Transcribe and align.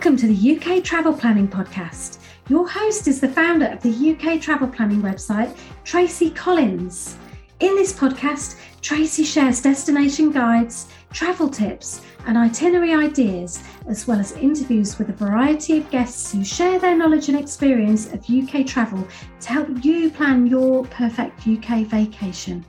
Welcome 0.00 0.16
to 0.16 0.28
the 0.28 0.56
UK 0.56 0.82
Travel 0.82 1.12
Planning 1.12 1.46
Podcast. 1.46 2.20
Your 2.48 2.66
host 2.66 3.06
is 3.06 3.20
the 3.20 3.28
founder 3.28 3.66
of 3.66 3.82
the 3.82 3.90
UK 4.12 4.40
Travel 4.40 4.66
Planning 4.66 5.02
website, 5.02 5.54
Tracy 5.84 6.30
Collins. 6.30 7.18
In 7.58 7.74
this 7.76 7.92
podcast, 7.92 8.58
Tracy 8.80 9.24
shares 9.24 9.60
destination 9.60 10.32
guides, 10.32 10.88
travel 11.12 11.50
tips, 11.50 12.00
and 12.26 12.38
itinerary 12.38 12.94
ideas, 12.94 13.62
as 13.88 14.06
well 14.06 14.18
as 14.18 14.32
interviews 14.32 14.98
with 14.98 15.10
a 15.10 15.12
variety 15.12 15.76
of 15.76 15.90
guests 15.90 16.32
who 16.32 16.42
share 16.46 16.78
their 16.78 16.96
knowledge 16.96 17.28
and 17.28 17.38
experience 17.38 18.10
of 18.10 18.24
UK 18.30 18.66
travel 18.66 19.06
to 19.42 19.48
help 19.50 19.84
you 19.84 20.10
plan 20.10 20.46
your 20.46 20.82
perfect 20.86 21.46
UK 21.46 21.84
vacation. 21.84 22.64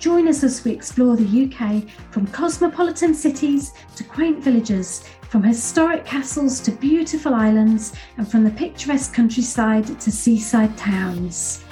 Join 0.00 0.26
us 0.26 0.42
as 0.42 0.64
we 0.64 0.72
explore 0.72 1.14
the 1.14 1.44
UK 1.44 1.88
from 2.10 2.26
cosmopolitan 2.26 3.14
cities 3.14 3.72
to 3.94 4.02
quaint 4.02 4.42
villages, 4.42 5.08
from 5.32 5.42
historic 5.42 6.04
castles 6.04 6.60
to 6.60 6.70
beautiful 6.70 7.32
islands, 7.32 7.94
and 8.18 8.30
from 8.30 8.44
the 8.44 8.50
picturesque 8.50 9.14
countryside 9.14 9.86
to 9.98 10.12
seaside 10.12 10.76
towns. 10.76 11.64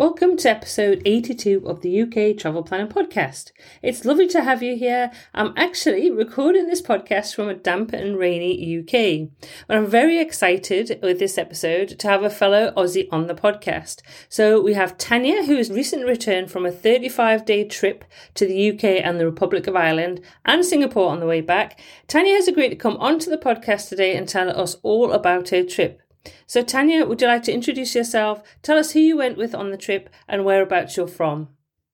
Welcome 0.00 0.38
to 0.38 0.48
episode 0.48 1.02
82 1.04 1.64
of 1.66 1.82
the 1.82 2.00
UK 2.00 2.34
Travel 2.34 2.62
Planning 2.62 2.88
Podcast. 2.88 3.52
It's 3.82 4.06
lovely 4.06 4.26
to 4.28 4.42
have 4.42 4.62
you 4.62 4.74
here. 4.74 5.10
I'm 5.34 5.52
actually 5.58 6.10
recording 6.10 6.68
this 6.68 6.80
podcast 6.80 7.34
from 7.34 7.50
a 7.50 7.54
damp 7.54 7.92
and 7.92 8.16
rainy 8.16 8.78
UK. 8.78 9.28
But 9.68 9.76
I'm 9.76 9.86
very 9.86 10.18
excited 10.18 11.00
with 11.02 11.18
this 11.18 11.36
episode 11.36 11.98
to 11.98 12.08
have 12.08 12.22
a 12.22 12.30
fellow 12.30 12.72
Aussie 12.78 13.08
on 13.12 13.26
the 13.26 13.34
podcast. 13.34 14.00
So 14.30 14.58
we 14.62 14.72
have 14.72 14.96
Tanya, 14.96 15.44
who 15.44 15.56
has 15.56 15.68
recently 15.68 16.06
returned 16.06 16.50
from 16.50 16.64
a 16.64 16.72
35 16.72 17.44
day 17.44 17.68
trip 17.68 18.06
to 18.36 18.46
the 18.46 18.70
UK 18.70 19.04
and 19.04 19.20
the 19.20 19.26
Republic 19.26 19.66
of 19.66 19.76
Ireland 19.76 20.22
and 20.46 20.64
Singapore 20.64 21.10
on 21.10 21.20
the 21.20 21.26
way 21.26 21.42
back. 21.42 21.78
Tanya 22.08 22.36
has 22.36 22.48
agreed 22.48 22.70
to 22.70 22.74
come 22.74 22.96
onto 22.96 23.28
the 23.28 23.36
podcast 23.36 23.90
today 23.90 24.16
and 24.16 24.26
tell 24.26 24.48
us 24.48 24.76
all 24.82 25.12
about 25.12 25.50
her 25.50 25.62
trip. 25.62 26.00
So, 26.46 26.62
Tanya, 26.62 27.06
would 27.06 27.20
you 27.20 27.28
like 27.28 27.44
to 27.44 27.52
introduce 27.52 27.94
yourself? 27.94 28.42
Tell 28.62 28.78
us 28.78 28.92
who 28.92 29.00
you 29.00 29.16
went 29.16 29.38
with 29.38 29.54
on 29.54 29.70
the 29.70 29.76
trip 29.76 30.10
and 30.28 30.44
whereabouts 30.44 30.96
you're 30.96 31.06
from. 31.06 31.48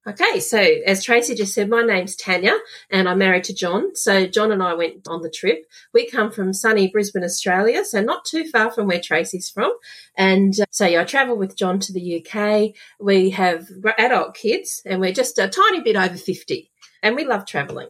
Okay, 0.07 0.39
so 0.39 0.57
as 0.57 1.03
Tracy 1.03 1.35
just 1.35 1.53
said, 1.53 1.67
my 1.69 1.81
name's 1.81 2.15
Tanya 2.15 2.53
and 2.89 3.09
I'm 3.09 3.17
married 3.17 3.43
to 3.45 3.53
John. 3.53 3.93
So 3.93 4.25
John 4.25 4.53
and 4.53 4.63
I 4.63 4.73
went 4.73 5.05
on 5.05 5.21
the 5.21 5.29
trip. 5.29 5.65
We 5.93 6.07
come 6.07 6.31
from 6.31 6.53
sunny 6.53 6.87
Brisbane, 6.87 7.25
Australia, 7.25 7.83
so 7.83 8.01
not 8.01 8.23
too 8.23 8.45
far 8.45 8.71
from 8.71 8.87
where 8.87 9.01
Tracy's 9.01 9.49
from. 9.49 9.73
And 10.15 10.57
uh, 10.61 10.65
so 10.71 10.85
yeah, 10.85 11.01
I 11.01 11.03
travel 11.03 11.35
with 11.35 11.57
John 11.57 11.79
to 11.79 11.91
the 11.91 12.25
UK. 12.25 12.73
We 13.01 13.31
have 13.31 13.67
adult 13.97 14.33
kids 14.33 14.81
and 14.85 15.01
we're 15.01 15.11
just 15.11 15.39
a 15.39 15.49
tiny 15.49 15.81
bit 15.81 15.97
over 15.97 16.15
50 16.15 16.71
and 17.03 17.17
we 17.17 17.25
love 17.25 17.45
traveling. 17.45 17.89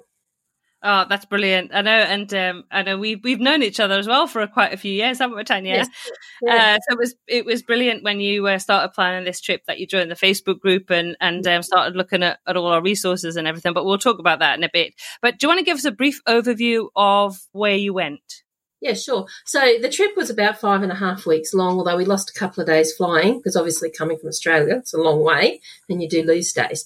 Oh, 0.83 1.05
that's 1.09 1.25
brilliant! 1.25 1.71
I 1.73 1.81
know, 1.81 1.89
and 1.91 2.31
um, 2.35 2.63
I 2.69 2.83
know 2.83 2.99
we've 2.99 3.19
we've 3.23 3.39
known 3.39 3.63
each 3.63 3.79
other 3.79 3.97
as 3.97 4.07
well 4.07 4.27
for 4.27 4.43
a, 4.43 4.47
quite 4.47 4.73
a 4.73 4.77
few 4.77 4.93
years, 4.93 5.17
haven't 5.17 5.35
we, 5.35 5.43
Tanya? 5.43 5.73
Yes. 5.73 5.89
Yeah. 6.43 6.53
Uh, 6.55 6.73
so 6.75 6.93
it 6.93 6.97
was 6.99 7.15
it 7.27 7.45
was 7.45 7.63
brilliant 7.63 8.03
when 8.03 8.19
you 8.19 8.45
uh, 8.47 8.59
started 8.59 8.93
planning 8.93 9.25
this 9.25 9.41
trip 9.41 9.63
that 9.65 9.79
you 9.79 9.87
joined 9.87 10.11
the 10.11 10.15
Facebook 10.15 10.59
group 10.59 10.91
and 10.91 11.17
and 11.19 11.47
um, 11.47 11.63
started 11.63 11.95
looking 11.95 12.21
at, 12.21 12.39
at 12.45 12.55
all 12.55 12.67
our 12.67 12.81
resources 12.81 13.37
and 13.37 13.47
everything. 13.47 13.73
But 13.73 13.85
we'll 13.85 13.97
talk 13.97 14.19
about 14.19 14.37
that 14.39 14.55
in 14.55 14.63
a 14.63 14.69
bit. 14.71 14.93
But 15.19 15.39
do 15.39 15.45
you 15.45 15.49
want 15.49 15.59
to 15.59 15.65
give 15.65 15.77
us 15.77 15.85
a 15.85 15.91
brief 15.91 16.21
overview 16.25 16.89
of 16.95 17.39
where 17.53 17.75
you 17.75 17.93
went? 17.93 18.43
Yeah, 18.79 18.93
sure. 18.93 19.25
So 19.45 19.79
the 19.81 19.89
trip 19.89 20.15
was 20.15 20.29
about 20.29 20.59
five 20.59 20.83
and 20.83 20.91
a 20.91 20.95
half 20.95 21.25
weeks 21.25 21.53
long, 21.53 21.77
although 21.77 21.97
we 21.97 22.05
lost 22.05 22.29
a 22.29 22.39
couple 22.39 22.61
of 22.61 22.67
days 22.67 22.93
flying 22.95 23.37
because 23.37 23.55
obviously 23.55 23.89
coming 23.89 24.19
from 24.19 24.29
Australia, 24.29 24.75
it's 24.77 24.93
a 24.93 25.01
long 25.01 25.23
way 25.23 25.61
and 25.89 26.01
you 26.01 26.07
do 26.07 26.21
lose 26.21 26.53
days. 26.53 26.85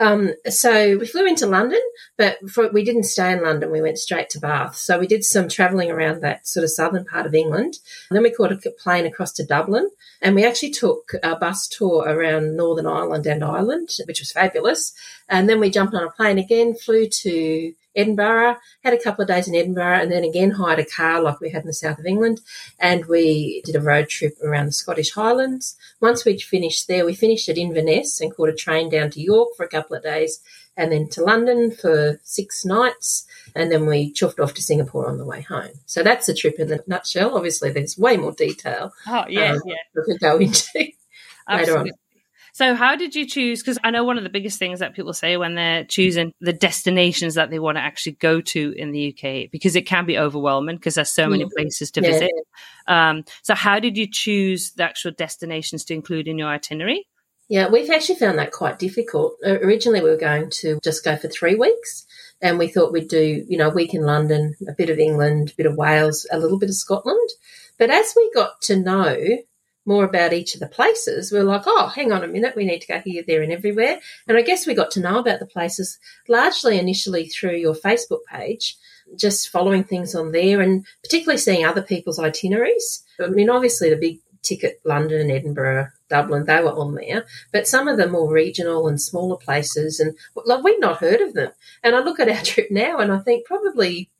Um, 0.00 0.32
so 0.48 0.96
we 0.96 1.06
flew 1.06 1.26
into 1.26 1.46
London, 1.46 1.80
but 2.16 2.38
for, 2.50 2.70
we 2.72 2.84
didn't 2.84 3.02
stay 3.02 3.32
in 3.32 3.42
London. 3.42 3.70
We 3.70 3.82
went 3.82 3.98
straight 3.98 4.30
to 4.30 4.40
Bath. 4.40 4.76
So 4.76 4.98
we 4.98 5.06
did 5.06 5.24
some 5.24 5.46
travelling 5.46 5.90
around 5.90 6.22
that 6.22 6.48
sort 6.48 6.64
of 6.64 6.70
southern 6.70 7.04
part 7.04 7.26
of 7.26 7.34
England. 7.34 7.78
And 8.08 8.16
then 8.16 8.22
we 8.22 8.30
caught 8.32 8.50
a 8.50 8.70
plane 8.78 9.04
across 9.04 9.32
to 9.32 9.44
Dublin, 9.44 9.90
and 10.22 10.34
we 10.34 10.44
actually 10.44 10.70
took 10.70 11.12
a 11.22 11.36
bus 11.36 11.68
tour 11.68 12.04
around 12.08 12.56
Northern 12.56 12.86
Ireland 12.86 13.26
and 13.26 13.44
Ireland, 13.44 13.90
which 14.06 14.20
was 14.20 14.32
fabulous. 14.32 14.94
And 15.28 15.48
then 15.48 15.60
we 15.60 15.70
jumped 15.70 15.94
on 15.94 16.02
a 16.02 16.10
plane 16.10 16.38
again, 16.38 16.74
flew 16.74 17.06
to 17.06 17.74
Edinburgh, 17.96 18.56
had 18.84 18.94
a 18.94 19.02
couple 19.02 19.22
of 19.22 19.28
days 19.28 19.48
in 19.48 19.54
Edinburgh, 19.54 20.00
and 20.00 20.12
then 20.12 20.24
again 20.24 20.52
hired 20.52 20.78
a 20.78 20.84
car 20.84 21.20
like 21.20 21.40
we 21.40 21.50
had 21.50 21.62
in 21.62 21.66
the 21.66 21.74
south 21.74 21.98
of 21.98 22.06
England. 22.06 22.40
And 22.78 23.06
we 23.06 23.62
did 23.64 23.76
a 23.76 23.80
road 23.80 24.08
trip 24.08 24.34
around 24.42 24.66
the 24.66 24.72
Scottish 24.72 25.12
Highlands. 25.12 25.76
Once 26.00 26.24
we'd 26.24 26.42
finished 26.42 26.88
there, 26.88 27.04
we 27.04 27.14
finished 27.14 27.48
at 27.48 27.58
Inverness 27.58 28.20
and 28.20 28.34
caught 28.34 28.48
a 28.48 28.54
train 28.54 28.90
down 28.90 29.10
to 29.10 29.20
York 29.20 29.50
for 29.56 29.64
a 29.64 29.68
couple 29.68 29.96
of 29.96 30.02
days 30.02 30.40
and 30.76 30.92
then 30.92 31.08
to 31.08 31.22
London 31.22 31.70
for 31.70 32.20
six 32.22 32.64
nights. 32.64 33.26
And 33.54 33.70
then 33.70 33.86
we 33.86 34.12
chuffed 34.12 34.42
off 34.42 34.54
to 34.54 34.62
Singapore 34.62 35.08
on 35.08 35.18
the 35.18 35.26
way 35.26 35.42
home. 35.42 35.72
So 35.86 36.02
that's 36.02 36.28
a 36.28 36.34
trip 36.34 36.58
in 36.58 36.72
a 36.72 36.78
nutshell. 36.86 37.36
Obviously, 37.36 37.70
there's 37.70 37.98
way 37.98 38.16
more 38.16 38.32
detail. 38.32 38.92
Oh, 39.06 39.24
yeah, 39.28 39.52
um, 39.52 39.60
yeah. 39.66 39.74
We 39.94 40.02
could 40.04 40.20
go 40.20 40.38
into 40.38 40.66
later 41.50 41.78
on. 41.78 41.90
So, 42.52 42.74
how 42.74 42.96
did 42.96 43.14
you 43.14 43.26
choose? 43.26 43.62
Because 43.62 43.78
I 43.84 43.90
know 43.90 44.04
one 44.04 44.18
of 44.18 44.24
the 44.24 44.30
biggest 44.30 44.58
things 44.58 44.80
that 44.80 44.94
people 44.94 45.12
say 45.12 45.36
when 45.36 45.54
they're 45.54 45.84
choosing 45.84 46.32
the 46.40 46.52
destinations 46.52 47.34
that 47.34 47.50
they 47.50 47.58
want 47.58 47.76
to 47.76 47.82
actually 47.82 48.12
go 48.12 48.40
to 48.40 48.74
in 48.76 48.92
the 48.92 49.14
UK, 49.14 49.50
because 49.50 49.76
it 49.76 49.86
can 49.86 50.06
be 50.06 50.18
overwhelming 50.18 50.76
because 50.76 50.94
there's 50.94 51.10
so 51.10 51.28
many 51.28 51.44
mm-hmm. 51.44 51.56
places 51.56 51.90
to 51.92 52.02
yeah. 52.02 52.10
visit. 52.10 52.30
Um, 52.86 53.24
so, 53.42 53.54
how 53.54 53.80
did 53.80 53.96
you 53.96 54.06
choose 54.10 54.72
the 54.72 54.84
actual 54.84 55.12
destinations 55.12 55.84
to 55.86 55.94
include 55.94 56.28
in 56.28 56.38
your 56.38 56.48
itinerary? 56.48 57.06
Yeah, 57.48 57.68
we've 57.68 57.90
actually 57.90 58.14
found 58.14 58.38
that 58.38 58.52
quite 58.52 58.78
difficult. 58.78 59.34
Originally, 59.44 60.00
we 60.00 60.10
were 60.10 60.16
going 60.16 60.50
to 60.60 60.78
just 60.84 61.04
go 61.04 61.16
for 61.16 61.26
three 61.26 61.56
weeks, 61.56 62.06
and 62.40 62.60
we 62.60 62.68
thought 62.68 62.92
we'd 62.92 63.08
do, 63.08 63.44
you 63.48 63.58
know, 63.58 63.70
a 63.70 63.74
week 63.74 63.92
in 63.92 64.02
London, 64.02 64.54
a 64.68 64.72
bit 64.72 64.88
of 64.88 65.00
England, 65.00 65.50
a 65.50 65.56
bit 65.56 65.66
of 65.66 65.76
Wales, 65.76 66.28
a 66.30 66.38
little 66.38 66.60
bit 66.60 66.68
of 66.68 66.76
Scotland. 66.76 67.28
But 67.76 67.90
as 67.90 68.12
we 68.16 68.30
got 68.32 68.60
to 68.62 68.76
know 68.76 69.16
more 69.86 70.04
about 70.04 70.32
each 70.32 70.54
of 70.54 70.60
the 70.60 70.68
places, 70.68 71.32
we 71.32 71.38
are 71.38 71.44
like, 71.44 71.62
oh, 71.66 71.88
hang 71.88 72.12
on 72.12 72.22
a 72.22 72.28
minute, 72.28 72.56
we 72.56 72.64
need 72.64 72.80
to 72.80 72.86
go 72.86 73.00
here, 73.00 73.22
there, 73.26 73.42
and 73.42 73.52
everywhere. 73.52 73.98
And 74.28 74.36
I 74.36 74.42
guess 74.42 74.66
we 74.66 74.74
got 74.74 74.90
to 74.92 75.00
know 75.00 75.18
about 75.18 75.40
the 75.40 75.46
places 75.46 75.98
largely 76.28 76.78
initially 76.78 77.26
through 77.28 77.56
your 77.56 77.74
Facebook 77.74 78.20
page, 78.30 78.76
just 79.16 79.48
following 79.48 79.84
things 79.84 80.14
on 80.14 80.32
there 80.32 80.60
and 80.60 80.86
particularly 81.02 81.38
seeing 81.38 81.64
other 81.64 81.82
people's 81.82 82.18
itineraries. 82.18 83.04
I 83.20 83.28
mean, 83.28 83.50
obviously, 83.50 83.90
the 83.90 83.96
big 83.96 84.20
ticket 84.42 84.80
London, 84.84 85.30
Edinburgh, 85.30 85.88
Dublin, 86.08 86.44
they 86.44 86.60
were 86.60 86.72
on 86.72 86.94
there, 86.94 87.26
but 87.52 87.68
some 87.68 87.88
of 87.88 87.96
the 87.96 88.08
more 88.08 88.32
regional 88.32 88.88
and 88.88 89.00
smaller 89.00 89.36
places, 89.36 90.00
and 90.00 90.16
like 90.44 90.62
we'd 90.62 90.80
not 90.80 90.98
heard 90.98 91.20
of 91.20 91.34
them. 91.34 91.52
And 91.82 91.94
I 91.94 92.00
look 92.00 92.20
at 92.20 92.28
our 92.28 92.36
trip 92.44 92.70
now 92.70 92.98
and 92.98 93.12
I 93.12 93.18
think 93.18 93.46
probably 93.46 94.10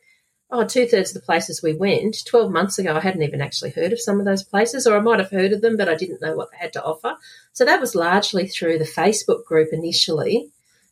oh, 0.53 0.65
two 0.65 0.87
thirds 0.87 1.11
of 1.11 1.15
the 1.15 1.27
places 1.27 1.63
we 1.63 1.75
went 1.75 2.25
12 2.27 2.51
months 2.51 2.79
ago, 2.79 2.95
I 2.95 3.01
hadn't 3.01 3.23
even 3.23 3.41
actually 3.41 3.71
heard 3.71 3.93
of 3.93 4.01
some 4.01 4.19
of 4.19 4.27
those 4.27 4.43
places, 4.43 4.87
or 4.87 4.97
I 4.97 5.01
might 5.01 5.21
have 5.21 5.31
heard 5.31 5.53
of 5.53 5.61
them, 5.61 5.77
but 5.77 5.89
I 5.89 5.95
didn't 5.95 6.21
know 6.21 6.35
what 6.35 6.51
they 6.51 6.59
had 6.59 6.73
to 6.75 6.85
offer. 6.85 7.17
So 7.53 7.65
that 7.65 7.81
was 7.81 7.95
largely 7.95 8.47
through 8.49 8.79
the 8.79 8.85
Facebook 8.85 9.45
group 9.45 9.69
initially 9.73 10.51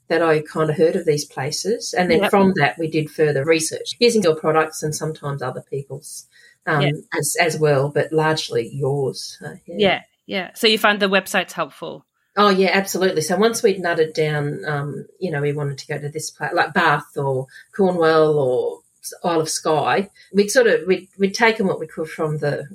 that 0.09 0.23
I 0.23 0.41
kind 0.41 0.71
of 0.71 0.77
heard 0.77 0.97
of 0.97 1.05
these 1.05 1.25
places. 1.25 1.95
And 1.97 2.11
then 2.11 2.23
yep. 2.23 2.31
from 2.31 2.55
that, 2.57 2.79
we 2.79 2.89
did 2.89 3.11
further 3.11 3.45
research 3.45 3.95
using 3.99 4.23
your 4.23 4.37
products 4.37 4.83
and 4.83 4.95
sometimes 4.95 5.43
other 5.43 5.63
people's 5.69 6.27
um, 6.67 6.83
yep. 6.83 6.95
as, 7.19 7.37
as 7.41 7.59
well, 7.59 7.89
but 7.89 8.13
largely 8.13 8.69
yours. 8.73 9.39
Uh, 9.45 9.55
yeah. 9.67 9.77
yeah. 9.77 10.03
yeah, 10.27 10.51
So 10.55 10.67
you 10.67 10.79
found 10.79 11.01
the 11.01 11.09
website's 11.09 11.53
helpful. 11.53 12.05
Oh 12.37 12.51
yeah, 12.51 12.71
absolutely. 12.73 13.23
So 13.23 13.37
once 13.37 13.65
we'd 13.65 13.83
nutted 13.83 14.15
down, 14.15 14.65
um, 14.65 15.07
you 15.19 15.33
know, 15.33 15.41
we 15.41 15.53
wanted 15.53 15.79
to 15.79 15.87
go 15.89 15.99
to 15.99 16.09
this 16.09 16.31
place 16.31 16.53
like 16.55 16.73
Bath 16.73 17.17
or 17.17 17.49
Cornwall 17.77 18.39
or 18.39 18.79
Isle 19.25 19.41
of 19.41 19.49
Skye, 19.49 20.11
we'd 20.33 20.51
sort 20.51 20.67
of 20.67 20.87
we'd, 20.87 21.09
we'd 21.19 21.35
taken 21.35 21.67
what 21.67 21.81
we 21.81 21.87
could 21.87 22.09
from 22.09 22.39
the 22.39 22.69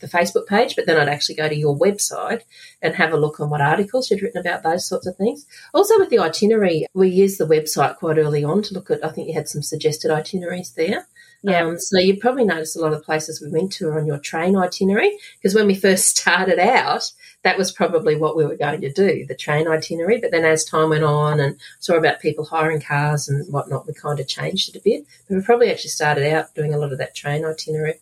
the 0.00 0.08
Facebook 0.08 0.46
page, 0.46 0.76
but 0.76 0.86
then 0.86 0.98
I'd 0.98 1.08
actually 1.08 1.36
go 1.36 1.48
to 1.48 1.54
your 1.54 1.78
website 1.78 2.42
and 2.82 2.94
have 2.94 3.12
a 3.12 3.18
look 3.18 3.38
on 3.38 3.50
what 3.50 3.60
articles 3.60 4.10
you'd 4.10 4.22
written 4.22 4.40
about 4.40 4.62
those 4.62 4.86
sorts 4.86 5.06
of 5.06 5.16
things. 5.16 5.46
Also, 5.72 5.98
with 5.98 6.08
the 6.08 6.18
itinerary, 6.18 6.86
we 6.94 7.08
used 7.08 7.38
the 7.38 7.46
website 7.46 7.96
quite 7.96 8.18
early 8.18 8.42
on 8.42 8.62
to 8.62 8.74
look 8.74 8.90
at. 8.90 9.04
I 9.04 9.10
think 9.10 9.28
you 9.28 9.34
had 9.34 9.48
some 9.48 9.62
suggested 9.62 10.10
itineraries 10.10 10.72
there. 10.72 11.06
Yeah. 11.42 11.62
Um, 11.62 11.78
so 11.78 11.98
you 11.98 12.18
probably 12.18 12.44
noticed 12.44 12.76
a 12.76 12.80
lot 12.80 12.92
of 12.92 13.02
places 13.02 13.40
we 13.40 13.50
went 13.50 13.72
to 13.72 13.88
are 13.88 13.98
on 13.98 14.06
your 14.06 14.18
train 14.18 14.56
itinerary 14.56 15.16
because 15.38 15.54
when 15.54 15.66
we 15.66 15.74
first 15.74 16.08
started 16.18 16.58
out, 16.58 17.12
that 17.42 17.56
was 17.56 17.72
probably 17.72 18.16
what 18.16 18.36
we 18.36 18.44
were 18.44 18.56
going 18.56 18.82
to 18.82 18.92
do, 18.92 19.24
the 19.26 19.34
train 19.34 19.66
itinerary. 19.66 20.20
But 20.20 20.30
then 20.30 20.44
as 20.44 20.64
time 20.64 20.90
went 20.90 21.04
on 21.04 21.40
and 21.40 21.56
saw 21.78 21.94
about 21.94 22.20
people 22.20 22.44
hiring 22.44 22.82
cars 22.82 23.28
and 23.28 23.50
whatnot, 23.50 23.86
we 23.86 23.94
kind 23.94 24.20
of 24.20 24.28
changed 24.28 24.68
it 24.68 24.78
a 24.78 24.82
bit. 24.82 25.06
But 25.28 25.36
we 25.36 25.42
probably 25.42 25.70
actually 25.70 25.90
started 25.90 26.30
out 26.30 26.54
doing 26.54 26.74
a 26.74 26.78
lot 26.78 26.92
of 26.92 26.98
that 26.98 27.14
train 27.14 27.44
itinerary. 27.44 27.94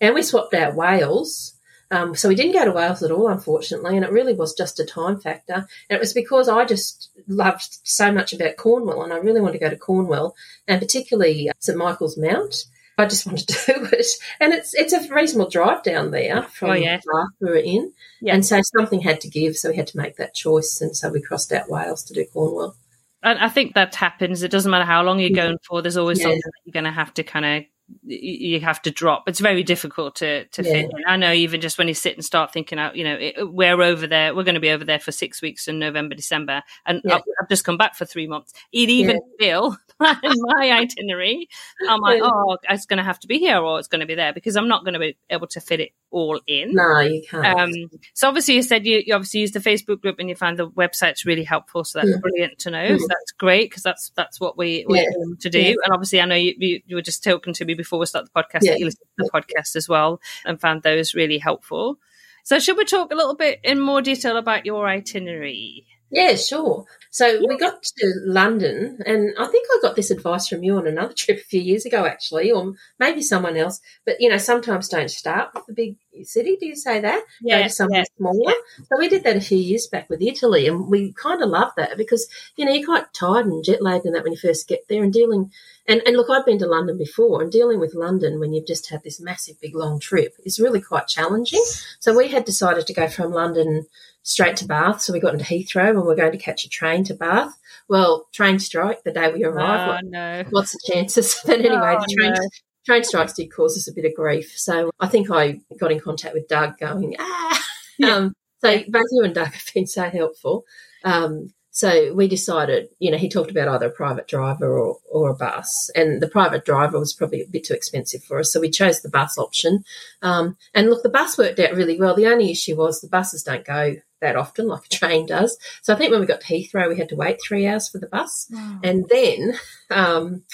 And 0.00 0.14
we 0.14 0.22
swapped 0.22 0.52
out 0.52 0.74
Wales. 0.74 1.54
Um, 1.90 2.14
so 2.14 2.28
we 2.28 2.34
didn't 2.34 2.52
go 2.52 2.64
to 2.64 2.72
Wales 2.72 3.02
at 3.02 3.10
all, 3.10 3.28
unfortunately, 3.28 3.96
and 3.96 4.04
it 4.04 4.10
really 4.10 4.32
was 4.32 4.54
just 4.54 4.80
a 4.80 4.84
time 4.84 5.20
factor. 5.20 5.54
And 5.54 5.96
it 5.96 6.00
was 6.00 6.14
because 6.14 6.48
I 6.48 6.64
just 6.64 7.10
loved 7.28 7.78
so 7.84 8.10
much 8.10 8.32
about 8.32 8.56
Cornwall, 8.56 9.04
and 9.04 9.12
I 9.12 9.18
really 9.18 9.42
wanted 9.42 9.58
to 9.58 9.64
go 9.64 9.68
to 9.68 9.76
Cornwall, 9.76 10.34
and 10.66 10.80
particularly 10.80 11.50
St 11.58 11.76
Michael's 11.76 12.16
Mount. 12.16 12.64
I 13.02 13.06
just 13.06 13.26
wanted 13.26 13.48
to 13.48 13.54
do 13.74 13.84
it. 13.92 14.06
And 14.40 14.52
it's 14.52 14.74
it's 14.74 14.92
a 14.92 15.12
reasonable 15.12 15.50
drive 15.50 15.82
down 15.82 16.10
there 16.10 16.42
from 16.44 16.70
oh, 16.70 16.74
yeah. 16.74 16.96
Bath 16.96 17.26
we 17.40 17.50
were 17.50 17.56
in. 17.56 17.92
Yeah. 18.20 18.34
And 18.34 18.44
so 18.46 18.60
something 18.62 19.00
had 19.00 19.20
to 19.22 19.28
give, 19.28 19.56
so 19.56 19.70
we 19.70 19.76
had 19.76 19.88
to 19.88 19.96
make 19.98 20.16
that 20.16 20.34
choice. 20.34 20.80
And 20.80 20.96
so 20.96 21.08
we 21.10 21.20
crossed 21.20 21.52
out 21.52 21.68
Wales 21.68 22.04
to 22.04 22.14
do 22.14 22.24
Cornwall. 22.32 22.76
And 23.22 23.38
I 23.38 23.48
think 23.48 23.74
that 23.74 23.94
happens. 23.94 24.42
It 24.42 24.50
doesn't 24.50 24.70
matter 24.70 24.84
how 24.84 25.02
long 25.02 25.20
you're 25.20 25.30
going 25.30 25.58
for. 25.68 25.80
There's 25.80 25.96
always 25.96 26.18
Yeah. 26.18 26.24
something 26.24 26.40
that 26.44 26.52
you're 26.64 26.72
going 26.72 26.84
to 26.84 26.90
have 26.90 27.14
to 27.14 27.22
kind 27.22 27.44
of 27.44 27.64
you 28.04 28.58
have 28.60 28.80
to 28.82 28.90
drop. 28.90 29.28
It's 29.28 29.40
very 29.40 29.62
difficult 29.62 30.16
to 30.16 30.46
to 30.46 30.62
Yeah. 30.62 30.72
fit 30.72 30.84
in. 30.86 31.04
I 31.06 31.16
know 31.16 31.32
even 31.32 31.60
just 31.60 31.78
when 31.78 31.88
you 31.88 31.94
sit 31.94 32.14
and 32.14 32.24
start 32.24 32.52
thinking 32.52 32.78
out, 32.78 32.96
you 32.96 33.04
know, 33.04 33.16
it, 33.20 33.34
we're 33.52 33.80
over 33.82 34.06
there. 34.06 34.34
We're 34.34 34.44
going 34.44 34.54
to 34.54 34.60
be 34.60 34.70
over 34.70 34.84
there 34.84 34.98
for 35.00 35.12
six 35.12 35.42
weeks 35.42 35.68
in 35.68 35.78
November, 35.78 36.14
December, 36.14 36.62
and 36.86 37.00
Yeah. 37.04 37.16
I've, 37.16 37.22
I've 37.42 37.48
just 37.48 37.64
come 37.64 37.76
back 37.76 37.94
for 37.94 38.04
three 38.06 38.26
months. 38.26 38.54
It 38.72 38.88
even 38.88 39.20
still 39.34 39.76
my 40.22 40.70
itinerary, 40.70 41.48
I'm 41.88 42.00
like, 42.00 42.20
oh, 42.22 42.56
it's 42.68 42.86
going 42.86 42.98
to 42.98 43.02
have 43.04 43.20
to 43.20 43.26
be 43.28 43.38
here 43.38 43.58
or 43.58 43.78
it's 43.78 43.88
going 43.88 44.00
to 44.00 44.06
be 44.06 44.14
there 44.14 44.32
because 44.32 44.56
I'm 44.56 44.68
not 44.68 44.84
going 44.84 44.94
to 44.94 45.00
be 45.00 45.16
able 45.30 45.46
to 45.48 45.60
fit 45.60 45.80
it 45.80 45.90
all 46.10 46.40
in. 46.46 46.74
No, 46.74 47.00
you 47.00 47.22
can't. 47.28 47.46
Um, 47.60 47.70
so 48.14 48.28
obviously 48.28 48.54
you 48.54 48.62
said 48.62 48.84
you, 48.86 49.02
you 49.06 49.14
obviously 49.14 49.40
used 49.40 49.54
the 49.54 49.60
Facebook 49.60 50.00
group 50.00 50.16
and 50.18 50.28
you 50.28 50.34
found 50.34 50.58
the 50.58 50.68
website's 50.68 51.24
really 51.24 51.44
helpful. 51.44 51.84
So 51.84 51.98
that's 52.00 52.10
Yeah. 52.10 52.16
brilliant 52.20 52.58
to 52.60 52.70
know. 52.70 52.88
Mm. 52.90 52.98
So 52.98 53.06
that's 53.08 53.32
great 53.38 53.70
because 53.70 53.82
that's 53.82 54.10
that's 54.16 54.38
what 54.40 54.58
we 54.58 54.84
we 54.88 54.98
Yeah. 55.00 55.06
aim 55.22 55.36
to 55.40 55.50
do. 55.50 55.60
Yeah. 55.60 55.74
And 55.84 55.92
obviously 55.92 56.20
I 56.20 56.24
know 56.26 56.34
you, 56.34 56.54
you 56.58 56.80
you 56.86 56.96
were 56.96 57.02
just 57.02 57.24
talking 57.24 57.54
to 57.54 57.64
me 57.64 57.74
before 57.74 57.98
we 57.98 58.06
start 58.06 58.26
the 58.26 58.42
podcast 58.42 58.60
Yeah. 58.62 58.72
that 58.72 58.78
you 58.80 58.84
listened 58.86 59.06
to 59.18 59.24
the 59.24 59.30
podcast 59.30 59.76
as 59.76 59.88
well 59.88 60.20
and 60.44 60.60
found 60.60 60.82
those 60.82 61.14
really 61.14 61.38
helpful. 61.38 61.98
So 62.44 62.58
should 62.58 62.76
we 62.76 62.84
talk 62.84 63.12
a 63.12 63.14
little 63.14 63.36
bit 63.36 63.60
in 63.62 63.80
more 63.80 64.02
detail 64.02 64.36
about 64.36 64.66
your 64.66 64.86
itinerary? 64.88 65.86
Yeah, 66.10 66.34
sure. 66.36 66.84
So 67.12 67.44
we 67.46 67.58
got 67.58 67.82
to 67.82 68.12
London, 68.24 68.98
and 69.04 69.34
I 69.38 69.46
think 69.46 69.68
I 69.70 69.78
got 69.82 69.96
this 69.96 70.10
advice 70.10 70.48
from 70.48 70.62
you 70.62 70.78
on 70.78 70.86
another 70.86 71.12
trip 71.16 71.40
a 71.40 71.44
few 71.44 71.60
years 71.60 71.84
ago, 71.84 72.06
actually, 72.06 72.50
or 72.50 72.72
maybe 72.98 73.20
someone 73.20 73.54
else. 73.54 73.82
But 74.06 74.16
you 74.18 74.30
know, 74.30 74.38
sometimes 74.38 74.88
don't 74.88 75.10
start 75.10 75.50
with 75.54 75.66
the 75.66 75.74
big 75.74 76.26
city. 76.26 76.56
Do 76.58 76.66
you 76.66 76.74
say 76.74 77.00
that? 77.00 77.22
Yeah, 77.42 77.58
Go 77.58 77.64
to 77.64 77.70
somewhere 77.70 78.04
smaller. 78.16 78.54
So 78.78 78.98
we 78.98 79.10
did 79.10 79.24
that 79.24 79.36
a 79.36 79.42
few 79.42 79.58
years 79.58 79.86
back 79.92 80.08
with 80.08 80.22
Italy, 80.22 80.66
and 80.66 80.88
we 80.88 81.12
kind 81.12 81.42
of 81.42 81.50
loved 81.50 81.76
that 81.76 81.98
because 81.98 82.26
you 82.56 82.64
know 82.64 82.72
you're 82.72 82.86
quite 82.86 83.12
tired 83.12 83.44
and 83.44 83.62
jet 83.62 83.82
lagged 83.82 84.06
and 84.06 84.14
that 84.14 84.22
when 84.22 84.32
you 84.32 84.38
first 84.38 84.66
get 84.66 84.88
there, 84.88 85.04
and 85.04 85.12
dealing. 85.12 85.50
And, 85.86 86.00
and 86.06 86.16
look, 86.16 86.30
I've 86.30 86.46
been 86.46 86.60
to 86.60 86.66
London 86.66 86.96
before, 86.96 87.42
and 87.42 87.52
dealing 87.52 87.78
with 87.78 87.92
London 87.92 88.40
when 88.40 88.54
you've 88.54 88.68
just 88.68 88.88
had 88.88 89.02
this 89.02 89.20
massive, 89.20 89.60
big, 89.60 89.74
long 89.74 89.98
trip 89.98 90.34
is 90.44 90.60
really 90.60 90.80
quite 90.80 91.08
challenging. 91.08 91.62
So 91.98 92.16
we 92.16 92.28
had 92.28 92.44
decided 92.44 92.86
to 92.86 92.94
go 92.94 93.08
from 93.08 93.32
London 93.32 93.86
straight 94.22 94.56
to 94.58 94.66
Bath. 94.66 95.02
So 95.02 95.12
we 95.12 95.20
got 95.20 95.34
into 95.34 95.44
Heathrow 95.44 95.90
and 95.90 96.02
we're 96.02 96.14
going 96.16 96.32
to 96.32 96.38
catch 96.38 96.64
a 96.64 96.68
train 96.68 97.04
to 97.04 97.14
Bath. 97.14 97.54
Well, 97.88 98.28
train 98.32 98.58
strike 98.58 99.02
the 99.04 99.12
day 99.12 99.32
we 99.32 99.44
arrived. 99.44 100.04
Oh 100.04 100.08
no. 100.08 100.44
What's 100.50 100.72
the 100.72 100.80
chances? 100.92 101.40
But 101.46 101.60
anyway, 101.60 101.96
Oh, 101.98 102.04
the 102.06 102.14
train, 102.16 102.32
no. 102.32 102.40
train 102.86 103.04
strikes 103.04 103.32
did 103.34 103.52
cause 103.52 103.76
us 103.76 103.88
a 103.88 103.92
bit 103.92 104.04
of 104.04 104.14
grief. 104.14 104.52
So 104.56 104.90
I 105.00 105.08
think 105.08 105.30
I 105.30 105.60
got 105.78 105.92
in 105.92 106.00
contact 106.00 106.34
with 106.34 106.48
Doug 106.48 106.78
going, 106.78 107.16
ah. 107.18 107.64
Yeah. 107.98 108.14
Um, 108.16 108.34
so 108.64 108.78
both 108.88 109.06
you 109.10 109.24
and 109.24 109.34
Doug 109.34 109.48
have 109.52 109.74
been 109.74 109.86
so 109.86 110.08
helpful. 110.08 110.64
Um, 111.04 111.52
so 111.74 112.12
we 112.12 112.28
decided, 112.28 112.88
you 112.98 113.10
know, 113.10 113.16
he 113.16 113.30
talked 113.30 113.50
about 113.50 113.66
either 113.66 113.86
a 113.86 113.90
private 113.90 114.28
driver 114.28 114.78
or, 114.78 114.98
or 115.10 115.30
a 115.30 115.34
bus, 115.34 115.90
and 115.96 116.20
the 116.20 116.28
private 116.28 116.66
driver 116.66 116.98
was 116.98 117.14
probably 117.14 117.40
a 117.40 117.46
bit 117.46 117.64
too 117.64 117.72
expensive 117.72 118.22
for 118.22 118.38
us, 118.38 118.52
so 118.52 118.60
we 118.60 118.68
chose 118.70 119.00
the 119.00 119.08
bus 119.08 119.38
option. 119.38 119.82
Um, 120.20 120.58
and 120.74 120.90
look, 120.90 121.02
the 121.02 121.08
bus 121.08 121.38
worked 121.38 121.58
out 121.60 121.74
really 121.74 121.98
well. 121.98 122.14
The 122.14 122.26
only 122.26 122.50
issue 122.50 122.76
was 122.76 123.00
the 123.00 123.08
buses 123.08 123.42
don't 123.42 123.64
go 123.64 123.94
that 124.22 124.36
often 124.36 124.66
like 124.68 124.86
a 124.86 124.88
train 124.96 125.26
does. 125.26 125.58
So 125.82 125.92
I 125.92 125.96
think 125.98 126.10
when 126.10 126.20
we 126.20 126.26
got 126.26 126.40
to 126.40 126.46
Heathrow, 126.46 126.88
we 126.88 126.96
had 126.96 127.10
to 127.10 127.16
wait 127.16 127.38
three 127.46 127.66
hours 127.66 127.88
for 127.90 127.98
the 127.98 128.06
bus, 128.06 128.50
and 128.82 129.04
then, 129.10 129.58
um, 129.90 130.44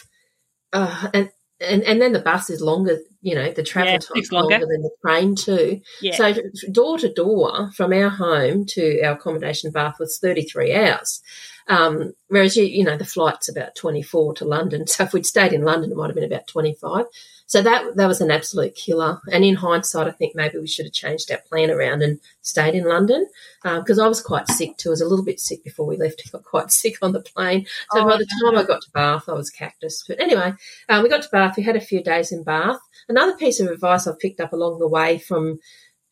uh, 0.73 1.09
and 1.15 1.31
and 1.61 1.83
and 1.85 2.01
then 2.01 2.13
the 2.13 2.21
bus 2.21 2.51
is 2.51 2.61
longer. 2.61 2.99
You 3.21 3.35
know, 3.35 3.51
the 3.53 3.63
travel 3.63 3.93
Yeah, 3.93 3.99
time 3.99 4.23
is 4.23 4.33
longer. 4.33 4.55
longer. 4.59 4.67
than 4.67 4.83
the 4.83 4.91
train 5.05 5.37
too. 5.37 5.81
Yeah. 6.03 6.17
So 6.17 6.35
door 6.73 6.99
to 6.99 7.13
door 7.13 7.71
from 7.73 7.93
our 7.93 8.09
home 8.11 8.65
to 8.67 9.03
our 9.03 9.13
accommodation 9.13 9.71
Bath 9.71 9.97
was 9.99 10.19
33 10.19 10.75
hours. 10.75 11.23
Um, 11.69 12.15
whereas 12.29 12.57
you, 12.57 12.65
you 12.65 12.83
know, 12.83 12.97
the 12.97 13.05
flight's 13.05 13.49
about 13.49 13.75
24 13.75 14.35
to 14.35 14.45
London. 14.45 14.87
So 14.87 15.05
if 15.05 15.13
we'd 15.13 15.27
stayed 15.27 15.53
in 15.53 15.63
London, 15.65 15.91
it 15.93 15.97
might 15.97 16.07
have 16.07 16.15
been 16.15 16.25
about 16.25 16.47
25. 16.47 17.05
So 17.47 17.63
that 17.63 17.97
that 17.97 18.07
was 18.07 18.21
an 18.21 18.31
absolute 18.31 18.75
killer. 18.75 19.21
And 19.33 19.45
in 19.45 19.55
hindsight, 19.55 20.07
I 20.07 20.11
think 20.11 20.35
maybe 20.35 20.59
we 20.59 20.67
should 20.67 20.87
have 20.87 20.93
changed 20.93 21.31
our 21.31 21.39
plan 21.49 21.71
around 21.71 22.03
and 22.03 22.21
stayed 22.43 22.75
in 22.75 22.85
London 22.85 23.27
because 23.63 23.99
I 23.99 24.07
was 24.07 24.21
quite 24.21 24.49
sick 24.49 24.77
too. 24.77 24.91
I 24.91 24.93
was 24.93 25.01
a 25.01 25.07
little 25.09 25.25
bit 25.25 25.41
sick 25.41 25.65
before 25.65 25.87
we 25.87 25.97
left. 25.97 26.23
I 26.27 26.31
got 26.31 26.45
quite 26.45 26.71
sick 26.71 26.97
on 27.03 27.13
the 27.13 27.21
plane. 27.21 27.67
So 27.93 28.01
Oh, 28.01 28.05
by 28.09 28.17
the 28.17 28.27
time 28.43 28.57
I 28.59 28.65
got 28.65 28.83
to 28.83 28.91
Bath, 28.91 29.29
I 29.29 29.33
was 29.33 29.51
cactus. 29.51 30.05
But 30.07 30.21
anyway, 30.21 30.53
um, 30.89 31.03
we 31.03 31.09
got 31.09 31.23
to 31.23 31.29
Bath. 31.31 31.57
We 31.57 31.63
had 31.63 31.77
a 31.77 31.81
few 31.81 32.03
days 32.03 32.33
in 32.33 32.45
Bath. 32.45 32.81
Another 33.09 33.37
piece 33.37 33.61
of 33.61 33.69
advice 33.69 34.07
I've 34.07 34.19
picked 34.19 34.41
up 34.41 34.53
along 34.53 34.79
the 34.79 34.89
way 34.89 35.19
from, 35.19 35.59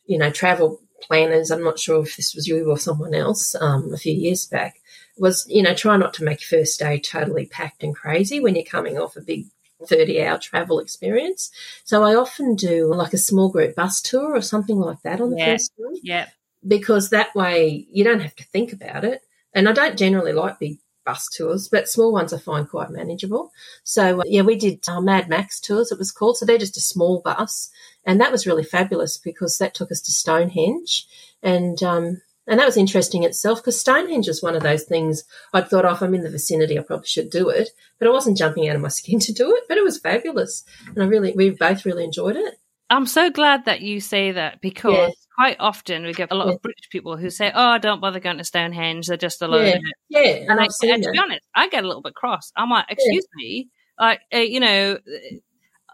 you 0.06 0.18
know, 0.18 0.30
travel 0.30 0.80
planners. 1.02 1.50
I'm 1.50 1.64
not 1.64 1.78
sure 1.78 2.02
if 2.02 2.16
this 2.16 2.34
was 2.34 2.46
you 2.46 2.70
or 2.70 2.78
someone 2.78 3.14
else 3.14 3.54
um, 3.56 3.92
a 3.92 3.98
few 3.98 4.14
years 4.14 4.46
back. 4.46 4.76
Was 5.18 5.46
you 5.48 5.62
know 5.62 5.74
try 5.74 5.96
not 5.96 6.14
to 6.14 6.24
make 6.24 6.40
your 6.40 6.60
first 6.60 6.78
day 6.78 6.98
totally 6.98 7.46
packed 7.46 7.82
and 7.82 7.94
crazy 7.94 8.40
when 8.40 8.54
you're 8.54 8.64
coming 8.64 8.98
off 8.98 9.16
a 9.16 9.20
big 9.20 9.46
30 9.86 10.22
hour 10.22 10.38
travel 10.38 10.78
experience. 10.78 11.50
So 11.84 12.02
I 12.02 12.14
often 12.14 12.54
do 12.54 12.92
like 12.94 13.12
a 13.12 13.18
small 13.18 13.50
group 13.50 13.74
bus 13.74 14.00
tour 14.00 14.34
or 14.34 14.42
something 14.42 14.78
like 14.78 15.02
that 15.02 15.20
on 15.20 15.30
the 15.30 15.38
Yeah. 15.38 15.52
first 15.52 15.72
day 15.76 16.00
yeah. 16.02 16.28
because 16.66 17.10
that 17.10 17.34
way 17.34 17.86
you 17.90 18.04
don't 18.04 18.20
have 18.20 18.34
to 18.36 18.44
think 18.44 18.72
about 18.72 19.04
it. 19.04 19.22
And 19.52 19.68
I 19.68 19.72
don't 19.72 19.98
generally 19.98 20.32
like 20.32 20.58
big 20.58 20.78
bus 21.04 21.28
tours, 21.28 21.68
but 21.68 21.88
small 21.88 22.12
ones 22.12 22.32
I 22.32 22.38
find 22.38 22.68
quite 22.68 22.90
manageable. 22.90 23.52
So 23.84 24.20
uh, 24.20 24.24
yeah, 24.26 24.42
we 24.42 24.56
did 24.56 24.80
uh, 24.88 25.00
Mad 25.00 25.28
Max 25.28 25.60
tours. 25.60 25.92
It 25.92 25.98
was 25.98 26.10
called. 26.12 26.36
So 26.36 26.44
they're 26.44 26.58
just 26.58 26.76
a 26.76 26.80
small 26.80 27.20
bus, 27.20 27.70
and 28.04 28.20
that 28.20 28.32
was 28.32 28.46
really 28.46 28.64
fabulous 28.64 29.16
because 29.16 29.56
that 29.58 29.72
took 29.74 29.90
us 29.92 30.00
to 30.02 30.12
Stonehenge, 30.12 31.06
and 31.42 31.82
um, 31.82 32.20
and 32.46 32.58
that 32.60 32.66
was 32.66 32.76
interesting 32.76 33.24
itself 33.24 33.58
because 33.58 33.80
Stonehenge 33.80 34.28
is 34.28 34.42
one 34.42 34.54
of 34.56 34.62
those 34.62 34.84
things 34.84 35.24
I'd 35.52 35.68
thought, 35.68 35.84
oh, 35.84 35.92
if 35.92 36.02
I'm 36.02 36.14
in 36.14 36.22
the 36.22 36.30
vicinity, 36.30 36.78
I 36.78 36.82
probably 36.82 37.06
should 37.06 37.30
do 37.30 37.48
it, 37.48 37.70
but 37.98 38.06
I 38.08 38.10
wasn't 38.12 38.38
jumping 38.38 38.68
out 38.68 38.76
of 38.76 38.82
my 38.82 38.88
skin 39.00 39.18
to 39.20 39.32
do 39.32 39.54
it. 39.54 39.64
But 39.68 39.78
it 39.78 39.84
was 39.84 39.98
fabulous, 40.00 40.64
and 40.94 41.02
I 41.02 41.06
really, 41.06 41.32
we 41.34 41.50
both 41.50 41.84
really 41.84 42.04
enjoyed 42.04 42.36
it. 42.36 42.54
I'm 42.88 43.06
so 43.06 43.30
glad 43.30 43.64
that 43.64 43.80
you 43.80 43.98
say 44.00 44.30
that 44.32 44.60
because 44.60 44.92
Yeah. 44.94 45.08
quite 45.34 45.56
often 45.58 46.04
we 46.04 46.12
get 46.12 46.30
a 46.30 46.36
lot 46.36 46.46
Yeah. 46.46 46.52
of 46.54 46.62
British 46.62 46.88
people 46.90 47.16
who 47.16 47.30
say, 47.30 47.50
"Oh, 47.52 47.78
don't 47.78 48.00
bother 48.00 48.20
going 48.20 48.38
to 48.38 48.44
Stonehenge; 48.44 49.08
they're 49.08 49.16
just 49.16 49.42
alone." 49.42 49.66
Yeah, 49.66 50.20
yeah, 50.20 50.20
and, 50.20 50.50
And, 50.50 50.60
I, 50.60 50.66
and 50.82 51.02
to 51.02 51.10
be 51.10 51.18
honest, 51.18 51.42
I 51.54 51.68
get 51.68 51.82
a 51.82 51.86
little 51.86 52.02
bit 52.02 52.14
cross. 52.14 52.52
I'm 52.56 52.70
like, 52.70 52.86
"Excuse 52.88 53.26
me, 53.34 53.68
like 53.98 54.20
uh, 54.32 54.38
you 54.38 54.60
know." 54.60 54.98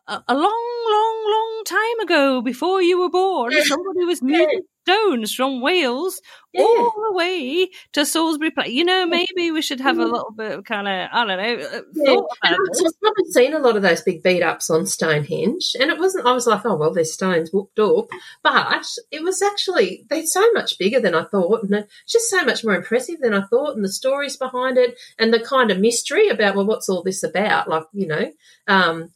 A 0.08 0.20
a 0.28 0.34
long, 0.34 0.84
long, 0.90 1.30
long 1.30 1.62
time 1.64 2.00
ago, 2.00 2.42
before 2.42 2.82
you 2.82 3.00
were 3.00 3.08
born, 3.10 3.52
somebody 3.52 4.04
was 4.04 4.20
moving 4.20 4.62
stones 4.82 5.32
from 5.32 5.60
Wales 5.60 6.20
Yeah. 6.52 6.64
all 6.64 6.92
the 7.08 7.12
way 7.16 7.70
to 7.92 8.04
Salisbury 8.04 8.50
Plain. 8.50 8.72
You 8.72 8.84
know, 8.84 9.06
maybe 9.06 9.52
we 9.52 9.62
should 9.62 9.78
have 9.78 9.98
a 9.98 10.04
little 10.04 10.32
bit 10.36 10.58
of 10.58 10.64
kind 10.64 10.88
of, 10.88 11.08
I 11.12 11.24
don't 11.24 11.38
know, 11.38 11.64
uh, 11.66 11.82
Yeah. 11.94 12.04
thought 12.14 12.28
And 12.42 12.54
about 12.54 12.58
I've 12.60 12.72
this. 12.72 12.82
I've 12.92 13.00
probably 13.00 13.24
seen 13.30 13.54
a 13.54 13.60
lot 13.60 13.76
of 13.76 13.82
those 13.82 14.00
big 14.02 14.24
beat 14.24 14.42
ups 14.42 14.70
on 14.70 14.86
Stonehenge, 14.86 15.76
and 15.78 15.88
it 15.88 15.98
wasn't. 16.00 16.26
I 16.26 16.32
was 16.32 16.48
like, 16.48 16.66
oh 16.66 16.74
well, 16.74 16.92
there's 16.92 17.12
stones 17.14 17.52
whooped 17.52 17.78
up, 17.78 18.08
but 18.42 18.84
it 19.12 19.22
was 19.22 19.40
actually 19.40 20.04
they're 20.10 20.26
so 20.26 20.50
much 20.52 20.78
bigger 20.78 20.98
than 20.98 21.14
I 21.14 21.24
thought, 21.26 21.62
and 21.62 21.72
it's 21.74 22.12
just 22.12 22.28
so 22.28 22.44
much 22.44 22.64
more 22.64 22.74
impressive 22.74 23.20
than 23.20 23.34
I 23.34 23.42
thought, 23.42 23.76
and 23.76 23.84
the 23.84 23.92
stories 23.92 24.36
behind 24.36 24.78
it, 24.78 24.98
and 25.16 25.32
the 25.32 25.38
kind 25.38 25.70
of 25.70 25.78
mystery 25.78 26.28
about 26.28 26.56
well, 26.56 26.66
what's 26.66 26.88
all 26.88 27.04
this 27.04 27.22
about? 27.22 27.68
Like 27.68 27.84
you 27.92 28.08
know, 28.08 28.32
um, 28.66 29.12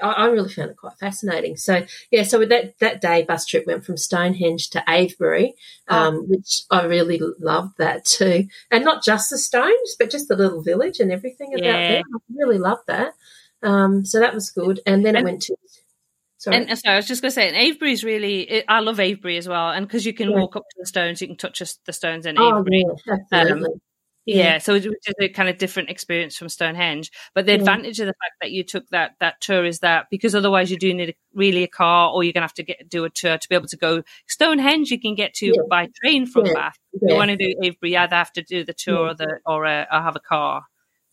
I, 0.00 0.10
I 0.10 0.26
really 0.26 0.48
found 0.48 0.70
it 0.70 0.76
quite 0.76 0.98
fascinating. 0.98 1.56
So 1.56 1.84
yeah, 2.10 2.22
so 2.22 2.44
that 2.44 2.78
that 2.78 3.00
day 3.00 3.22
bus 3.22 3.46
trip 3.46 3.66
went 3.66 3.84
from 3.84 3.96
Stonehenge 3.96 4.70
to 4.70 4.82
Avebury, 4.88 5.54
um, 5.88 6.28
which 6.28 6.62
I 6.70 6.84
really 6.84 7.20
loved 7.38 7.78
that 7.78 8.04
too, 8.04 8.48
and 8.70 8.84
not 8.84 9.02
just 9.04 9.30
the 9.30 9.38
stones, 9.38 9.96
but 9.98 10.10
just 10.10 10.28
the 10.28 10.36
little 10.36 10.62
village 10.62 11.00
and 11.00 11.10
everything 11.12 11.54
about 11.54 11.64
Yeah. 11.64 11.88
there. 11.88 11.98
I 12.14 12.18
really 12.34 12.58
loved 12.58 12.86
that. 12.86 13.14
Um, 13.62 14.04
so 14.04 14.20
that 14.20 14.34
was 14.34 14.50
good, 14.50 14.80
and 14.86 15.04
then 15.04 15.14
it 15.16 15.20
And- 15.20 15.24
went 15.24 15.42
to. 15.42 15.56
Sorry. 16.40 16.56
And, 16.56 16.70
and 16.70 16.78
so 16.78 16.88
I 16.88 16.94
was 16.94 17.08
just 17.08 17.20
going 17.20 17.30
to 17.30 17.34
say, 17.34 17.48
and 17.48 17.56
Avebury's 17.56 18.04
really, 18.04 18.42
it, 18.42 18.64
I 18.68 18.78
love 18.78 19.00
Avebury 19.00 19.38
as 19.38 19.48
well. 19.48 19.70
And 19.70 19.84
because 19.84 20.06
you 20.06 20.12
can 20.14 20.30
Yeah. 20.30 20.36
walk 20.36 20.54
up 20.54 20.62
to 20.62 20.76
the 20.78 20.86
stones, 20.86 21.20
you 21.20 21.26
can 21.26 21.36
touch 21.36 21.60
the 21.84 21.92
stones 21.92 22.26
in 22.26 22.38
oh 22.38 22.48
Avebury. 22.60 22.84
yeah, 23.08 23.16
absolutely. 23.32 23.80
Yeah. 24.36 24.58
so 24.58 24.74
it's 24.74 24.86
it's 24.86 25.20
a 25.20 25.28
kind 25.28 25.48
of 25.48 25.58
different 25.58 25.90
experience 25.90 26.36
from 26.36 26.48
Stonehenge. 26.48 27.10
But 27.34 27.46
the 27.46 27.52
Yeah. 27.52 27.58
advantage 27.58 27.98
of 28.00 28.06
the 28.06 28.12
fact 28.14 28.34
that 28.42 28.50
you 28.50 28.64
took 28.64 28.88
that 28.90 29.12
that 29.20 29.40
tour 29.40 29.64
is 29.64 29.80
that 29.80 30.06
because 30.10 30.34
otherwise 30.34 30.70
you 30.70 30.78
do 30.78 30.92
need 30.94 31.10
a, 31.10 31.14
really 31.34 31.62
a 31.62 31.68
car, 31.68 32.10
or 32.12 32.24
you're 32.24 32.32
going 32.32 32.42
to 32.42 32.46
have 32.46 32.54
to 32.54 32.62
get 32.62 32.88
do 32.88 33.04
a 33.04 33.10
tour 33.10 33.38
to 33.38 33.48
be 33.48 33.54
able 33.54 33.68
to 33.68 33.76
go 33.76 34.02
Stonehenge. 34.28 34.90
You 34.90 35.00
can 35.00 35.14
get 35.14 35.34
to 35.34 35.46
Yeah. 35.46 35.62
by 35.70 35.88
train 36.02 36.26
from 36.26 36.46
Yeah. 36.46 36.52
Bath. 36.54 36.78
If 36.92 37.02
you 37.08 37.14
want 37.16 37.30
to 37.30 37.36
do 37.36 37.54
Avebury, 37.62 37.92
you 37.92 37.98
either 37.98 38.16
have 38.16 38.32
to 38.32 38.42
do 38.42 38.64
the 38.64 38.74
tour 38.74 39.08
or 39.08 39.14
the 39.14 39.38
or, 39.46 39.64
uh, 39.66 39.86
or 39.92 40.00
have 40.02 40.16
a 40.16 40.20
car. 40.20 40.62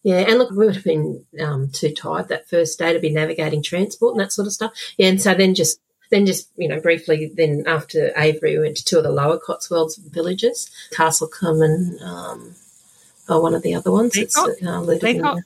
Yeah, 0.03 0.19
and 0.19 0.37
look, 0.37 0.51
we 0.51 0.65
would 0.67 0.75
have 0.75 0.83
been 0.83 1.25
um, 1.41 1.69
too 1.71 1.91
tired 1.91 2.27
that 2.27 2.47
first 2.47 2.77
day 2.77 2.93
to 2.93 2.99
be 2.99 3.09
navigating 3.09 3.63
transport 3.63 4.13
and 4.13 4.19
that 4.23 4.31
sort 4.31 4.45
of 4.45 4.53
stuff. 4.53 4.71
Yeah, 4.97 5.07
and 5.07 5.19
so 5.21 5.33
then 5.33 5.55
just 5.55 5.79
then 6.11 6.27
just 6.27 6.49
you 6.57 6.67
know 6.67 6.79
briefly 6.79 7.31
then 7.35 7.63
after 7.65 8.11
Avebury 8.15 8.57
we 8.57 8.65
went 8.65 8.77
to 8.77 8.85
two 8.85 8.97
of 8.99 9.03
the 9.03 9.11
lower 9.11 9.39
Cotswolds 9.39 9.95
villages, 9.97 10.69
Castle 10.91 11.27
Combe 11.27 11.63
and 11.63 11.99
um, 12.01 12.55
oh 13.29 13.41
one 13.41 13.53
of 13.55 13.61
the 13.63 13.75
other 13.75 13.91
ones. 13.91 14.15
It's 14.17 14.37
Lacock? 14.37 14.63
uh, 14.63 14.81
Luton- 14.81 15.17
Lacock? 15.21 15.43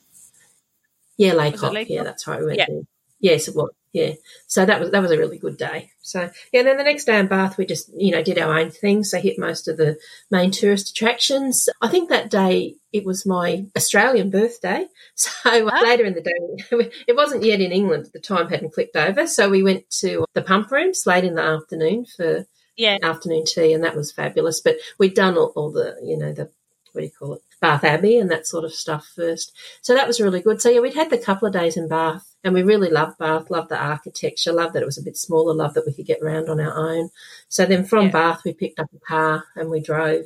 Yeah, 1.17 1.33
Lacock. 1.33 1.73
Lacock? 1.73 1.89
Yeah, 1.89 2.03
that's 2.03 2.27
right. 2.27 2.39
We 2.39 2.45
went 2.47 2.57
Yeah. 2.59 2.65
there. 2.69 2.81
Yes, 3.19 3.47
it 3.49 3.55
was. 3.55 3.71
yeah. 3.91 4.13
So 4.47 4.65
that 4.65 4.79
was 4.79 4.91
that 4.91 5.01
was 5.01 5.11
a 5.11 5.17
really 5.17 5.37
good 5.37 5.57
day. 5.57 5.91
So 6.01 6.29
yeah, 6.53 6.59
and 6.61 6.67
then 6.67 6.77
the 6.77 6.83
next 6.83 7.03
day 7.03 7.19
in 7.19 7.27
Bath, 7.27 7.57
we 7.57 7.65
just 7.65 7.89
you 7.93 8.11
know 8.11 8.23
did 8.23 8.37
our 8.39 8.57
own 8.57 8.71
thing. 8.71 9.03
So 9.03 9.19
hit 9.19 9.37
most 9.37 9.67
of 9.67 9.75
the 9.77 9.97
main 10.31 10.51
tourist 10.51 10.91
attractions. 10.91 11.67
I 11.81 11.89
think 11.89 12.09
that 12.09 12.29
day 12.29 12.75
it 12.93 13.05
was 13.05 13.25
my 13.25 13.65
Australian 13.75 14.29
birthday. 14.29 14.87
So 15.15 15.69
oh. 15.69 15.83
later 15.83 16.05
in 16.05 16.13
the 16.13 16.21
day, 16.21 16.91
it 17.07 17.15
wasn't 17.15 17.43
yet 17.43 17.59
in 17.59 17.73
England. 17.73 18.09
The 18.13 18.21
time 18.21 18.47
hadn't 18.47 18.73
clicked 18.73 18.95
over. 18.95 19.27
So 19.27 19.49
we 19.49 19.63
went 19.63 19.89
to 19.99 20.23
the 20.33 20.41
pump 20.41 20.71
rooms 20.71 21.05
late 21.05 21.25
in 21.25 21.35
the 21.35 21.41
afternoon 21.41 22.05
for 22.05 22.45
yeah. 22.77 22.97
afternoon 23.03 23.43
tea, 23.45 23.73
and 23.73 23.83
that 23.83 23.97
was 23.97 24.13
fabulous. 24.13 24.61
But 24.61 24.77
we'd 24.97 25.13
done 25.13 25.37
all, 25.37 25.51
all 25.57 25.71
the 25.71 25.97
you 26.01 26.17
know 26.17 26.31
the 26.31 26.49
what 26.93 27.01
do 27.01 27.05
you 27.05 27.11
call 27.11 27.33
it 27.33 27.41
Bath 27.61 27.83
Abbey 27.83 28.17
and 28.17 28.31
that 28.31 28.47
sort 28.47 28.63
of 28.63 28.73
stuff 28.73 29.11
first. 29.15 29.55
So 29.81 29.93
that 29.93 30.07
was 30.07 30.21
really 30.21 30.41
good. 30.41 30.61
So 30.61 30.69
yeah, 30.69 30.79
we'd 30.79 30.93
had 30.93 31.09
the 31.09 31.17
couple 31.17 31.47
of 31.47 31.53
days 31.53 31.77
in 31.77 31.87
Bath 31.87 32.35
and 32.43 32.53
we 32.53 32.63
really 32.63 32.89
loved 32.89 33.17
Bath, 33.17 33.49
loved 33.49 33.69
the 33.69 33.77
architecture, 33.77 34.53
loved 34.53 34.73
that 34.73 34.83
it 34.83 34.85
was 34.87 34.97
a 34.97 35.03
bit 35.03 35.17
smaller, 35.17 35.53
loved 35.53 35.75
that 35.75 35.85
we 35.85 35.93
could 35.93 36.05
get 36.05 36.21
around 36.21 36.49
on 36.49 36.59
our 36.59 36.73
own. 36.73 37.09
So 37.49 37.65
then 37.65 37.85
from 37.85 38.05
yeah. 38.05 38.11
Bath 38.11 38.41
we 38.45 38.53
picked 38.53 38.79
up 38.79 38.89
a 38.95 38.99
car 38.99 39.45
and 39.55 39.69
we 39.69 39.81
drove 39.81 40.25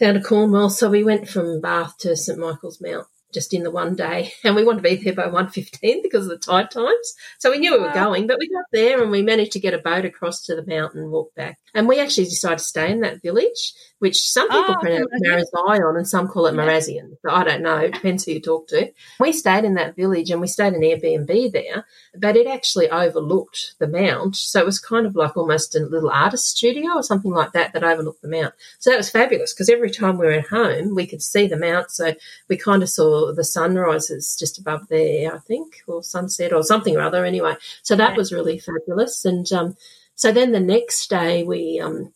down 0.00 0.14
to 0.14 0.22
Cornwall. 0.22 0.70
So 0.70 0.88
we 0.88 1.04
went 1.04 1.28
from 1.28 1.60
Bath 1.60 1.98
to 1.98 2.16
St 2.16 2.38
Michael's 2.38 2.80
Mount 2.80 3.06
just 3.32 3.52
in 3.52 3.62
the 3.62 3.70
one 3.70 3.94
day 3.94 4.32
and 4.44 4.54
we 4.54 4.64
wanted 4.64 4.82
to 4.82 4.88
be 4.88 4.96
there 4.96 5.12
by 5.12 5.28
1.15 5.28 6.02
because 6.02 6.24
of 6.24 6.30
the 6.30 6.38
tide 6.38 6.70
times 6.70 7.14
so 7.38 7.50
we 7.50 7.58
knew 7.58 7.72
we 7.72 7.80
were 7.80 7.92
going 7.92 8.26
but 8.26 8.38
we 8.38 8.48
got 8.48 8.64
there 8.72 9.02
and 9.02 9.10
we 9.10 9.22
managed 9.22 9.52
to 9.52 9.60
get 9.60 9.74
a 9.74 9.78
boat 9.78 10.04
across 10.04 10.42
to 10.42 10.54
the 10.54 10.66
mountain 10.66 11.02
and 11.02 11.10
walk 11.10 11.34
back 11.34 11.58
and 11.74 11.86
we 11.86 12.00
actually 12.00 12.24
decided 12.24 12.58
to 12.58 12.64
stay 12.64 12.90
in 12.90 13.00
that 13.00 13.22
village 13.22 13.74
which 13.98 14.30
some 14.30 14.48
people 14.48 14.76
oh, 14.76 14.80
pronounce 14.80 15.50
Marazion 15.52 15.96
and 15.96 16.08
some 16.08 16.28
call 16.28 16.46
it 16.46 16.54
Marazion. 16.54 17.16
So 17.22 17.30
I 17.30 17.44
don't 17.44 17.62
know. 17.62 17.78
It 17.78 17.94
depends 17.94 18.24
who 18.24 18.32
you 18.32 18.40
talk 18.40 18.68
to. 18.68 18.92
We 19.18 19.32
stayed 19.32 19.64
in 19.64 19.74
that 19.74 19.96
village 19.96 20.30
and 20.30 20.40
we 20.40 20.46
stayed 20.46 20.74
in 20.74 20.80
Airbnb 20.80 21.52
there, 21.52 21.84
but 22.16 22.36
it 22.36 22.46
actually 22.46 22.88
overlooked 22.90 23.74
the 23.78 23.88
mount. 23.88 24.36
So 24.36 24.60
it 24.60 24.66
was 24.66 24.78
kind 24.78 25.06
of 25.06 25.16
like 25.16 25.36
almost 25.36 25.74
a 25.74 25.80
little 25.80 26.10
artist 26.10 26.56
studio 26.56 26.92
or 26.94 27.02
something 27.02 27.32
like 27.32 27.52
that 27.52 27.72
that 27.72 27.84
overlooked 27.84 28.22
the 28.22 28.28
mount. 28.28 28.54
So 28.78 28.90
that 28.90 28.96
was 28.96 29.10
fabulous 29.10 29.52
because 29.52 29.68
every 29.68 29.90
time 29.90 30.16
we 30.16 30.26
were 30.26 30.32
at 30.32 30.46
home, 30.46 30.94
we 30.94 31.06
could 31.06 31.22
see 31.22 31.46
the 31.46 31.58
mount. 31.58 31.90
So 31.90 32.14
we 32.48 32.56
kind 32.56 32.82
of 32.82 32.88
saw 32.88 33.32
the 33.32 33.44
sunrises 33.44 34.36
just 34.38 34.58
above 34.58 34.88
there, 34.88 35.34
I 35.34 35.38
think, 35.38 35.82
or 35.86 36.02
sunset 36.02 36.52
or 36.52 36.62
something 36.62 36.96
or 36.96 37.02
other 37.02 37.24
anyway. 37.24 37.54
So 37.82 37.96
that 37.96 38.12
yeah. 38.12 38.16
was 38.16 38.32
really 38.32 38.58
fabulous. 38.58 39.24
And 39.24 39.50
um, 39.52 39.76
so 40.14 40.32
then 40.32 40.52
the 40.52 40.60
next 40.60 41.10
day 41.10 41.42
we, 41.42 41.80
um, 41.80 42.12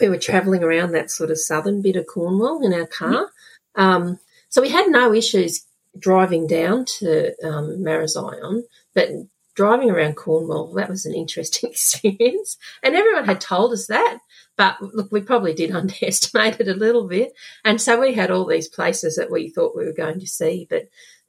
we 0.00 0.08
were 0.08 0.18
travelling 0.18 0.62
around 0.62 0.92
that 0.92 1.10
sort 1.10 1.30
of 1.30 1.38
southern 1.38 1.82
bit 1.82 1.96
of 1.96 2.06
Cornwall 2.06 2.64
in 2.64 2.72
our 2.72 2.86
car. 2.86 3.30
Um, 3.74 4.18
so 4.48 4.62
we 4.62 4.68
had 4.68 4.88
no 4.88 5.12
issues 5.12 5.64
driving 5.98 6.46
down 6.46 6.84
to 6.98 7.34
um, 7.46 7.82
Marazion, 7.82 8.62
but 8.94 9.10
driving 9.54 9.90
around 9.90 10.14
Cornwall, 10.14 10.72
that 10.74 10.88
was 10.88 11.04
an 11.04 11.14
interesting 11.14 11.70
experience. 11.70 12.56
And 12.82 12.94
everyone 12.94 13.24
had 13.24 13.40
told 13.40 13.72
us 13.72 13.86
that. 13.88 14.18
But 14.56 14.80
look, 14.80 15.10
we 15.10 15.20
probably 15.20 15.54
did 15.54 15.70
underestimate 15.74 16.60
it 16.60 16.68
a 16.68 16.74
little 16.74 17.08
bit. 17.08 17.32
And 17.64 17.80
so 17.80 18.00
we 18.00 18.14
had 18.14 18.30
all 18.30 18.46
these 18.46 18.68
places 18.68 19.16
that 19.16 19.30
we 19.30 19.50
thought 19.50 19.76
we 19.76 19.84
were 19.84 19.92
going 19.92 20.20
to 20.20 20.26
see. 20.26 20.66
But 20.68 20.84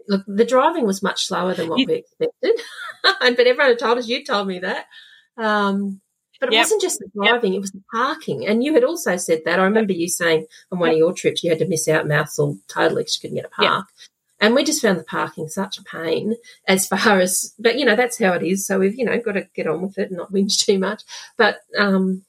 look, 0.08 0.24
the 0.28 0.46
driving 0.46 0.86
was 0.86 1.04
much 1.04 1.26
slower 1.26 1.54
than 1.54 1.70
what 1.70 1.80
you, 1.80 1.86
we 1.88 1.94
expected. 1.96 2.60
And 3.22 3.36
but 3.38 3.48
everyone 3.48 3.72
had 3.72 3.80
told 3.80 3.98
us, 3.98 4.08
you 4.08 4.24
told 4.24 4.48
me 4.48 4.60
that. 4.60 4.86
Um, 5.38 6.02
but 6.40 6.50
it 6.50 6.54
yep. 6.54 6.64
wasn't 6.64 6.82
just 6.82 7.00
the 7.00 7.10
driving, 7.14 7.54
yep. 7.54 7.58
it 7.58 7.62
was 7.62 7.72
the 7.72 7.84
parking. 7.94 8.48
And 8.48 8.64
you 8.64 8.74
had 8.74 8.84
also 8.84 9.18
said 9.18 9.42
that. 9.46 9.60
I 9.60 9.64
remember 9.64 9.94
you 9.94 10.08
saying 10.08 10.46
on 10.72 10.80
one 10.80 10.92
of 10.92 10.98
your 10.98 11.14
trips 11.14 11.44
you 11.44 11.50
had 11.50 11.60
to 11.60 11.68
miss 11.68 11.88
out 11.88 12.08
Mousehole 12.08 12.60
totally 12.68 13.02
because 13.02 13.18
you 13.18 13.22
couldn't 13.22 13.36
get 13.36 13.52
a 13.52 13.62
park. 13.62 13.88
And 14.42 14.56
we 14.56 14.64
just 14.64 14.82
found 14.82 14.98
the 14.98 15.04
parking 15.04 15.50
such 15.50 15.78
a 15.78 15.84
pain 15.84 16.36
as 16.68 16.88
far 16.88 17.20
as, 17.20 17.54
but 17.60 17.78
you 17.78 17.86
know, 17.86 17.96
that's 17.96 18.18
how 18.18 18.34
it 18.34 18.44
is. 18.44 18.66
So 18.66 18.80
we've, 18.80 18.98
you 18.98 19.04
know, 19.04 19.20
got 19.20 19.34
to 19.34 19.48
get 19.54 19.68
on 19.68 19.82
with 19.82 19.98
it 19.98 20.10
and 20.10 20.18
not 20.18 20.32
whinge 20.32 20.66
too 20.66 20.80
much. 20.80 21.04
But, 21.38 21.58
um, 21.78 22.24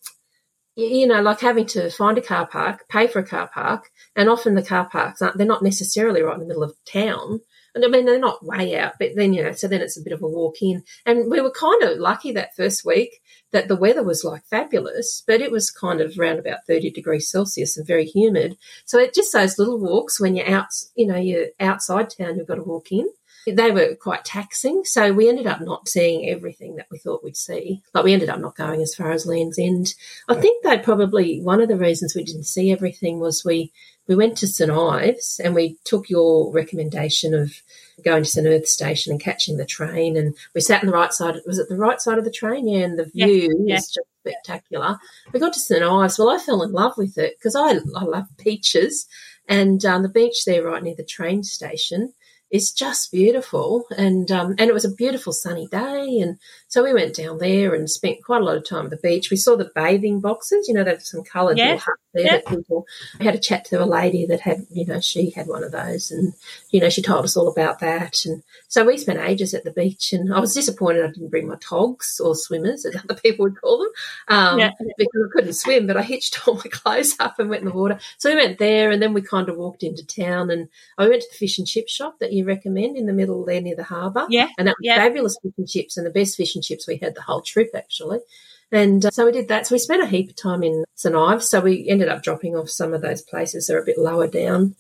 you 0.75 1.07
know, 1.07 1.23
like 1.23 1.41
having 1.41 1.67
to 1.67 1.91
find 1.91 2.19
a 2.19 2.23
car 2.23 2.47
park, 2.47 2.89
pay 2.89 3.07
for 3.07 3.21
a 3.21 3.27
car 3.27 3.49
park, 3.53 3.91
and 4.17 4.29
often 4.29 4.55
the 4.55 4.63
car 4.63 4.87
parks 4.87 5.23
aren't, 5.23 5.37
they're 5.37 5.47
not 5.47 5.63
necessarily 5.63 6.23
right 6.23 6.35
in 6.35 6.41
the 6.41 6.47
middle 6.47 6.63
of 6.63 6.75
town. 6.85 7.41
And 7.75 7.85
I 7.85 7.89
mean, 7.89 8.05
they're 8.05 8.19
not 8.19 8.45
way 8.45 8.79
out, 8.79 8.95
but 8.99 9.11
then, 9.15 9.33
you 9.33 9.43
know, 9.43 9.53
so 9.53 9.69
then 9.69 9.81
it's 9.81 9.99
a 9.99 10.03
bit 10.03 10.13
of 10.13 10.23
a 10.23 10.29
walk 10.29 10.63
in. 10.63 10.83
And 11.07 11.31
we 11.31 11.41
were 11.41 11.53
kind 11.53 11.83
of 11.83 11.99
lucky 11.99 12.33
that 12.33 12.57
first 12.57 12.85
week 12.85 13.21
that 13.53 13.69
the 13.69 13.77
weather 13.77 14.03
was 14.03 14.25
like 14.25 14.45
fabulous, 14.47 15.23
but 15.27 15.41
it 15.41 15.51
was 15.51 15.71
kind 15.71 16.01
of 16.01 16.17
around 16.19 16.39
about 16.39 16.67
30 16.67 16.91
degrees 16.91 17.31
Celsius 17.31 17.77
and 17.77 17.87
very 17.87 18.05
humid. 18.05 18.57
So 18.85 18.99
it 18.99 19.15
just 19.15 19.33
those 19.33 19.59
little 19.59 19.79
walks 19.79 20.21
when 20.21 20.37
you're 20.37 20.49
out, 20.49 20.67
you 20.95 21.07
know, 21.07 21.17
you're 21.17 21.49
outside 21.59 22.11
town, 22.11 22.37
you've 22.37 22.47
got 22.47 22.57
to 22.57 22.63
walk 22.63 22.93
in. 22.93 23.09
They 23.47 23.71
were 23.71 23.95
quite 23.95 24.25
taxing. 24.25 24.85
So 24.85 25.13
we 25.13 25.29
ended 25.29 25.47
up 25.47 25.63
not 25.63 25.89
seeing 25.89 26.29
everything 26.29 26.77
that 26.77 26.89
we 26.91 26.99
thought 26.99 27.25
we'd 27.25 27.37
see. 27.37 27.83
Like 27.95 28.05
we 28.05 28.13
ended 28.13 28.29
up 28.29 28.39
not 28.39 28.55
going 28.55 28.83
as 28.83 28.95
far 28.95 29.13
as 29.13 29.27
Land's 29.27 29.59
End. 29.59 29.95
I 30.29 30.35
think 30.35 30.63
they 30.63 30.79
probably, 30.79 31.41
one 31.41 31.63
of 31.63 31.69
the 31.69 31.79
reasons 31.79 32.15
we 32.15 32.23
didn't 32.23 32.45
see 32.45 32.71
everything 32.71 33.19
was 33.19 33.43
we, 33.45 33.73
we 34.11 34.17
went 34.17 34.37
to 34.39 34.49
St 34.49 34.73
Ives 34.73 35.41
and 35.43 35.55
we 35.55 35.77
took 35.85 36.11
your 36.11 36.53
recommendation 36.53 37.33
of 37.33 37.55
going 38.05 38.25
to 38.25 38.29
St 38.29 38.45
Erth 38.45 38.67
Station 38.67 39.13
and 39.13 39.21
catching 39.21 39.57
the 39.57 39.65
train. 39.65 40.17
And 40.17 40.35
we 40.53 40.61
sat 40.61 40.83
on 40.83 40.89
the 40.89 40.93
right 40.93 41.13
side. 41.13 41.37
Was 41.47 41.61
it 41.61 41.69
the 41.69 41.77
right 41.77 42.01
side 42.01 42.19
of 42.19 42.25
the 42.25 42.33
train? 42.33 42.67
Yeah, 42.67 42.87
and 42.87 42.99
the 42.99 43.05
view 43.05 43.65
yeah, 43.65 43.77
is 43.77 43.87
just 43.87 44.09
spectacular. 44.19 44.99
We 45.33 45.39
got 45.39 45.53
to 45.53 45.61
St 45.61 45.85
Ives. 45.85 46.19
Well, 46.19 46.29
I 46.29 46.39
fell 46.39 46.65
in 46.65 46.73
love 46.73 46.95
with 46.97 47.19
it 47.19 47.37
because 47.39 47.55
I, 47.55 47.79
I 47.97 48.03
love 48.03 48.27
peaches. 48.37 49.07
And 49.47 49.85
um, 49.85 50.03
the 50.03 50.09
beach 50.09 50.45
there, 50.45 50.65
right 50.65 50.83
near 50.83 50.97
the 50.97 51.05
train 51.05 51.45
station, 51.45 52.13
is 52.51 52.73
just 52.73 53.13
beautiful. 53.13 53.85
And 53.97 54.31
um, 54.31 54.55
and 54.59 54.69
it 54.69 54.75
was 54.75 54.85
a 54.85 54.93
beautiful 54.93 55.33
sunny 55.33 55.69
day. 55.69 56.19
And 56.21 56.39
so 56.69 56.83
we 56.83 56.93
went 56.93 57.15
down 57.15 57.39
there 57.39 57.75
and 57.75 57.89
spent 57.89 58.25
quite 58.25 58.43
a 58.43 58.45
lot 58.45 58.57
of 58.57 58.65
time 58.65 58.87
at 58.87 58.91
the 58.91 58.97
beach. 58.97 59.31
We 59.31 59.37
saw 59.37 59.57
the 59.57 59.71
bathing 59.75 60.21
boxes, 60.21 60.69
you 60.69 60.75
know, 60.75 60.85
they 60.85 60.91
have 60.91 61.03
some 61.03 61.23
coloured 61.23 61.59
yeah. 61.59 61.73
little 61.73 61.79
huts 61.81 62.03
there 62.15 62.25
yeah. 62.25 62.37
that 62.37 62.47
people 62.47 62.87
we 63.19 63.27
had 63.27 63.35
a 63.35 63.39
chat 63.39 63.65
to 63.67 63.83
a 63.83 63.85
lady 63.85 64.27
that 64.27 64.41
had, 64.41 64.67
you 64.71 64.87
know, 64.87 65.01
she 65.01 65.31
had 65.31 65.47
one 65.47 65.63
of 65.63 65.73
those 65.73 66.11
and, 66.11 66.33
you 66.71 66.81
know, 66.81 66.89
she 66.89 67.03
told 67.03 67.25
us 67.25 67.37
all 67.37 67.49
about 67.49 67.81
that. 67.81 68.25
And 68.25 68.43
so 68.69 68.85
we 68.85 68.99
spent 68.99 69.21
ages 69.21 69.55
at 69.55 69.65
the 69.65 69.71
beach 69.71 70.13
and 70.13 70.33
I 70.33 70.41
was 70.41 70.55
disappointed 70.55 71.05
I 71.05 71.09
didn't 71.09 71.31
bring 71.31 71.49
my 71.49 71.57
togs 71.61 72.21
or 72.23 72.35
swimmers, 72.35 72.85
as 72.85 72.97
other 72.97 73.15
people 73.23 73.45
would 73.45 73.61
call 73.61 73.79
them, 73.79 73.91
um, 74.29 74.59
yeah. 74.59 74.71
because 74.99 75.23
I 75.25 75.33
couldn't 75.33 75.53
swim, 75.55 75.87
but 75.87 75.97
I 75.97 76.03
hitched 76.03 76.47
all 76.47 76.55
my 76.55 76.63
clothes 76.71 77.15
up 77.21 77.39
and 77.39 77.51
went 77.51 77.63
in 77.63 77.69
the 77.69 77.75
water. 77.75 77.99
So 78.19 78.31
we 78.31 78.37
went 78.37 78.59
there 78.59 78.91
and 78.91 79.01
then 79.01 79.13
we 79.13 79.23
kind 79.23 79.49
of 79.49 79.57
walked 79.57 79.83
into 79.83 80.05
town 80.07 80.51
and 80.51 80.69
I 80.99 81.09
went 81.09 81.23
to 81.23 81.29
the 81.31 81.37
fish 81.37 81.59
and 81.59 81.67
chip 81.67 81.89
shop 81.89 82.19
that 82.19 82.33
you 82.33 82.40
recommend 82.43 82.97
in 82.97 83.07
the 83.07 83.13
middle 83.13 83.45
there 83.45 83.61
near 83.61 83.77
the 83.77 83.85
harbour. 83.85 84.27
Yeah. 84.29 84.49
And 84.59 84.69
that 84.69 84.77
was 84.79 84.87
yeah. 84.87 84.97
fabulous 84.97 85.39
fish 85.43 85.53
and 85.59 85.69
chips 85.69 85.97
and 85.97 86.07
the 86.07 86.11
best 86.11 86.37
fish 86.37 86.55
and 86.55 86.65
chips 86.65 86.87
we 86.87 86.97
had 86.97 87.15
the 87.15 87.23
whole 87.23 87.43
trip 87.43 87.71
actually. 87.75 88.21
And 88.73 89.05
uh, 89.05 89.11
so 89.11 89.27
we 89.27 89.33
did 89.33 89.49
that. 89.49 89.67
So 89.67 89.75
we 89.75 89.79
spent 89.79 90.03
a 90.03 90.07
heap 90.07 90.31
of 90.31 90.37
time 90.37 90.63
in 90.63 90.85
St 90.95 91.15
Ives. 91.15 91.49
So 91.49 91.61
we 91.61 91.89
ended 91.89 92.09
up 92.09 92.23
dropping 92.23 92.57
off 92.57 92.71
some 92.71 92.95
of 92.95 93.03
those 93.03 93.23
places 93.23 93.67
that 93.67 93.75
are 93.75 93.83
a 93.83 93.85
bit 93.85 93.99
lower 93.99 94.29
down 94.29 94.77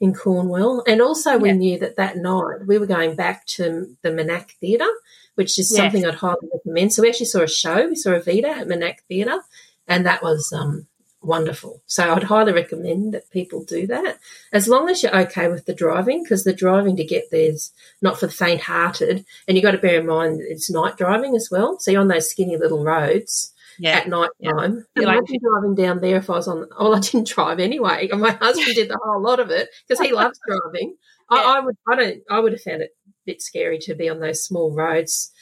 in 0.00 0.14
Cornwall. 0.14 0.82
And 0.86 1.00
also 1.00 1.38
we 1.38 1.52
knew 1.52 1.78
that 1.78 1.96
that 1.96 2.16
night 2.16 2.66
we 2.66 2.78
were 2.78 2.86
going 2.86 3.16
back 3.16 3.46
to 3.46 3.96
the 4.02 4.10
Minack 4.10 4.52
Theatre, 4.60 4.90
which 5.34 5.58
is 5.58 5.74
something 5.74 6.04
I'd 6.04 6.14
highly 6.14 6.48
recommend. 6.52 6.92
So 6.92 7.02
we 7.02 7.08
actually 7.08 7.26
saw 7.26 7.42
a 7.42 7.48
show. 7.48 7.88
We 7.88 7.96
saw 7.96 8.10
Evita 8.10 8.48
at 8.48 8.68
Minack 8.68 9.00
Theatre, 9.08 9.40
and 9.86 10.06
that 10.06 10.22
was 10.22 10.52
um, 10.52 10.86
wonderful. 11.24 11.82
So 11.86 12.14
I'd 12.14 12.24
highly 12.24 12.52
recommend 12.52 13.14
that 13.14 13.30
people 13.30 13.64
do 13.64 13.86
that 13.86 14.18
as 14.52 14.68
long 14.68 14.88
as 14.88 15.02
you're 15.02 15.16
okay 15.22 15.48
with 15.48 15.66
the 15.66 15.74
driving, 15.74 16.22
because 16.22 16.44
the 16.44 16.52
driving 16.52 16.96
to 16.96 17.04
get 17.04 17.24
there's 17.30 17.72
not 18.02 18.18
for 18.18 18.26
the 18.26 18.32
faint 18.32 18.62
hearted. 18.62 19.24
And 19.46 19.56
you've 19.56 19.64
got 19.64 19.72
to 19.72 19.78
bear 19.78 20.00
in 20.00 20.06
mind 20.06 20.40
it's 20.40 20.70
night 20.70 20.96
driving 20.96 21.34
as 21.34 21.48
well. 21.50 21.78
So 21.78 21.90
you're 21.90 22.00
on 22.00 22.08
those 22.08 22.30
skinny 22.30 22.56
little 22.56 22.84
roads. 22.84 23.52
Yeah. 23.76 23.96
At 23.96 24.08
night 24.08 24.30
time, 24.44 24.86
yeah. 24.94 25.02
imagine 25.02 25.38
driving 25.42 25.74
down 25.74 26.00
there 26.00 26.18
if 26.18 26.30
I 26.30 26.34
was 26.34 26.46
on. 26.46 26.68
Well, 26.78 26.94
I 26.94 27.00
didn't 27.00 27.26
drive 27.26 27.58
anyway. 27.58 28.08
My 28.12 28.30
husband 28.30 28.72
did 28.76 28.88
the 28.88 29.00
whole 29.02 29.20
lot 29.20 29.40
of 29.40 29.50
it 29.50 29.68
because 29.88 30.04
he 30.04 30.12
loves 30.12 30.38
driving. 30.46 30.96
Yeah. 31.32 31.38
I, 31.38 31.56
I 31.56 31.60
would. 31.60 31.76
I 31.88 31.96
don't. 31.96 32.22
I 32.30 32.38
would 32.38 32.52
have 32.52 32.60
found 32.60 32.82
it 32.82 32.90
a 33.06 33.10
bit 33.24 33.40
scary 33.40 33.78
to 33.78 33.94
be 33.94 34.10
on 34.10 34.20
those 34.20 34.44
small 34.44 34.74
roads 34.74 35.32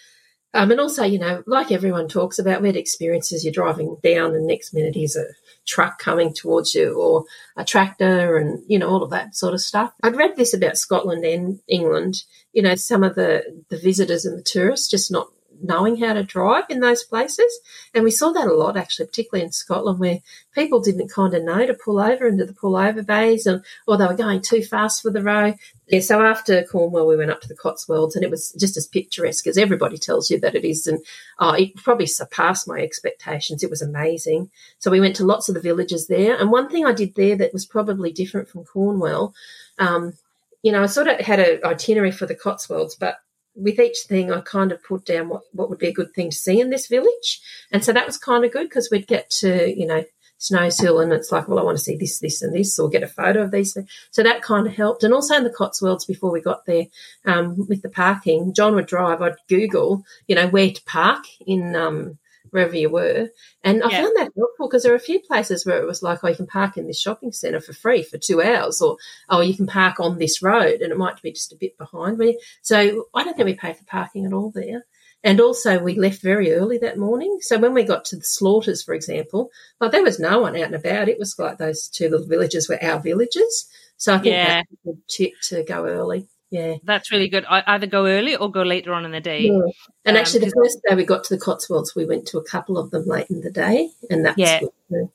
um, 0.54 0.70
and 0.70 0.80
also, 0.80 1.04
you 1.04 1.18
know, 1.18 1.42
like 1.46 1.72
everyone 1.72 2.08
talks 2.08 2.38
about, 2.38 2.60
we 2.60 2.68
had 2.68 2.76
experiences. 2.76 3.44
You're 3.44 3.52
driving 3.52 3.96
down, 4.02 4.34
and 4.34 4.46
next 4.46 4.74
minute 4.74 4.94
here's 4.94 5.16
a 5.16 5.26
truck 5.66 5.98
coming 5.98 6.34
towards 6.34 6.74
you, 6.74 6.94
or 6.94 7.24
a 7.56 7.64
tractor, 7.64 8.36
and 8.36 8.62
you 8.68 8.78
know 8.78 8.88
all 8.88 9.02
of 9.02 9.10
that 9.10 9.34
sort 9.34 9.54
of 9.54 9.60
stuff. 9.60 9.92
I'd 10.02 10.16
read 10.16 10.36
this 10.36 10.52
about 10.52 10.76
Scotland 10.76 11.24
and 11.24 11.60
England. 11.68 12.24
You 12.52 12.62
know, 12.62 12.74
some 12.74 13.02
of 13.02 13.14
the 13.14 13.62
the 13.70 13.78
visitors 13.78 14.26
and 14.26 14.38
the 14.38 14.42
tourists 14.42 14.90
just 14.90 15.10
not 15.10 15.28
knowing 15.60 15.96
how 15.96 16.12
to 16.12 16.22
drive 16.22 16.64
in 16.68 16.80
those 16.80 17.04
places. 17.04 17.60
And 17.94 18.04
we 18.04 18.10
saw 18.10 18.32
that 18.32 18.46
a 18.46 18.54
lot 18.54 18.76
actually, 18.76 19.06
particularly 19.06 19.44
in 19.44 19.52
Scotland, 19.52 19.98
where 19.98 20.20
people 20.54 20.80
didn't 20.80 21.12
kind 21.12 21.34
of 21.34 21.42
know 21.42 21.66
to 21.66 21.74
pull 21.74 22.00
over 22.00 22.26
into 22.26 22.44
the 22.44 22.52
pull 22.52 22.76
over 22.76 23.02
bays 23.02 23.46
and 23.46 23.64
or 23.86 23.96
they 23.96 24.06
were 24.06 24.14
going 24.14 24.40
too 24.40 24.62
fast 24.62 25.02
for 25.02 25.10
the 25.10 25.22
road. 25.22 25.56
Yeah, 25.88 26.00
so 26.00 26.22
after 26.22 26.62
Cornwall 26.64 27.06
we 27.06 27.16
went 27.16 27.30
up 27.30 27.40
to 27.42 27.48
the 27.48 27.54
Cotswolds 27.54 28.16
and 28.16 28.24
it 28.24 28.30
was 28.30 28.52
just 28.58 28.76
as 28.76 28.86
picturesque 28.86 29.46
as 29.46 29.58
everybody 29.58 29.98
tells 29.98 30.30
you 30.30 30.40
that 30.40 30.54
it 30.54 30.64
is 30.64 30.86
and 30.86 31.04
oh, 31.38 31.52
it 31.52 31.76
probably 31.76 32.06
surpassed 32.06 32.66
my 32.66 32.80
expectations. 32.80 33.62
It 33.62 33.70
was 33.70 33.82
amazing. 33.82 34.50
So 34.78 34.90
we 34.90 35.00
went 35.00 35.16
to 35.16 35.24
lots 35.24 35.48
of 35.48 35.54
the 35.54 35.60
villages 35.60 36.06
there. 36.06 36.36
And 36.36 36.50
one 36.50 36.68
thing 36.68 36.86
I 36.86 36.92
did 36.92 37.14
there 37.14 37.36
that 37.36 37.52
was 37.52 37.66
probably 37.66 38.12
different 38.12 38.48
from 38.48 38.64
Cornwall, 38.64 39.34
um, 39.78 40.14
you 40.62 40.72
know, 40.72 40.82
I 40.82 40.86
sort 40.86 41.08
of 41.08 41.20
had 41.20 41.40
an 41.40 41.60
itinerary 41.64 42.12
for 42.12 42.26
the 42.26 42.34
Cotswolds, 42.34 42.94
but 42.94 43.18
with 43.54 43.78
each 43.78 43.98
thing, 44.08 44.32
I 44.32 44.40
kind 44.40 44.72
of 44.72 44.82
put 44.82 45.04
down 45.04 45.28
what, 45.28 45.42
what 45.52 45.68
would 45.70 45.78
be 45.78 45.88
a 45.88 45.92
good 45.92 46.14
thing 46.14 46.30
to 46.30 46.36
see 46.36 46.60
in 46.60 46.70
this 46.70 46.86
village. 46.86 47.40
And 47.70 47.84
so 47.84 47.92
that 47.92 48.06
was 48.06 48.16
kind 48.16 48.44
of 48.44 48.52
good 48.52 48.68
because 48.68 48.88
we'd 48.90 49.06
get 49.06 49.30
to, 49.30 49.72
you 49.78 49.86
know, 49.86 50.04
Snowshill 50.42 51.00
and 51.00 51.12
it's 51.12 51.30
like, 51.30 51.46
well, 51.46 51.60
I 51.60 51.62
want 51.62 51.78
to 51.78 51.84
see 51.84 51.96
this, 51.96 52.18
this, 52.18 52.42
and 52.42 52.52
this, 52.52 52.78
or 52.78 52.88
get 52.88 53.04
a 53.04 53.08
photo 53.08 53.42
of 53.42 53.52
these 53.52 53.74
things. 53.74 53.88
So 54.10 54.24
that 54.24 54.42
kind 54.42 54.66
of 54.66 54.72
helped. 54.72 55.04
And 55.04 55.14
also 55.14 55.36
in 55.36 55.44
the 55.44 55.50
Cotswolds 55.50 56.04
before 56.04 56.32
we 56.32 56.40
got 56.40 56.66
there 56.66 56.86
um, 57.24 57.66
with 57.68 57.82
the 57.82 57.88
parking, 57.88 58.52
John 58.52 58.74
would 58.74 58.86
drive, 58.86 59.22
I'd 59.22 59.36
Google, 59.48 60.04
you 60.26 60.34
know, 60.34 60.48
where 60.48 60.70
to 60.70 60.84
park 60.84 61.24
in 61.46 61.76
um, 61.76 62.18
wherever 62.52 62.76
you 62.76 62.90
were. 62.90 63.28
And 63.64 63.82
I 63.82 63.90
yeah. 63.90 64.02
found 64.02 64.16
that 64.16 64.32
helpful 64.36 64.68
because 64.68 64.84
there 64.84 64.92
are 64.92 64.96
a 64.96 65.00
few 65.00 65.20
places 65.20 65.66
where 65.66 65.82
it 65.82 65.86
was 65.86 66.02
like, 66.02 66.20
oh, 66.22 66.28
you 66.28 66.36
can 66.36 66.46
park 66.46 66.76
in 66.76 66.86
this 66.86 67.00
shopping 67.00 67.32
centre 67.32 67.60
for 67.60 67.72
free 67.72 68.02
for 68.02 68.18
two 68.18 68.40
hours, 68.40 68.80
or 68.80 68.96
oh, 69.28 69.40
you 69.40 69.56
can 69.56 69.66
park 69.66 69.98
on 69.98 70.18
this 70.18 70.42
road, 70.42 70.80
and 70.80 70.92
it 70.92 70.98
might 70.98 71.20
be 71.22 71.32
just 71.32 71.52
a 71.52 71.56
bit 71.56 71.76
behind 71.76 72.18
me. 72.18 72.38
So 72.60 73.06
I 73.14 73.24
don't 73.24 73.36
think 73.36 73.46
we 73.46 73.54
pay 73.54 73.72
for 73.72 73.84
parking 73.84 74.26
at 74.26 74.32
all 74.32 74.50
there. 74.50 74.84
And 75.24 75.40
also, 75.40 75.78
we 75.78 75.94
left 75.94 76.20
very 76.20 76.52
early 76.52 76.78
that 76.78 76.98
morning. 76.98 77.38
So 77.42 77.56
when 77.56 77.74
we 77.74 77.84
got 77.84 78.04
to 78.06 78.16
the 78.16 78.24
slaughters, 78.24 78.82
for 78.82 78.92
example, 78.92 79.50
well, 79.80 79.88
there 79.88 80.02
was 80.02 80.18
no 80.18 80.40
one 80.40 80.56
out 80.56 80.64
and 80.64 80.74
about. 80.74 81.08
It 81.08 81.18
was 81.18 81.38
like 81.38 81.58
those 81.58 81.88
two 81.88 82.08
little 82.08 82.26
villages 82.26 82.68
were 82.68 82.82
our 82.82 82.98
villages. 82.98 83.68
So 83.96 84.14
I 84.14 84.18
think 84.18 84.34
yeah. 84.34 84.56
that's 84.56 84.72
a 84.72 84.84
good 84.84 85.08
tip 85.08 85.32
to 85.42 85.62
go 85.62 85.86
early. 85.86 86.26
Yeah. 86.52 86.76
That's 86.84 87.10
really 87.10 87.28
good. 87.28 87.46
I 87.48 87.62
either 87.66 87.86
go 87.86 88.06
early 88.06 88.36
or 88.36 88.50
go 88.50 88.62
later 88.62 88.92
on 88.92 89.06
in 89.06 89.10
the 89.10 89.20
day. 89.20 89.44
Yeah. 89.44 89.60
And 90.04 90.16
um, 90.16 90.20
actually, 90.20 90.40
the 90.44 90.52
first 90.54 90.78
day 90.86 90.94
we 90.94 91.04
got 91.04 91.24
to 91.24 91.34
the 91.34 91.40
Cotswolds, 91.40 91.96
we 91.96 92.04
went 92.04 92.26
to 92.28 92.38
a 92.38 92.44
couple 92.44 92.76
of 92.76 92.90
them 92.90 93.04
late 93.06 93.28
in 93.30 93.40
the 93.40 93.50
day, 93.50 93.88
and 94.10 94.26
that's 94.26 94.38
yeah. 94.38 94.60
Good. 94.90 95.08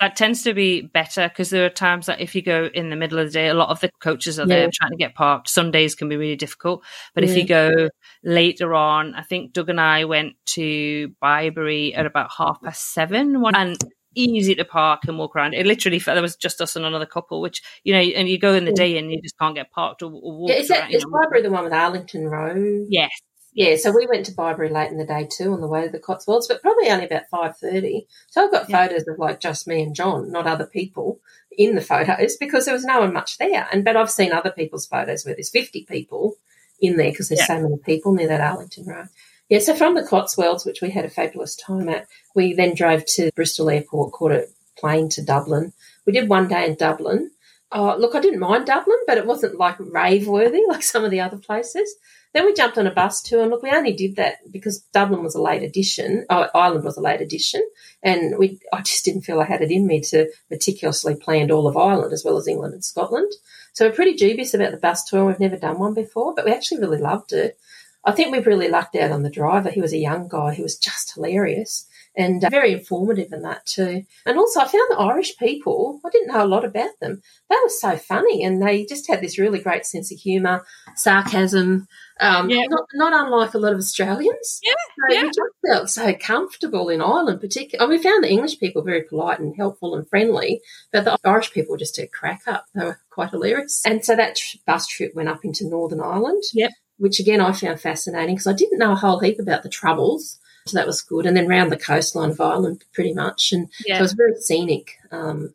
That 0.00 0.16
tends 0.16 0.42
to 0.42 0.54
be 0.54 0.82
better 0.82 1.28
because 1.28 1.50
there 1.50 1.64
are 1.64 1.70
times 1.70 2.06
that 2.06 2.20
if 2.20 2.34
you 2.34 2.42
go 2.42 2.68
in 2.74 2.90
the 2.90 2.96
middle 2.96 3.20
of 3.20 3.28
the 3.28 3.32
day, 3.32 3.46
a 3.46 3.54
lot 3.54 3.68
of 3.68 3.78
the 3.78 3.90
coaches 4.00 4.40
are 4.40 4.48
yeah. 4.48 4.56
there 4.56 4.70
trying 4.74 4.90
to 4.90 4.96
get 4.96 5.14
parked. 5.14 5.48
Sundays 5.48 5.94
can 5.94 6.08
be 6.08 6.16
really 6.16 6.34
difficult. 6.34 6.82
But 7.14 7.22
yeah. 7.22 7.30
if 7.30 7.36
you 7.36 7.46
go 7.46 7.88
later 8.24 8.74
on, 8.74 9.14
I 9.14 9.22
think 9.22 9.52
Doug 9.52 9.68
and 9.68 9.80
I 9.80 10.06
went 10.06 10.34
to 10.46 11.14
Bibury 11.22 11.96
at 11.96 12.06
about 12.06 12.32
half 12.36 12.60
past 12.60 12.92
seven. 12.92 13.40
One, 13.40 13.54
and 13.54 13.76
easy 14.14 14.54
to 14.54 14.64
park 14.64 15.02
and 15.06 15.18
walk 15.18 15.36
around. 15.36 15.54
It 15.54 15.66
literally 15.66 15.98
there 15.98 16.22
was 16.22 16.36
just 16.36 16.60
us 16.60 16.76
and 16.76 16.84
another 16.84 17.06
couple, 17.06 17.40
which 17.40 17.62
you 17.84 17.92
know, 17.92 18.00
and 18.00 18.28
you 18.28 18.38
go 18.38 18.54
in 18.54 18.64
the 18.64 18.72
day 18.72 18.98
and 18.98 19.10
you 19.10 19.20
just 19.22 19.38
can't 19.38 19.54
get 19.54 19.70
parked 19.70 20.02
or, 20.02 20.06
or 20.06 20.38
walk. 20.38 20.50
Yeah, 20.50 20.56
is 20.56 20.68
that 20.68 20.92
is 20.92 21.04
Bibury 21.04 21.42
the 21.42 21.50
one 21.50 21.64
with 21.64 21.72
Arlington 21.72 22.28
Row? 22.28 22.86
Yes. 22.88 23.10
Yeah, 23.54 23.76
so 23.76 23.92
we 23.92 24.06
went 24.06 24.24
to 24.26 24.32
Bibury 24.32 24.70
late 24.70 24.90
in 24.90 24.96
the 24.96 25.04
day 25.04 25.28
too 25.30 25.52
on 25.52 25.60
the 25.60 25.68
way 25.68 25.84
to 25.84 25.90
the 25.90 25.98
Cotswolds, 25.98 26.48
but 26.48 26.62
probably 26.62 26.88
only 26.88 27.04
about 27.04 27.28
five 27.30 27.56
thirty. 27.58 28.06
So 28.28 28.44
I've 28.44 28.50
got 28.50 28.68
yeah. 28.68 28.86
photos 28.86 29.06
of 29.06 29.18
like 29.18 29.40
just 29.40 29.68
me 29.68 29.82
and 29.82 29.94
John, 29.94 30.32
not 30.32 30.46
other 30.46 30.66
people 30.66 31.20
in 31.56 31.74
the 31.74 31.80
photos 31.82 32.36
because 32.36 32.64
there 32.64 32.74
was 32.74 32.84
no 32.84 33.00
one 33.00 33.12
much 33.12 33.38
there. 33.38 33.68
And 33.70 33.84
but 33.84 33.96
I've 33.96 34.10
seen 34.10 34.32
other 34.32 34.50
people's 34.50 34.86
photos 34.86 35.24
where 35.24 35.34
there's 35.34 35.50
fifty 35.50 35.84
people 35.84 36.36
in 36.80 36.96
there 36.96 37.10
because 37.10 37.28
there's 37.28 37.40
yeah. 37.40 37.46
so 37.46 37.60
many 37.60 37.76
people 37.78 38.14
near 38.14 38.28
that 38.28 38.40
Arlington 38.40 38.86
Row. 38.86 39.04
Yeah, 39.52 39.58
so 39.58 39.74
from 39.74 39.94
the 39.94 40.02
Cotswolds, 40.02 40.64
which 40.64 40.80
we 40.80 40.88
had 40.88 41.04
a 41.04 41.10
fabulous 41.10 41.54
time 41.54 41.86
at, 41.90 42.06
we 42.34 42.54
then 42.54 42.74
drove 42.74 43.04
to 43.04 43.30
Bristol 43.34 43.68
Airport, 43.68 44.12
caught 44.12 44.32
a 44.32 44.48
plane 44.78 45.10
to 45.10 45.22
Dublin. 45.22 45.74
We 46.06 46.14
did 46.14 46.30
one 46.30 46.48
day 46.48 46.64
in 46.66 46.74
Dublin. 46.74 47.30
Oh, 47.70 47.94
look, 47.98 48.14
I 48.14 48.20
didn't 48.20 48.40
mind 48.40 48.64
Dublin, 48.64 48.96
but 49.06 49.18
it 49.18 49.26
wasn't 49.26 49.58
like 49.58 49.76
rave 49.78 50.26
worthy 50.26 50.62
like 50.68 50.82
some 50.82 51.04
of 51.04 51.10
the 51.10 51.20
other 51.20 51.36
places. 51.36 51.94
Then 52.32 52.46
we 52.46 52.54
jumped 52.54 52.78
on 52.78 52.86
a 52.86 52.94
bus 52.94 53.20
tour, 53.20 53.42
and 53.42 53.50
look, 53.50 53.62
we 53.62 53.70
only 53.70 53.92
did 53.92 54.16
that 54.16 54.38
because 54.50 54.78
Dublin 54.94 55.22
was 55.22 55.34
a 55.34 55.42
late 55.42 55.62
addition. 55.62 56.24
Oh, 56.30 56.48
Ireland 56.54 56.84
was 56.84 56.96
a 56.96 57.02
late 57.02 57.20
addition, 57.20 57.62
and 58.02 58.38
we 58.38 58.58
I 58.72 58.80
just 58.80 59.04
didn't 59.04 59.20
feel 59.20 59.38
I 59.38 59.44
had 59.44 59.60
it 59.60 59.70
in 59.70 59.86
me 59.86 60.00
to 60.00 60.30
meticulously 60.50 61.14
plan 61.14 61.50
all 61.50 61.68
of 61.68 61.76
Ireland 61.76 62.14
as 62.14 62.24
well 62.24 62.38
as 62.38 62.48
England 62.48 62.72
and 62.72 62.82
Scotland. 62.82 63.30
So 63.74 63.86
we're 63.86 63.94
pretty 63.94 64.14
dubious 64.14 64.54
about 64.54 64.70
the 64.70 64.78
bus 64.78 65.04
tour. 65.04 65.26
We've 65.26 65.38
never 65.38 65.58
done 65.58 65.78
one 65.78 65.92
before, 65.92 66.34
but 66.34 66.46
we 66.46 66.52
actually 66.52 66.80
really 66.80 66.96
loved 66.96 67.34
it. 67.34 67.58
I 68.04 68.12
think 68.12 68.32
we've 68.32 68.46
really 68.46 68.68
lucked 68.68 68.96
out 68.96 69.12
on 69.12 69.22
the 69.22 69.30
driver. 69.30 69.70
He 69.70 69.80
was 69.80 69.92
a 69.92 69.98
young 69.98 70.28
guy 70.28 70.54
who 70.54 70.62
was 70.62 70.76
just 70.76 71.14
hilarious 71.14 71.86
and 72.16 72.44
uh, 72.44 72.50
very 72.50 72.72
informative 72.72 73.32
in 73.32 73.42
that 73.42 73.64
too. 73.64 74.04
And 74.26 74.38
also, 74.38 74.60
I 74.60 74.68
found 74.68 74.90
the 74.90 74.98
Irish 74.98 75.36
people, 75.38 76.00
I 76.04 76.10
didn't 76.10 76.28
know 76.28 76.44
a 76.44 76.46
lot 76.46 76.64
about 76.64 76.90
them. 77.00 77.22
They 77.48 77.56
were 77.62 77.70
so 77.70 77.96
funny 77.96 78.44
and 78.44 78.60
they 78.60 78.84
just 78.84 79.08
had 79.08 79.20
this 79.20 79.38
really 79.38 79.60
great 79.60 79.86
sense 79.86 80.12
of 80.12 80.18
humour, 80.18 80.64
sarcasm, 80.96 81.86
um, 82.20 82.50
yeah. 82.50 82.64
not, 82.68 82.86
not 82.94 83.12
unlike 83.24 83.54
a 83.54 83.58
lot 83.58 83.72
of 83.72 83.78
Australians. 83.78 84.60
Yeah, 84.62 84.72
so 84.72 85.14
yeah. 85.14 85.22
We 85.22 85.28
just 85.28 85.38
felt 85.66 85.90
so 85.90 86.14
comfortable 86.14 86.88
in 86.88 87.00
Ireland, 87.00 87.40
particularly. 87.40 87.86
I 87.86 87.88
mean, 87.88 87.98
we 87.98 88.10
found 88.10 88.24
the 88.24 88.30
English 88.30 88.58
people 88.58 88.82
very 88.82 89.02
polite 89.02 89.40
and 89.40 89.56
helpful 89.56 89.94
and 89.94 90.08
friendly, 90.08 90.60
but 90.92 91.04
the 91.04 91.18
Irish 91.24 91.52
people 91.52 91.76
just 91.76 91.94
did 91.94 92.12
crack 92.12 92.42
up. 92.46 92.66
They 92.74 92.84
were 92.84 93.00
quite 93.10 93.30
hilarious. 93.30 93.82
And 93.86 94.04
so 94.04 94.16
that 94.16 94.38
bus 94.66 94.86
trip 94.86 95.14
went 95.14 95.28
up 95.28 95.44
into 95.44 95.68
Northern 95.68 96.00
Ireland. 96.00 96.42
Yep 96.52 96.72
which 97.02 97.18
again 97.18 97.40
I 97.40 97.50
found 97.50 97.80
fascinating 97.80 98.36
because 98.36 98.46
I 98.46 98.52
didn't 98.52 98.78
know 98.78 98.92
a 98.92 98.96
whole 98.96 99.18
heap 99.18 99.40
about 99.40 99.64
the 99.64 99.68
troubles. 99.68 100.38
So 100.68 100.78
that 100.78 100.86
was 100.86 101.02
good. 101.02 101.26
And 101.26 101.36
then 101.36 101.48
round 101.48 101.72
the 101.72 101.76
coastline 101.76 102.30
of 102.30 102.40
Ireland, 102.40 102.84
pretty 102.92 103.12
much. 103.12 103.50
And 103.50 103.68
yeah. 103.84 103.96
so 103.96 103.98
it 103.98 104.02
was 104.02 104.12
very 104.12 104.36
scenic. 104.36 104.92
Um, 105.10 105.52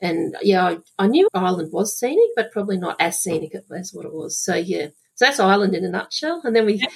and 0.00 0.36
yeah, 0.42 0.64
I, 0.64 0.78
I, 0.98 1.06
knew 1.06 1.28
Ireland 1.32 1.72
was 1.72 1.96
scenic, 1.96 2.30
but 2.34 2.50
probably 2.50 2.78
not 2.78 2.96
as 2.98 3.20
scenic 3.20 3.54
as 3.54 3.92
what 3.92 4.04
it 4.04 4.12
was. 4.12 4.36
So 4.36 4.56
yeah, 4.56 4.88
so 5.14 5.26
that's 5.26 5.38
Ireland 5.38 5.76
in 5.76 5.84
a 5.84 5.88
nutshell. 5.88 6.40
And 6.42 6.56
then 6.56 6.66
we 6.66 6.74
yeah. 6.74 6.88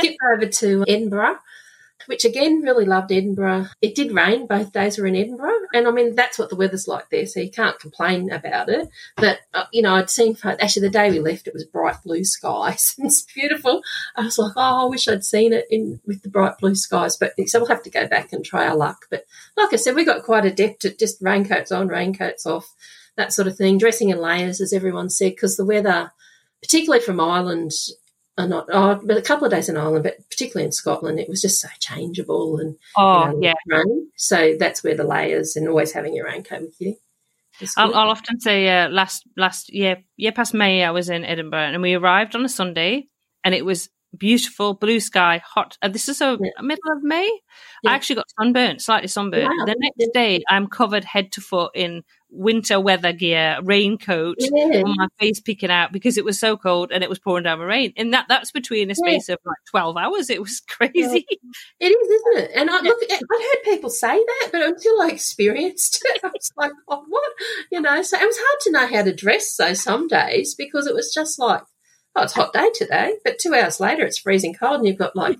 skipped 0.00 0.18
over 0.34 0.44
to 0.44 0.84
Edinburgh 0.86 1.38
which 2.06 2.24
again 2.24 2.62
really 2.62 2.84
loved 2.84 3.12
Edinburgh. 3.12 3.66
It 3.80 3.94
did 3.94 4.12
rain 4.12 4.46
both 4.46 4.72
days 4.72 4.96
we 4.96 5.02
were 5.02 5.08
in 5.08 5.16
Edinburgh, 5.16 5.58
and 5.74 5.86
I 5.86 5.90
mean 5.90 6.14
that's 6.14 6.38
what 6.38 6.50
the 6.50 6.56
weather's 6.56 6.88
like 6.88 7.10
there, 7.10 7.26
so 7.26 7.40
you 7.40 7.50
can't 7.50 7.78
complain 7.78 8.30
about 8.30 8.68
it. 8.68 8.88
But 9.16 9.40
uh, 9.54 9.64
you 9.72 9.82
know, 9.82 9.94
I'd 9.94 10.10
seen 10.10 10.36
actually 10.44 10.82
the 10.82 10.90
day 10.90 11.10
we 11.10 11.20
left, 11.20 11.46
it 11.46 11.54
was 11.54 11.64
bright 11.64 12.02
blue 12.02 12.24
skies. 12.24 12.94
it's 12.98 13.22
beautiful. 13.22 13.82
I 14.16 14.24
was 14.24 14.38
like, 14.38 14.52
oh, 14.56 14.86
I 14.86 14.88
wish 14.88 15.08
I'd 15.08 15.24
seen 15.24 15.52
it 15.52 15.66
in 15.70 16.00
with 16.06 16.22
the 16.22 16.30
bright 16.30 16.58
blue 16.58 16.74
skies. 16.74 17.16
But 17.16 17.32
so 17.46 17.60
we'll 17.60 17.68
have 17.68 17.82
to 17.84 17.90
go 17.90 18.06
back 18.06 18.32
and 18.32 18.44
try 18.44 18.66
our 18.66 18.76
luck. 18.76 19.06
But 19.10 19.24
like 19.56 19.72
I 19.72 19.76
said, 19.76 19.94
we 19.94 20.04
got 20.04 20.24
quite 20.24 20.44
adept 20.44 20.84
at 20.84 20.98
just 20.98 21.20
raincoats 21.20 21.72
on, 21.72 21.88
raincoats 21.88 22.46
off, 22.46 22.72
that 23.16 23.32
sort 23.32 23.48
of 23.48 23.56
thing. 23.56 23.78
Dressing 23.78 24.10
in 24.10 24.18
layers, 24.18 24.60
as 24.60 24.72
everyone 24.72 25.10
said, 25.10 25.32
because 25.32 25.56
the 25.56 25.64
weather 25.64 26.12
particularly 26.62 27.02
from 27.02 27.20
Ireland, 27.20 27.72
not, 28.46 28.68
oh, 28.72 29.00
but 29.02 29.16
a 29.16 29.22
couple 29.22 29.46
of 29.46 29.50
days 29.50 29.68
in 29.68 29.76
Ireland, 29.76 30.04
but 30.04 30.28
particularly 30.30 30.66
in 30.66 30.72
Scotland, 30.72 31.18
it 31.18 31.28
was 31.28 31.40
just 31.40 31.60
so 31.60 31.68
changeable 31.78 32.58
and 32.58 32.76
oh 32.96 33.26
you 33.26 33.32
know, 33.32 33.38
yeah. 33.42 33.54
Rain. 33.66 34.10
So 34.16 34.56
that's 34.58 34.82
where 34.84 34.96
the 34.96 35.04
layers 35.04 35.56
and 35.56 35.68
always 35.68 35.92
having 35.92 36.14
your 36.14 36.26
raincoat 36.26 36.62
with 36.62 36.80
you. 36.80 36.96
I'll, 37.76 37.94
I'll, 37.94 38.10
often 38.10 38.40
say 38.40 38.68
uh, 38.68 38.88
last 38.88 39.24
last 39.36 39.72
year 39.72 40.02
year 40.16 40.32
past 40.32 40.54
May 40.54 40.82
I 40.82 40.92
was 40.92 41.10
in 41.10 41.24
Edinburgh 41.24 41.72
and 41.74 41.82
we 41.82 41.94
arrived 41.94 42.34
on 42.34 42.44
a 42.44 42.48
Sunday 42.48 43.08
and 43.44 43.54
it 43.54 43.64
was 43.64 43.90
beautiful 44.16 44.74
blue 44.74 45.00
sky 45.00 45.40
hot 45.44 45.78
uh, 45.82 45.88
this 45.88 46.08
is 46.08 46.20
a 46.20 46.36
yeah. 46.40 46.62
middle 46.62 46.92
of 46.96 47.02
May 47.02 47.30
yeah. 47.82 47.90
I 47.90 47.94
actually 47.94 48.16
got 48.16 48.26
sunburnt 48.38 48.82
slightly 48.82 49.08
sunburnt 49.08 49.44
wow. 49.44 49.64
the 49.66 49.76
next 49.78 50.12
day 50.12 50.42
I'm 50.48 50.66
covered 50.66 51.04
head 51.04 51.32
to 51.32 51.40
foot 51.40 51.72
in 51.74 52.02
winter 52.32 52.80
weather 52.80 53.12
gear, 53.12 53.58
raincoat, 53.62 54.36
yeah. 54.38 54.82
my 54.84 55.08
face 55.18 55.40
peeking 55.40 55.70
out 55.70 55.92
because 55.92 56.16
it 56.16 56.24
was 56.24 56.38
so 56.38 56.56
cold 56.56 56.92
and 56.92 57.02
it 57.02 57.08
was 57.08 57.18
pouring 57.18 57.44
down 57.44 57.58
with 57.58 57.68
rain. 57.68 57.92
And 57.96 58.12
that 58.14 58.26
that's 58.28 58.50
between 58.50 58.90
a 58.90 58.94
space 58.94 59.28
of 59.28 59.38
like 59.44 59.56
twelve 59.68 59.96
hours. 59.96 60.30
It 60.30 60.40
was 60.40 60.60
crazy. 60.68 61.26
It 61.80 61.86
is, 61.86 62.08
isn't 62.08 62.44
it? 62.44 62.50
And 62.54 62.70
I 62.70 62.80
look, 62.80 62.98
I 63.10 63.16
heard 63.18 63.72
people 63.72 63.90
say 63.90 64.16
that, 64.16 64.48
but 64.52 64.62
until 64.62 65.00
I 65.02 65.08
experienced 65.08 66.02
it, 66.04 66.20
I 66.24 66.28
was 66.28 66.50
like, 66.56 66.72
oh, 66.88 67.04
what? 67.08 67.32
You 67.70 67.80
know, 67.80 68.02
so 68.02 68.16
it 68.18 68.26
was 68.26 68.38
hard 68.38 68.60
to 68.62 68.72
know 68.72 68.96
how 68.96 69.04
to 69.04 69.14
dress. 69.14 69.52
So 69.52 69.74
some 69.74 70.08
days 70.08 70.54
because 70.54 70.86
it 70.86 70.94
was 70.94 71.12
just 71.12 71.38
like. 71.38 71.62
Oh, 72.16 72.22
it's 72.22 72.32
hot 72.32 72.52
day 72.52 72.68
today, 72.74 73.16
but 73.24 73.38
two 73.38 73.54
hours 73.54 73.80
later 73.80 74.04
it's 74.04 74.18
freezing 74.18 74.54
cold, 74.54 74.80
and 74.80 74.86
you've 74.86 74.98
got 74.98 75.14
like 75.14 75.38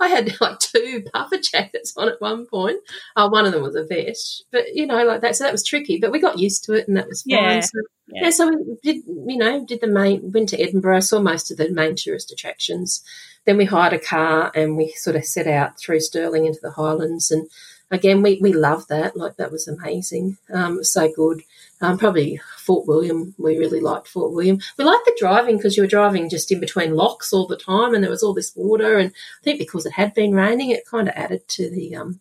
I 0.00 0.08
had 0.08 0.40
like 0.40 0.58
two 0.58 1.04
puffer 1.12 1.38
jackets 1.38 1.94
on 1.96 2.08
at 2.08 2.20
one 2.20 2.46
point. 2.46 2.78
Uh, 3.16 3.28
one 3.28 3.46
of 3.46 3.52
them 3.52 3.62
was 3.62 3.74
a 3.74 3.84
vest, 3.84 4.44
but 4.52 4.74
you 4.74 4.86
know, 4.86 5.04
like 5.04 5.20
that. 5.22 5.36
So 5.36 5.44
that 5.44 5.52
was 5.52 5.64
tricky, 5.64 5.98
but 5.98 6.12
we 6.12 6.20
got 6.20 6.38
used 6.38 6.64
to 6.64 6.74
it, 6.74 6.88
and 6.88 6.96
that 6.96 7.08
was 7.08 7.22
fine. 7.22 7.38
Yeah, 7.38 7.60
so, 7.60 7.80
yeah. 8.08 8.24
yeah. 8.24 8.30
So 8.30 8.48
we 8.48 8.76
did, 8.82 9.04
you 9.06 9.36
know, 9.36 9.64
did 9.64 9.80
the 9.80 9.86
main. 9.86 10.32
Went 10.32 10.50
to 10.50 10.60
Edinburgh, 10.60 11.00
saw 11.00 11.20
most 11.20 11.50
of 11.50 11.56
the 11.56 11.70
main 11.70 11.96
tourist 11.96 12.32
attractions. 12.32 13.02
Then 13.44 13.56
we 13.56 13.64
hired 13.66 13.92
a 13.92 13.98
car 13.98 14.50
and 14.54 14.76
we 14.76 14.92
sort 14.92 15.16
of 15.16 15.24
set 15.24 15.46
out 15.46 15.78
through 15.78 16.00
Stirling 16.00 16.46
into 16.46 16.60
the 16.62 16.70
Highlands. 16.70 17.30
And 17.30 17.48
again, 17.90 18.22
we 18.22 18.38
we 18.40 18.52
loved 18.52 18.88
that. 18.88 19.16
Like 19.16 19.36
that 19.36 19.52
was 19.52 19.68
amazing. 19.68 20.38
Um, 20.52 20.76
was 20.76 20.92
so 20.92 21.12
good. 21.12 21.42
Um, 21.84 21.98
probably 21.98 22.40
Fort 22.56 22.86
William. 22.86 23.34
We 23.36 23.58
really 23.58 23.80
liked 23.80 24.08
Fort 24.08 24.32
William. 24.32 24.58
We 24.78 24.84
liked 24.84 25.04
the 25.04 25.16
driving 25.18 25.58
because 25.58 25.76
you 25.76 25.82
were 25.82 25.88
driving 25.88 26.30
just 26.30 26.50
in 26.50 26.60
between 26.60 26.94
lochs 26.94 27.32
all 27.32 27.46
the 27.46 27.58
time, 27.58 27.94
and 27.94 28.02
there 28.02 28.10
was 28.10 28.22
all 28.22 28.32
this 28.32 28.54
water. 28.56 28.98
And 28.98 29.10
I 29.10 29.42
think 29.42 29.58
because 29.58 29.84
it 29.84 29.92
had 29.92 30.14
been 30.14 30.32
raining, 30.32 30.70
it 30.70 30.86
kind 30.86 31.08
of 31.08 31.14
added 31.14 31.46
to 31.48 31.68
the 31.68 31.94
um, 31.96 32.20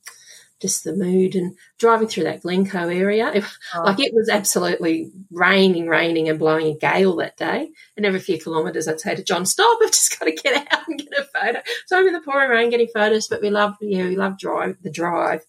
just 0.61 0.83
the 0.83 0.93
mood. 0.93 1.35
And 1.35 1.55
driving 1.79 2.09
through 2.09 2.25
that 2.25 2.41
Glencoe 2.41 2.89
area, 2.89 3.31
it, 3.33 3.45
oh. 3.73 3.83
like 3.83 4.01
it 4.01 4.13
was 4.13 4.27
absolutely 4.27 5.11
raining, 5.31 5.87
raining, 5.87 6.27
and 6.27 6.39
blowing 6.39 6.67
a 6.67 6.77
gale 6.77 7.15
that 7.17 7.37
day. 7.37 7.69
And 7.95 8.05
every 8.05 8.19
few 8.19 8.37
kilometres, 8.37 8.89
I'd 8.89 8.99
say 8.99 9.15
to 9.15 9.23
John, 9.23 9.45
"Stop! 9.45 9.79
I've 9.81 9.91
just 9.91 10.19
got 10.19 10.25
to 10.25 10.33
get 10.33 10.67
out 10.73 10.87
and 10.89 10.99
get 10.99 11.19
a 11.19 11.23
photo." 11.23 11.61
So 11.85 11.97
I'm 11.97 12.07
in 12.07 12.13
the 12.13 12.21
pouring 12.21 12.49
rain 12.49 12.69
getting 12.69 12.89
photos, 12.93 13.29
but 13.29 13.41
we 13.41 13.49
love, 13.49 13.75
yeah, 13.79 14.03
we 14.03 14.17
love 14.17 14.37
drive 14.37 14.75
the 14.81 14.91
drive. 14.91 15.45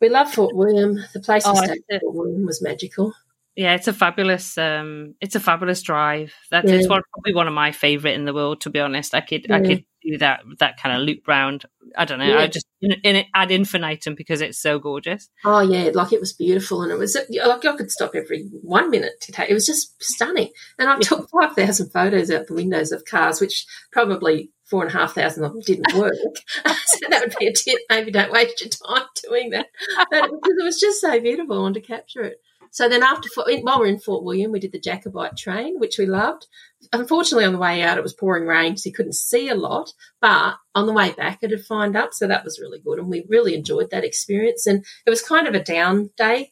We 0.00 0.08
love 0.08 0.32
Fort 0.32 0.54
William. 0.54 1.02
The 1.14 1.20
place 1.20 1.44
oh, 1.46 1.52
we 1.52 1.66
stayed 1.66 2.00
Fort 2.00 2.14
William 2.14 2.44
was 2.44 2.60
magical. 2.60 3.14
Yeah, 3.56 3.74
it's 3.74 3.86
a 3.88 3.92
fabulous, 3.92 4.58
um, 4.58 5.14
it's 5.20 5.36
a 5.36 5.40
fabulous 5.40 5.82
drive. 5.82 6.32
That's 6.50 6.68
Yeah. 6.68 6.76
it's 6.76 6.88
one, 6.88 7.02
probably 7.12 7.34
one 7.34 7.46
of 7.48 7.54
my 7.54 7.72
favorite 7.72 8.14
in 8.14 8.24
the 8.24 8.34
world. 8.34 8.60
To 8.62 8.70
be 8.70 8.80
honest, 8.80 9.14
I 9.14 9.20
could 9.20 9.50
I 9.50 9.60
could 9.60 9.84
do 10.02 10.18
that 10.18 10.42
that 10.58 10.76
kind 10.76 10.96
of 10.96 11.02
loop 11.06 11.26
round. 11.28 11.64
I 11.96 12.04
don't 12.04 12.18
know. 12.18 12.26
Yeah. 12.26 12.40
I 12.40 12.46
just 12.48 12.66
in, 12.82 12.92
in 13.04 13.16
it 13.16 13.26
ad 13.34 13.50
infinitum 13.50 14.16
because 14.16 14.40
it's 14.40 14.60
so 14.60 14.78
gorgeous. 14.78 15.28
Oh 15.44 15.60
yeah, 15.60 15.90
like 15.94 16.12
it 16.12 16.20
was 16.20 16.32
beautiful, 16.32 16.82
and 16.82 16.90
it 16.90 16.98
was 16.98 17.16
like 17.16 17.64
I 17.64 17.76
could 17.76 17.90
stop 17.90 18.14
every 18.14 18.48
one 18.62 18.90
minute 18.90 19.20
to 19.22 19.32
take. 19.32 19.50
It 19.50 19.54
was 19.54 19.66
just 19.66 20.02
stunning, 20.02 20.50
and 20.78 20.88
I 20.88 20.98
took 20.98 21.28
five 21.30 21.54
thousand 21.54 21.90
photos 21.90 22.30
out 22.30 22.48
the 22.48 22.54
windows 22.54 22.90
of 22.92 23.04
cars, 23.04 23.40
which 23.40 23.66
probably 23.92 24.50
four 24.64 24.82
and 24.84 24.92
a 24.92 24.98
half 24.98 25.14
thousand 25.14 25.44
of 25.44 25.52
them 25.52 25.62
didn't 25.64 25.94
work. 25.94 26.14
so 26.66 27.06
that 27.10 27.20
would 27.22 27.36
be 27.38 27.46
a 27.46 27.52
tip. 27.52 27.78
Maybe 27.88 28.10
don't 28.10 28.32
waste 28.32 28.60
your 28.60 28.70
time 28.70 29.06
doing 29.22 29.50
that. 29.50 29.66
But 30.10 30.22
because 30.22 30.56
it 30.58 30.64
was 30.64 30.80
just 30.80 31.00
so 31.00 31.20
beautiful, 31.20 31.56
I 31.58 31.60
wanted 31.60 31.82
to 31.82 31.86
capture 31.86 32.22
it. 32.22 32.38
So 32.74 32.88
then 32.88 33.04
after 33.04 33.28
while 33.36 33.46
we 33.46 33.62
we're 33.62 33.86
in 33.86 34.00
Fort 34.00 34.24
William, 34.24 34.50
we 34.50 34.58
did 34.58 34.72
the 34.72 34.80
Jacobite 34.80 35.36
train, 35.36 35.78
which 35.78 35.96
we 35.96 36.06
loved. 36.06 36.48
Unfortunately, 36.92 37.44
on 37.44 37.52
the 37.52 37.58
way 37.60 37.82
out, 37.82 37.98
it 37.98 38.02
was 38.02 38.12
pouring 38.12 38.48
rain, 38.48 38.76
so 38.76 38.88
you 38.88 38.92
couldn't 38.92 39.14
see 39.14 39.48
a 39.48 39.54
lot. 39.54 39.92
But 40.20 40.56
on 40.74 40.86
the 40.86 40.92
way 40.92 41.12
back, 41.12 41.38
it 41.42 41.52
had 41.52 41.64
fined 41.64 41.94
up, 41.96 42.14
so 42.14 42.26
that 42.26 42.42
was 42.42 42.58
really 42.58 42.80
good, 42.80 42.98
and 42.98 43.06
we 43.08 43.26
really 43.28 43.54
enjoyed 43.54 43.90
that 43.90 44.02
experience. 44.02 44.66
And 44.66 44.84
it 45.06 45.10
was 45.10 45.22
kind 45.22 45.46
of 45.46 45.54
a 45.54 45.62
down 45.62 46.10
day, 46.16 46.50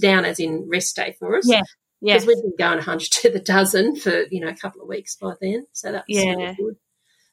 down 0.00 0.24
as 0.24 0.38
in 0.38 0.68
rest 0.70 0.94
day 0.94 1.16
for 1.18 1.36
us. 1.36 1.48
Yeah. 1.50 1.62
Yeah, 2.00 2.14
because 2.14 2.28
we'd 2.28 2.40
been 2.42 2.54
going 2.56 2.76
100 2.76 3.00
to 3.10 3.30
the 3.32 3.40
dozen 3.40 3.96
for 3.96 4.26
you 4.30 4.40
know 4.40 4.46
a 4.46 4.54
couple 4.54 4.80
of 4.80 4.86
weeks 4.86 5.16
by 5.16 5.34
then, 5.40 5.66
so 5.72 5.90
that 5.90 6.04
was 6.08 6.22
Yeah. 6.24 6.34
really 6.36 6.54
good. 6.54 6.76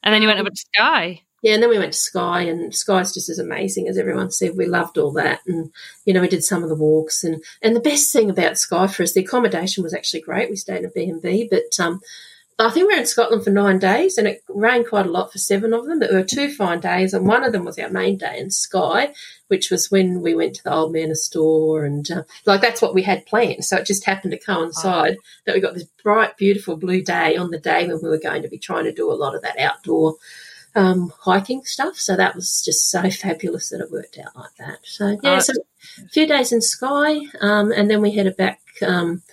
and 0.02 0.12
then 0.12 0.24
you 0.24 0.28
went 0.28 0.40
up 0.40 0.48
um, 0.48 0.52
to 0.52 0.66
Skye. 0.76 1.22
Yeah, 1.46 1.54
and 1.54 1.62
then 1.62 1.70
we 1.70 1.78
went 1.78 1.94
to 1.94 2.00
Skye, 2.00 2.42
and 2.42 2.74
Skye's 2.74 3.14
just 3.14 3.30
as 3.30 3.38
amazing 3.38 3.88
as 3.88 4.00
everyone 4.00 4.32
said. 4.32 4.58
We 4.58 4.66
loved 4.66 4.98
all 4.98 5.12
that, 5.12 5.42
and 5.46 5.72
you 6.04 6.12
know 6.12 6.22
we 6.22 6.28
did 6.28 6.44
some 6.44 6.64
of 6.64 6.70
the 6.70 6.76
walks, 6.76 7.24
and 7.24 7.44
and 7.62 7.76
the 7.76 7.82
best 7.82 8.12
thing 8.12 8.32
about 8.32 8.58
Skye 8.58 8.88
for 8.88 9.04
us, 9.04 9.14
the 9.14 9.24
accommodation 9.24 9.84
was 9.84 9.94
actually 9.94 10.22
great. 10.22 10.50
We 10.50 10.56
stayed 10.56 10.80
in 10.80 10.86
a 10.86 10.90
B 10.90 11.08
and 11.08 11.22
B, 11.22 11.48
but 11.48 11.80
um, 11.80 12.02
I 12.58 12.72
think 12.72 12.88
we 12.88 12.96
were 12.96 13.00
in 13.00 13.06
Scotland 13.06 13.44
for 13.44 13.52
nine 13.52 13.78
days, 13.78 14.18
and 14.18 14.28
it 14.28 14.42
rained 14.50 14.88
quite 14.88 15.06
a 15.06 15.12
lot 15.12 15.32
for 15.32 15.38
seven 15.38 15.72
of 15.72 15.86
them. 15.86 16.00
But 16.00 16.10
there 16.10 16.18
were 16.18 16.26
two 16.26 16.52
fine 16.52 16.80
days, 16.80 17.14
and 17.14 17.28
one 17.28 17.44
of 17.44 17.52
them 17.52 17.64
was 17.64 17.78
our 17.78 17.92
main 17.92 18.18
day 18.18 18.40
in 18.40 18.50
Skye, 18.50 19.14
which 19.48 19.70
was 19.70 19.92
when 19.92 20.24
we 20.24 20.34
went 20.34 20.56
to 20.56 20.64
the 20.64 20.74
Old 20.74 20.94
Man 20.94 21.12
of 21.12 21.18
Storr, 21.18 21.86
and 21.86 22.10
uh, 22.10 22.24
like 22.48 22.62
that's 22.62 22.82
what 22.82 22.96
we 22.96 23.04
had 23.04 23.28
planned. 23.28 23.66
So 23.66 23.78
it 23.78 23.86
just 23.86 24.08
happened 24.08 24.32
to 24.32 24.40
coincide 24.40 25.18
that 25.46 25.54
we 25.54 25.62
got 25.62 25.76
this 25.76 25.88
bright, 26.02 26.38
beautiful 26.38 26.76
blue 26.76 27.04
day 27.04 27.36
on 27.36 27.52
the 27.52 27.60
day 27.60 27.86
when 27.88 28.02
we 28.02 28.10
were 28.10 28.18
going 28.18 28.42
to 28.42 28.50
be 28.50 28.58
trying 28.58 28.86
to 28.86 28.92
do 28.92 29.12
a 29.12 29.14
lot 29.14 29.36
of 29.36 29.44
that 29.44 29.60
outdoor 29.60 30.16
um, 30.76 31.12
hiking 31.22 31.64
stuff. 31.64 31.96
So 31.96 32.16
that 32.16 32.36
was 32.36 32.62
just 32.64 32.90
so 32.90 33.10
fabulous 33.10 33.70
that 33.70 33.82
it 33.82 33.92
worked 33.92 34.18
out 34.18 34.36
like 34.36 34.56
that. 34.60 34.80
So 34.84 35.18
yeah, 35.24 35.38
Oh, 35.38 35.40
so 35.40 35.54
a 36.04 36.10
few 36.10 36.28
days 36.28 36.52
in 36.52 36.62
Skye, 36.62 37.22
um, 37.42 37.72
and 37.72 37.90
then 37.90 38.02
we 38.02 38.12
headed 38.12 38.38
back, 38.38 38.62
um, 38.86 39.24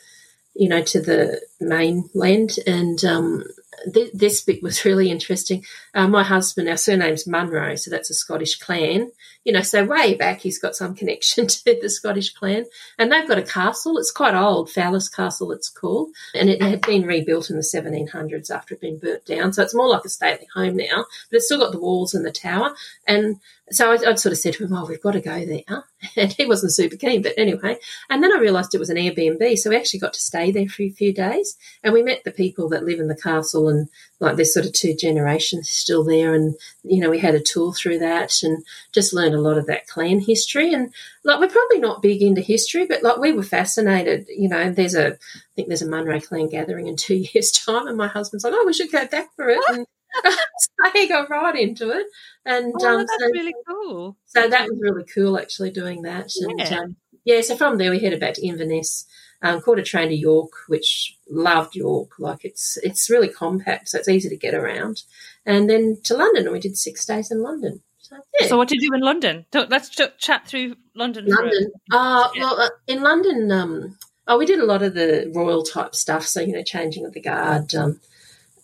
you 0.55 0.69
know, 0.69 0.83
to 0.83 1.01
the 1.01 1.41
mainland. 1.61 2.59
And 2.67 3.05
um, 3.05 3.45
th- 3.93 4.13
this 4.13 4.41
bit 4.43 4.63
was 4.63 4.85
really 4.85 5.11
interesting. 5.11 5.65
Uh, 5.95 6.09
my 6.09 6.23
husband, 6.23 6.69
our 6.69 6.77
surname's 6.77 7.27
Munro, 7.27 7.77
so 7.77 7.91
that's 7.91 8.11
a 8.11 8.15
Scottish 8.15 8.59
clan. 8.59 9.11
You 9.45 9.53
know, 9.53 9.63
so 9.63 9.85
way 9.85 10.15
back 10.15 10.41
he's 10.41 10.59
got 10.59 10.77
some 10.77 10.95
connection 11.01 11.47
to 11.47 11.79
the 11.81 11.91
Scottish 11.91 12.33
clan, 12.35 12.67
and 12.99 13.11
they've 13.11 13.29
got 13.29 13.39
a 13.39 13.43
castle. 13.43 13.99
It's 13.99 14.11
quite 14.11 14.35
old, 14.35 14.69
Foulis 14.69 15.15
Castle, 15.15 15.53
it's 15.53 15.69
called, 15.69 16.11
and 16.35 16.49
it 16.49 16.63
had 16.63 16.83
been 16.83 17.07
rebuilt 17.07 17.51
in 17.51 17.57
the 17.57 17.63
1700s 17.63 18.51
after 18.51 18.75
it 18.75 18.81
had 18.81 18.81
been 18.81 18.99
burnt 18.99 19.25
down. 19.27 19.53
So 19.53 19.63
it's 19.63 19.75
more 19.75 19.89
like 19.89 20.05
a 20.05 20.09
stately 20.09 20.47
home 20.55 20.77
now, 20.77 21.05
but 21.31 21.37
it's 21.37 21.47
still 21.47 21.59
got 21.59 21.73
the 21.73 21.81
walls 21.81 22.15
and 22.15 22.25
the 22.25 22.33
tower. 22.33 22.75
And 23.07 23.41
so 23.71 23.91
I, 23.91 23.95
I'd 23.95 24.19
sort 24.19 24.33
of 24.33 24.39
said 24.39 24.55
to 24.55 24.65
him, 24.65 24.73
"Oh, 24.73 24.87
we've 24.87 25.01
got 25.01 25.13
to 25.13 25.21
go 25.21 25.45
there," 25.45 25.85
and 26.17 26.33
he 26.33 26.47
wasn't 26.47 26.75
super 26.75 26.97
keen. 26.97 27.23
But 27.23 27.35
anyway, 27.37 27.79
and 28.11 28.23
then 28.23 28.33
I 28.33 28.39
realised 28.39 28.75
it 28.75 28.79
was 28.79 28.91
an 28.91 28.97
Airbnb, 28.97 29.57
so 29.59 29.71
we 29.71 29.77
actually 29.77 30.01
got 30.01 30.15
to 30.15 30.21
stay 30.21 30.51
there 30.51 30.69
for 30.69 30.83
a 30.83 30.91
few 30.91 31.13
days, 31.13 31.57
and 31.83 31.95
we 31.95 32.03
met 32.03 32.25
the 32.25 32.33
people 32.33 32.69
that 32.71 32.85
live 32.85 32.99
in 32.99 33.09
the 33.09 33.17
castle, 33.17 33.69
and 33.69 33.89
like 34.21 34.37
there's 34.37 34.53
sort 34.53 34.67
of 34.67 34.73
two 34.73 34.95
generations 34.95 35.71
still 35.71 36.05
there, 36.05 36.35
and 36.35 36.55
you 36.83 37.01
know 37.01 37.11
we 37.11 37.19
had 37.19 37.35
a 37.35 37.41
tour 37.41 37.73
through 37.73 38.01
that, 38.01 38.43
and 38.43 38.65
just 38.93 39.13
learned 39.13 39.35
a 39.35 39.41
lot 39.41 39.59
of 39.59 39.67
that 39.67 39.87
clan 39.87 40.21
history, 40.21 40.75
and 40.75 40.93
like 41.25 41.39
we're 41.39 41.49
probably 41.49 41.79
not 41.79 42.03
big 42.03 42.21
into 42.21 42.41
history, 42.41 42.87
but 42.87 43.03
like 43.03 43.19
we 43.19 43.33
were 43.33 43.43
fascinated. 43.43 44.27
You 44.29 44.49
know, 44.49 44.73
there's 44.73 44.97
a 44.97 45.13
I 45.13 45.55
think 45.55 45.69
there's 45.69 45.83
a 45.83 45.89
Munro 45.89 46.21
clan 46.21 46.49
gathering 46.49 46.89
in 46.89 46.97
two 46.97 47.25
years' 47.33 47.53
time, 47.53 47.87
and 47.87 47.97
my 47.97 48.09
husband's 48.09 48.45
like, 48.45 48.55
"Oh, 48.57 48.65
we 48.67 48.73
should 48.73 48.93
go 48.93 49.07
back 49.07 49.35
for 49.37 49.49
it." 49.49 49.61
And, 49.69 49.87
so 50.25 50.91
he 50.93 51.09
got 51.09 51.31
right 51.31 51.57
into 51.57 51.91
it, 51.91 52.07
and 52.45 52.73
Oh, 52.81 52.89
um, 52.89 52.99
that's 52.99 53.13
so, 53.19 53.27
really 53.33 53.55
cool. 53.67 54.17
so 54.27 54.49
that 54.49 54.69
was 54.69 54.79
really 54.81 55.05
cool, 55.05 55.39
actually, 55.39 55.71
doing 55.71 56.03
that. 56.03 56.31
And 56.41 56.59
Yeah. 56.61 56.79
um, 56.81 56.97
yeah, 57.25 57.41
so 57.41 57.57
from 57.57 57.79
there 57.79 57.91
we 57.91 58.01
headed 58.01 58.21
back 58.21 58.35
to 58.35 58.47
Inverness, 58.47 59.07
um, 59.43 59.61
caught 59.61 59.79
a 59.79 59.83
train 59.83 60.09
to 60.09 60.15
York, 60.15 60.51
which 60.69 61.17
loved 61.31 61.75
York. 61.77 62.11
Like 62.19 62.45
it's 62.45 62.77
it's 62.83 63.09
really 63.11 63.29
compact, 63.29 63.89
so 63.89 63.99
it's 63.99 64.09
easy 64.09 64.29
to 64.29 64.37
get 64.37 64.55
around. 64.55 65.03
And 65.47 65.69
then 65.71 65.99
to 66.05 66.17
London, 66.17 66.45
and 66.45 66.53
we 66.53 66.61
did 66.61 66.77
six 66.77 67.05
days 67.07 67.31
in 67.31 67.43
London. 67.43 67.83
So 67.99 68.17
yeah, 68.41 68.49
So 68.49 68.57
what 68.57 68.69
did 68.69 68.83
you 68.83 68.91
do 68.91 68.95
in 68.97 69.01
London? 69.01 69.47
Let's 69.55 69.89
chat 70.19 70.47
through 70.47 70.77
London. 70.95 71.27
London. 71.27 71.73
Uh, 71.93 72.29
Yeah. 72.35 72.43
well, 72.43 72.61
uh, 72.61 72.69
in 72.87 73.03
London, 73.03 73.51
um, 73.51 73.99
oh, 74.29 74.39
we 74.39 74.47
did 74.47 74.59
a 74.61 74.67
lot 74.67 74.83
of 74.83 74.95
the 74.95 75.31
royal 75.35 75.63
type 75.63 75.95
stuff. 75.95 76.27
So 76.27 76.41
you 76.41 76.53
know, 76.53 76.63
changing 76.63 77.07
of 77.07 77.13
the 77.13 77.21
guard. 77.21 77.75
Um, 77.75 78.01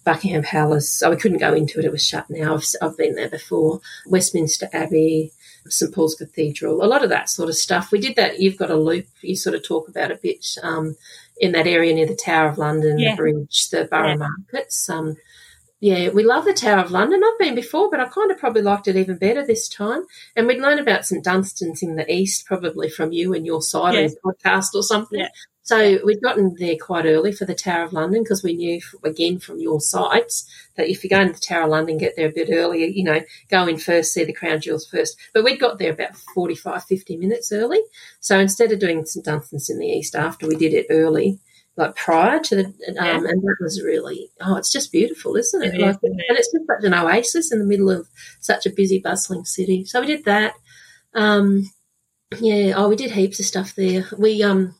Buckingham 0.04 0.42
Palace. 0.42 1.02
Oh, 1.02 1.10
we 1.10 1.16
couldn't 1.16 1.38
go 1.38 1.52
into 1.54 1.78
it; 1.78 1.84
it 1.84 1.92
was 1.92 2.04
shut 2.04 2.28
now. 2.30 2.54
I've, 2.54 2.64
I've 2.80 2.96
been 2.96 3.14
there 3.14 3.28
before. 3.28 3.80
Westminster 4.06 4.68
Abbey, 4.72 5.32
St 5.68 5.94
Paul's 5.94 6.14
Cathedral, 6.14 6.82
a 6.82 6.86
lot 6.86 7.02
of 7.04 7.10
that 7.10 7.28
sort 7.28 7.48
of 7.48 7.56
stuff. 7.56 7.92
We 7.92 8.00
did 8.00 8.16
that. 8.16 8.40
You've 8.40 8.56
got 8.56 8.70
a 8.70 8.76
loop. 8.76 9.06
You 9.22 9.36
sort 9.36 9.54
of 9.54 9.62
talk 9.64 9.88
about 9.88 10.10
a 10.10 10.16
bit 10.16 10.46
um, 10.62 10.96
in 11.40 11.52
that 11.52 11.66
area 11.66 11.94
near 11.94 12.06
the 12.06 12.16
Tower 12.16 12.48
of 12.48 12.58
London, 12.58 12.98
Yeah. 12.98 13.12
the 13.12 13.16
bridge, 13.16 13.68
the 13.70 13.84
Borough 13.84 14.08
Yeah. 14.10 14.16
Markets. 14.16 14.88
Um, 14.88 15.16
yeah, 15.80 16.08
we 16.08 16.24
love 16.24 16.44
the 16.44 16.52
Tower 16.52 16.80
of 16.84 16.90
London. 16.90 17.22
I've 17.24 17.38
been 17.38 17.54
before, 17.54 17.90
but 17.90 18.00
I 18.00 18.06
kind 18.06 18.30
of 18.30 18.38
probably 18.38 18.62
liked 18.62 18.88
it 18.88 18.96
even 18.96 19.16
better 19.16 19.46
this 19.46 19.68
time. 19.68 20.04
And 20.34 20.46
we'd 20.46 20.60
learn 20.60 20.78
about 20.78 21.06
St 21.06 21.24
Dunstan's 21.24 21.82
in 21.82 21.96
the 21.96 22.10
east, 22.12 22.46
probably 22.46 22.88
from 22.88 23.12
you 23.12 23.32
and 23.34 23.46
your 23.46 23.62
side 23.62 23.94
Yes. 23.94 24.14
or 24.24 24.34
podcast 24.34 24.74
or 24.74 24.82
something. 24.82 25.20
Yeah. 25.20 25.28
So 25.62 25.98
we'd 26.02 26.22
gotten 26.22 26.56
there 26.58 26.76
quite 26.80 27.04
early 27.04 27.30
for 27.30 27.44
the 27.44 27.54
Tower 27.54 27.84
of 27.84 27.92
London 27.92 28.22
because 28.22 28.42
we 28.42 28.54
knew, 28.54 28.80
again, 29.04 29.38
from 29.38 29.60
your 29.60 29.82
sites 29.82 30.50
that 30.76 30.88
if 30.88 31.04
you 31.04 31.10
go 31.10 31.20
into 31.20 31.34
the 31.34 31.40
Tower 31.40 31.64
of 31.64 31.70
London, 31.70 31.98
get 31.98 32.16
there 32.16 32.28
a 32.28 32.32
bit 32.32 32.48
earlier, 32.50 32.86
you 32.86 33.04
know, 33.04 33.20
go 33.50 33.66
in 33.66 33.76
first, 33.76 34.14
see 34.14 34.24
the 34.24 34.32
crown 34.32 34.62
jewels 34.62 34.86
first. 34.86 35.18
But 35.34 35.44
we'd 35.44 35.60
got 35.60 35.78
there 35.78 35.92
about 35.92 36.16
45, 36.16 36.84
50 36.84 37.18
minutes 37.18 37.52
early. 37.52 37.80
So 38.20 38.38
instead 38.38 38.72
of 38.72 38.78
doing 38.78 39.04
St 39.04 39.26
Dunstan's 39.26 39.68
in 39.68 39.78
the 39.78 39.86
east 39.86 40.14
after, 40.16 40.48
we 40.48 40.56
did 40.56 40.72
it 40.72 40.86
early, 40.88 41.38
like 41.78 41.94
prior 41.94 42.40
to 42.40 42.56
the, 42.56 42.64
um, 42.98 43.24
and 43.24 43.40
that 43.40 43.56
was 43.60 43.82
really, 43.82 44.30
oh, 44.40 44.56
it's 44.56 44.72
just 44.72 44.90
beautiful, 44.90 45.36
isn't 45.36 45.62
it? 45.62 45.74
It 45.74 45.76
is, 45.76 45.80
like, 45.80 45.96
isn't 46.02 46.20
it? 46.20 46.26
and 46.28 46.38
it's 46.38 46.52
just 46.52 46.66
such 46.66 46.84
an 46.84 46.92
oasis 46.92 47.52
in 47.52 47.60
the 47.60 47.64
middle 47.64 47.88
of 47.88 48.08
such 48.40 48.66
a 48.66 48.70
busy, 48.70 48.98
bustling 48.98 49.44
city. 49.44 49.84
So 49.84 50.00
we 50.00 50.08
did 50.08 50.24
that. 50.24 50.54
Um, 51.14 51.70
yeah, 52.40 52.74
oh, 52.76 52.88
we 52.88 52.96
did 52.96 53.12
heaps 53.12 53.38
of 53.38 53.46
stuff 53.46 53.74
there. 53.76 54.06
We 54.18 54.42
um, 54.42 54.74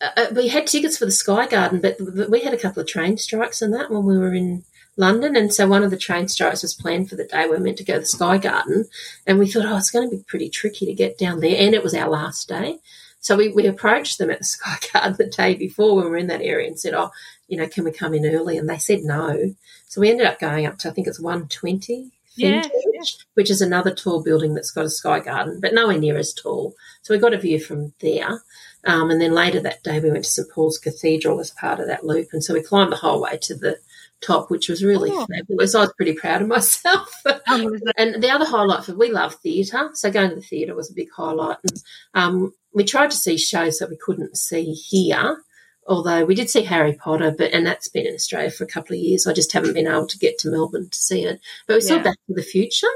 uh, 0.00 0.10
uh, 0.16 0.26
we 0.36 0.48
had 0.48 0.66
tickets 0.66 0.98
for 0.98 1.06
the 1.06 1.10
Sky 1.10 1.46
Garden, 1.46 1.80
but, 1.80 1.96
but 2.14 2.30
we 2.30 2.42
had 2.42 2.52
a 2.52 2.58
couple 2.58 2.82
of 2.82 2.86
train 2.86 3.16
strikes 3.16 3.62
and 3.62 3.72
that 3.72 3.90
when 3.90 4.04
we 4.04 4.18
were 4.18 4.34
in 4.34 4.64
London, 4.96 5.36
and 5.36 5.52
so 5.52 5.66
one 5.66 5.82
of 5.82 5.90
the 5.90 5.96
train 5.96 6.28
strikes 6.28 6.62
was 6.62 6.74
planned 6.74 7.08
for 7.08 7.16
the 7.16 7.24
day 7.24 7.44
we 7.44 7.52
were 7.52 7.60
meant 7.60 7.78
to 7.78 7.84
go 7.84 7.94
to 7.94 8.00
the 8.00 8.06
Sky 8.06 8.36
Garden, 8.36 8.84
and 9.26 9.38
we 9.38 9.50
thought, 9.50 9.64
oh, 9.64 9.76
it's 9.78 9.90
going 9.90 10.08
to 10.08 10.16
be 10.16 10.22
pretty 10.28 10.50
tricky 10.50 10.84
to 10.84 10.92
get 10.92 11.18
down 11.18 11.40
there, 11.40 11.56
and 11.58 11.74
it 11.74 11.82
was 11.82 11.94
our 11.94 12.10
last 12.10 12.46
day. 12.46 12.78
So 13.24 13.36
we, 13.38 13.48
we 13.48 13.66
approached 13.66 14.18
them 14.18 14.30
at 14.30 14.40
the 14.40 14.44
Sky 14.56 14.76
Garden 14.92 15.16
the 15.18 15.24
day 15.26 15.54
before 15.54 15.96
when 15.96 16.04
we 16.04 16.10
were 16.10 16.16
in 16.18 16.26
that 16.26 16.42
area 16.42 16.68
and 16.68 16.78
said, 16.78 16.92
oh, 16.92 17.10
you 17.48 17.56
know, 17.56 17.66
can 17.66 17.84
we 17.84 17.90
come 17.90 18.12
in 18.12 18.26
early? 18.26 18.58
And 18.58 18.68
they 18.68 18.76
said 18.76 19.00
no. 19.02 19.54
So 19.88 20.02
we 20.02 20.10
ended 20.10 20.26
up 20.26 20.38
going 20.38 20.66
up 20.66 20.76
to, 20.80 20.90
I 20.90 20.92
think 20.92 21.06
it's 21.06 21.18
120 21.20 22.10
Yeah, 22.36 22.60
Vintage, 22.62 23.16
which 23.32 23.50
is 23.50 23.62
another 23.62 23.94
tall 23.94 24.22
building 24.22 24.52
that's 24.52 24.70
got 24.72 24.84
a 24.84 24.90
sky 24.90 25.20
garden, 25.20 25.58
but 25.58 25.72
nowhere 25.72 25.96
near 25.96 26.18
as 26.18 26.34
tall. 26.34 26.74
So 27.00 27.14
we 27.14 27.18
got 27.18 27.32
a 27.32 27.38
view 27.38 27.58
from 27.60 27.94
there. 28.00 28.42
Um, 28.86 29.10
and 29.10 29.18
then 29.22 29.32
later 29.32 29.60
that 29.60 29.82
day, 29.82 30.00
we 30.00 30.10
went 30.10 30.24
to 30.24 30.30
St 30.30 30.50
Paul's 30.50 30.76
Cathedral 30.76 31.40
as 31.40 31.50
part 31.52 31.80
of 31.80 31.86
that 31.86 32.04
loop. 32.04 32.28
And 32.34 32.44
so 32.44 32.52
we 32.52 32.62
climbed 32.62 32.92
the 32.92 32.96
whole 32.96 33.22
way 33.22 33.38
to 33.40 33.54
the 33.54 33.78
top, 34.20 34.50
which 34.50 34.68
was 34.68 34.84
really 34.84 35.10
Oh. 35.12 35.26
fabulous. 35.34 35.74
I 35.74 35.80
was 35.80 35.94
pretty 35.96 36.12
proud 36.12 36.42
of 36.42 36.48
myself. 36.48 37.08
Oh, 37.46 37.78
And 37.96 38.22
the 38.22 38.30
other 38.30 38.44
highlight 38.46 38.84
for 38.84 38.94
we 38.94 39.10
love 39.10 39.34
theatre, 39.36 39.90
so 39.94 40.10
going 40.10 40.30
to 40.30 40.36
the 40.36 40.40
theatre 40.42 40.74
was 40.74 40.90
a 40.90 40.94
big 40.94 41.08
highlight. 41.14 41.58
And 41.62 41.82
um, 42.14 42.54
we 42.74 42.84
tried 42.84 43.10
to 43.10 43.16
see 43.16 43.38
shows 43.38 43.78
that 43.78 43.88
we 43.88 43.96
couldn't 43.96 44.36
see 44.36 44.72
here, 44.72 45.42
although 45.86 46.24
we 46.24 46.34
did 46.34 46.50
see 46.50 46.62
Harry 46.62 46.94
Potter, 46.94 47.34
but 47.36 47.52
and 47.52 47.66
that's 47.66 47.88
been 47.88 48.06
in 48.06 48.14
Australia 48.14 48.50
for 48.50 48.64
a 48.64 48.68
couple 48.68 48.94
of 48.94 49.00
years. 49.00 49.26
I 49.26 49.32
just 49.32 49.52
haven't 49.52 49.74
been 49.74 49.86
able 49.86 50.06
to 50.08 50.18
get 50.18 50.38
to 50.38 50.50
Melbourne 50.50 50.88
to 50.90 50.98
see 50.98 51.24
it. 51.24 51.40
But 51.66 51.74
we 51.74 51.80
saw 51.80 51.96
Yeah. 51.96 52.02
Back 52.02 52.18
to 52.26 52.34
the 52.34 52.42
Future, 52.42 52.86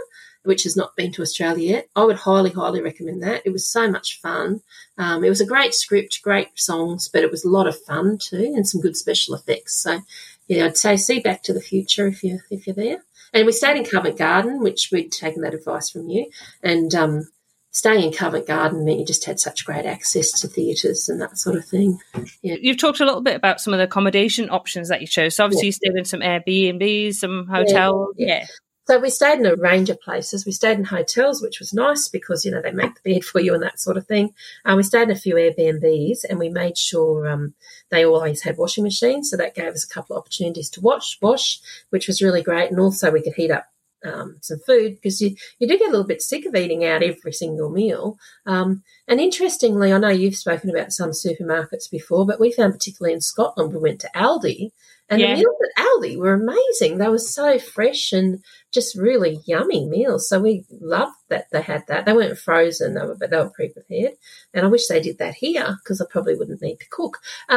which 0.43 0.65
has 0.65 0.77
not 0.77 0.97
been 0.97 1.13
to 1.13 1.23
Australia 1.23 1.71
yet. 1.71 1.89
I 1.95 2.05
would 2.05 2.17
highly, 2.17 2.51
highly 2.51 2.81
recommend 2.81 3.23
that. 3.23 3.43
It 3.45 3.53
was 3.53 3.69
so 3.69 3.91
much 3.91 4.21
fun. 4.21 4.63
Um, 4.97 5.23
it 5.23 5.29
was 5.29 5.41
a 5.41 5.47
great 5.47 5.75
script, 5.75 6.23
great 6.23 6.59
songs, 6.59 7.09
but 7.09 7.23
it 7.23 7.31
was 7.31 7.45
a 7.45 7.51
lot 7.51 7.69
of 7.69 7.81
fun 7.83 8.19
too, 8.19 8.53
and 8.57 8.67
some 8.69 8.81
good 8.81 8.97
special 8.97 9.35
effects. 9.35 9.81
So, 9.81 10.01
yeah, 10.49 10.65
I'd 10.65 10.77
say 10.77 10.97
see 10.97 11.21
Back 11.21 11.43
to 11.45 11.53
the 11.53 11.61
Future 11.61 12.07
if 12.09 12.25
you 12.25 12.41
if 12.51 12.67
you're 12.67 12.75
there. 12.75 13.05
And 13.35 13.45
we 13.45 13.53
stayed 13.53 13.77
in 13.77 13.85
Covent 13.85 14.17
Garden, 14.17 14.63
which 14.63 14.89
we'd 14.91 15.13
taken 15.13 15.43
that 15.43 15.53
advice 15.53 15.91
from 15.91 16.09
you, 16.09 16.31
and 16.63 16.95
um, 16.95 17.29
staying 17.71 18.05
in 18.05 18.13
Covent 18.13 18.47
Garden 18.47 18.85
meant 18.85 18.99
you 18.99 19.05
just 19.05 19.25
had 19.25 19.39
such 19.39 19.65
great 19.65 19.87
access 19.87 20.33
to 20.41 20.49
theatres 20.49 21.09
and 21.09 21.21
that 21.21 21.39
sort 21.39 21.57
of 21.57 21.65
thing. 21.65 21.99
Yeah. 22.43 22.57
You've 22.61 22.79
talked 22.79 23.01
a 23.01 23.05
little 23.05 23.21
bit 23.21 23.37
about 23.37 23.61
some 23.61 23.73
of 23.73 23.79
the 23.79 23.85
accommodation 23.85 24.51
options 24.51 24.89
that 24.89 25.01
you 25.01 25.07
chose. 25.07 25.37
So 25.37 25.45
obviously 25.45 25.67
yeah. 25.67 25.69
you 25.69 25.73
stayed 25.73 25.99
in 25.99 26.05
some 26.05 26.21
Airbnbs, 26.21 27.15
some 27.15 27.47
hotels. 27.47 28.15
Yeah. 28.17 28.27
yeah. 28.27 28.47
So 28.89 28.99
we 28.99 29.11
stayed 29.11 29.39
in 29.39 29.45
a 29.45 29.55
range 29.55 29.91
of 29.91 30.01
places. 30.01 30.47
We 30.47 30.53
stayed 30.53 30.79
in 30.79 30.85
hotels, 30.85 31.43
which 31.43 31.61
was 31.61 31.75
nice 31.75 32.09
because 32.09 32.47
you 32.47 32.51
know 32.51 32.63
they 32.63 32.73
make 32.73 32.95
the 32.95 33.13
bed 33.13 33.23
for 33.23 33.39
you 33.39 33.53
and 33.53 33.63
that 33.63 33.79
sort 33.79 33.99
of 33.99 34.07
thing. 34.07 34.33
Um, 34.65 34.79
we 34.79 34.83
stayed 34.83 35.03
in 35.03 35.11
a 35.11 35.15
few 35.15 35.35
Airbnbs, 35.35 36.21
and 36.27 36.39
we 36.39 36.49
made 36.49 36.79
sure 36.79 37.29
um, 37.29 37.53
they 37.91 38.07
always 38.07 38.41
had 38.41 38.57
washing 38.57 38.85
machines, 38.85 39.29
so 39.29 39.37
that 39.37 39.55
gave 39.55 39.75
us 39.75 39.85
a 39.85 39.89
couple 39.89 40.17
of 40.17 40.21
opportunities 40.21 40.71
to 40.71 40.81
wash, 40.81 41.19
wash, 41.21 41.61
which 41.91 42.07
was 42.07 42.23
really 42.23 42.43
great. 42.43 42.71
And 42.71 42.81
also 42.81 43.11
we 43.11 43.21
could 43.21 43.35
heat 43.35 43.51
up 43.51 43.67
um, 44.05 44.37
some 44.41 44.59
food 44.67 44.95
because 44.95 45.21
you, 45.21 45.37
you 45.59 45.67
do 45.69 45.79
get 45.79 45.89
a 45.89 45.91
little 45.91 46.07
bit 46.07 46.23
sick 46.23 46.47
of 46.47 46.55
eating 46.55 46.85
out 46.85 47.03
every 47.03 47.33
single 47.33 47.71
meal. 47.71 48.19
Um, 48.47 48.83
and 49.07 49.21
interestingly, 49.21 49.93
I 49.93 49.99
know 49.99 50.09
you've 50.09 50.37
spoken 50.37 50.71
about 50.71 50.93
some 50.93 51.11
supermarkets 51.11 51.91
before, 51.91 52.27
but 52.27 52.41
we 52.41 52.53
found 52.53 52.73
particularly 52.73 53.15
in 53.15 53.21
Scotland, 53.21 53.73
we 53.73 53.81
went 53.81 54.01
to 54.01 54.11
Aldi 54.15 54.71
and 55.11 55.21
yeah. 55.21 55.35
the 55.35 55.41
meals 55.41 55.57
at 55.77 55.85
Aldi 55.85 56.19
were 56.19 56.35
amazing. 56.35 56.99
They 56.99 57.09
were 57.09 57.19
so 57.19 57.59
fresh 57.59 58.13
and 58.13 58.45
just 58.73 58.95
really 58.95 59.41
yummy 59.47 59.87
meals. 59.87 60.29
So 60.29 60.39
we 60.39 60.67
loved 60.71 61.17
that 61.29 61.47
they 61.51 61.63
had 61.63 61.87
that. 61.89 62.05
They 62.05 62.13
weren't 62.13 62.39
frozen, 62.39 62.95
they 62.95 63.01
were, 63.01 63.15
but 63.15 63.31
they 63.31 63.39
were 63.39 63.51
pre-prepared. 63.51 64.13
And 64.53 64.67
I 64.67 64.69
wish 64.69 64.87
they 64.87 65.01
did 65.01 65.19
that 65.19 65.35
here 65.35 65.79
because 65.83 66.03
I 66.03 66.05
probably 66.11 66.35
wouldn't 66.35 66.61
need 66.61 66.77
to 66.81 66.87
cook. 66.91 67.19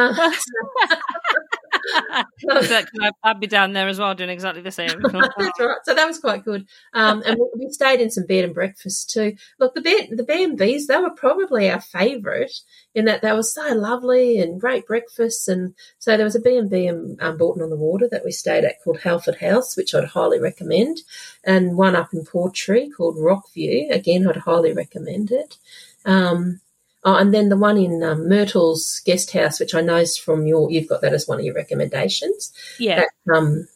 Uh, 2.50 2.82
I'd 3.22 3.40
be 3.40 3.46
down 3.46 3.72
there 3.72 3.88
as 3.88 3.98
well 3.98 4.14
doing 4.14 4.30
exactly 4.30 4.62
the 4.62 4.70
same. 4.70 4.88
That's 5.02 5.60
right. 5.60 5.76
So 5.84 5.94
that 5.94 6.06
was 6.06 6.18
quite 6.18 6.44
good. 6.44 6.66
Um, 6.92 7.22
and 7.24 7.38
we, 7.56 7.70
stayed 7.70 8.00
in 8.00 8.10
some 8.10 8.26
bed 8.26 8.44
and 8.44 8.54
breakfast 8.54 9.10
too. 9.10 9.36
Look, 9.58 9.74
the 9.74 9.80
bed, 9.80 10.08
the 10.10 10.24
B&Bs, 10.24 10.86
they 10.86 10.98
were 10.98 11.10
probably 11.10 11.70
our 11.70 11.80
favourite 11.80 12.52
in 12.94 13.06
that 13.06 13.22
they 13.22 13.32
were 13.32 13.42
so 13.42 13.74
lovely 13.74 14.38
and 14.38 14.60
great 14.60 14.86
breakfasts. 14.86 15.48
And 15.48 15.74
so 15.98 16.16
there 16.16 16.26
was 16.26 16.34
a 16.34 16.40
B&B 16.40 16.86
in 16.86 17.16
um, 17.20 17.36
Bourton 17.36 17.62
on 17.62 17.70
the 17.70 17.76
Water 17.76 18.08
that 18.10 18.24
we 18.24 18.32
stayed 18.32 18.64
at 18.64 18.82
called 18.82 19.00
Halford 19.00 19.36
House, 19.36 19.76
which 19.76 19.94
I'd 19.94 20.04
highly 20.04 20.40
recommend. 20.40 20.98
And 21.44 21.76
one 21.76 21.96
up 21.96 22.12
in 22.12 22.24
Portree 22.24 22.90
called 22.90 23.16
Rockview. 23.16 23.90
Again, 23.90 24.28
I'd 24.28 24.36
highly 24.36 24.72
recommend 24.72 25.30
it. 25.30 25.56
Um, 26.04 26.60
Oh, 27.04 27.16
and 27.16 27.34
then 27.34 27.48
the 27.48 27.56
one 27.56 27.78
in 27.78 28.02
um, 28.02 28.28
Myrtle's 28.28 29.00
guest 29.04 29.32
house, 29.32 29.58
which 29.58 29.74
I 29.74 29.80
know 29.80 29.96
is 29.96 30.16
from 30.16 30.46
your, 30.46 30.70
you've 30.70 30.88
got 30.88 31.00
that 31.00 31.12
as 31.12 31.26
one 31.26 31.40
of 31.40 31.44
your 31.44 31.54
recommendations. 31.54 32.52
Yeah. 32.78 33.04
That, 33.26 33.34
um, 33.34 33.66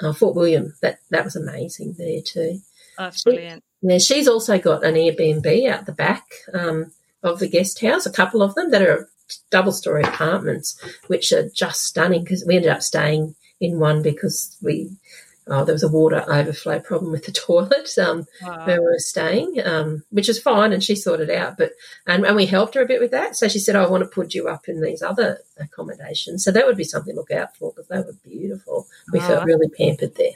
uh, 0.00 0.12
Fort 0.12 0.36
William, 0.36 0.74
that 0.80 1.00
that 1.10 1.24
was 1.24 1.34
amazing 1.34 1.96
there 1.98 2.20
too. 2.22 2.60
Oh, 2.98 3.04
that's 3.04 3.24
brilliant. 3.24 3.64
She, 3.82 3.88
yeah, 3.88 3.98
she's 3.98 4.28
also 4.28 4.58
got 4.58 4.84
an 4.84 4.94
Airbnb 4.94 5.68
out 5.68 5.86
the 5.86 5.92
back 5.92 6.24
um, 6.54 6.92
of 7.22 7.40
the 7.40 7.48
guest 7.48 7.80
house, 7.80 8.06
a 8.06 8.12
couple 8.12 8.42
of 8.42 8.54
them 8.54 8.70
that 8.70 8.82
are 8.82 9.08
double 9.50 9.72
story 9.72 10.02
apartments, 10.02 10.80
which 11.08 11.32
are 11.32 11.48
just 11.48 11.84
stunning 11.84 12.22
because 12.22 12.44
we 12.46 12.56
ended 12.56 12.70
up 12.70 12.82
staying 12.82 13.34
in 13.60 13.80
one 13.80 14.02
because 14.02 14.56
we 14.62 14.90
oh, 15.50 15.64
there 15.64 15.74
was 15.74 15.82
a 15.82 15.88
water 15.88 16.24
overflow 16.28 16.80
problem 16.80 17.12
with 17.12 17.26
the 17.26 17.32
toilet 17.46 17.90
um, 17.98 18.26
wow. 18.42 18.66
where 18.66 18.80
we 18.80 18.86
were 18.86 18.98
staying, 18.98 19.60
um, 19.64 20.04
which 20.10 20.28
is 20.28 20.40
fine, 20.40 20.72
and 20.72 20.82
she 20.82 20.94
sorted 20.94 21.30
out. 21.30 21.56
But 21.58 21.72
and, 22.06 22.24
and 22.24 22.36
we 22.36 22.46
helped 22.46 22.74
her 22.74 22.82
a 22.82 22.86
bit 22.86 23.00
with 23.00 23.10
that. 23.10 23.36
So 23.36 23.48
she 23.48 23.58
said, 23.58 23.76
oh, 23.76 23.84
"I 23.84 23.88
want 23.88 24.02
to 24.02 24.08
put 24.08 24.34
you 24.34 24.48
up 24.48 24.68
in 24.68 24.80
these 24.80 25.02
other 25.02 25.40
accommodations." 25.58 26.44
So 26.44 26.50
that 26.52 26.66
would 26.66 26.76
be 26.76 26.84
something 26.84 27.14
to 27.14 27.20
look 27.20 27.30
out 27.30 27.56
for 27.56 27.72
because 27.72 27.88
they 27.88 27.98
were 27.98 28.16
beautiful. 28.24 28.86
We 29.12 29.20
felt 29.20 29.44
really 29.44 29.68
pampered 29.68 30.14
there. 30.14 30.32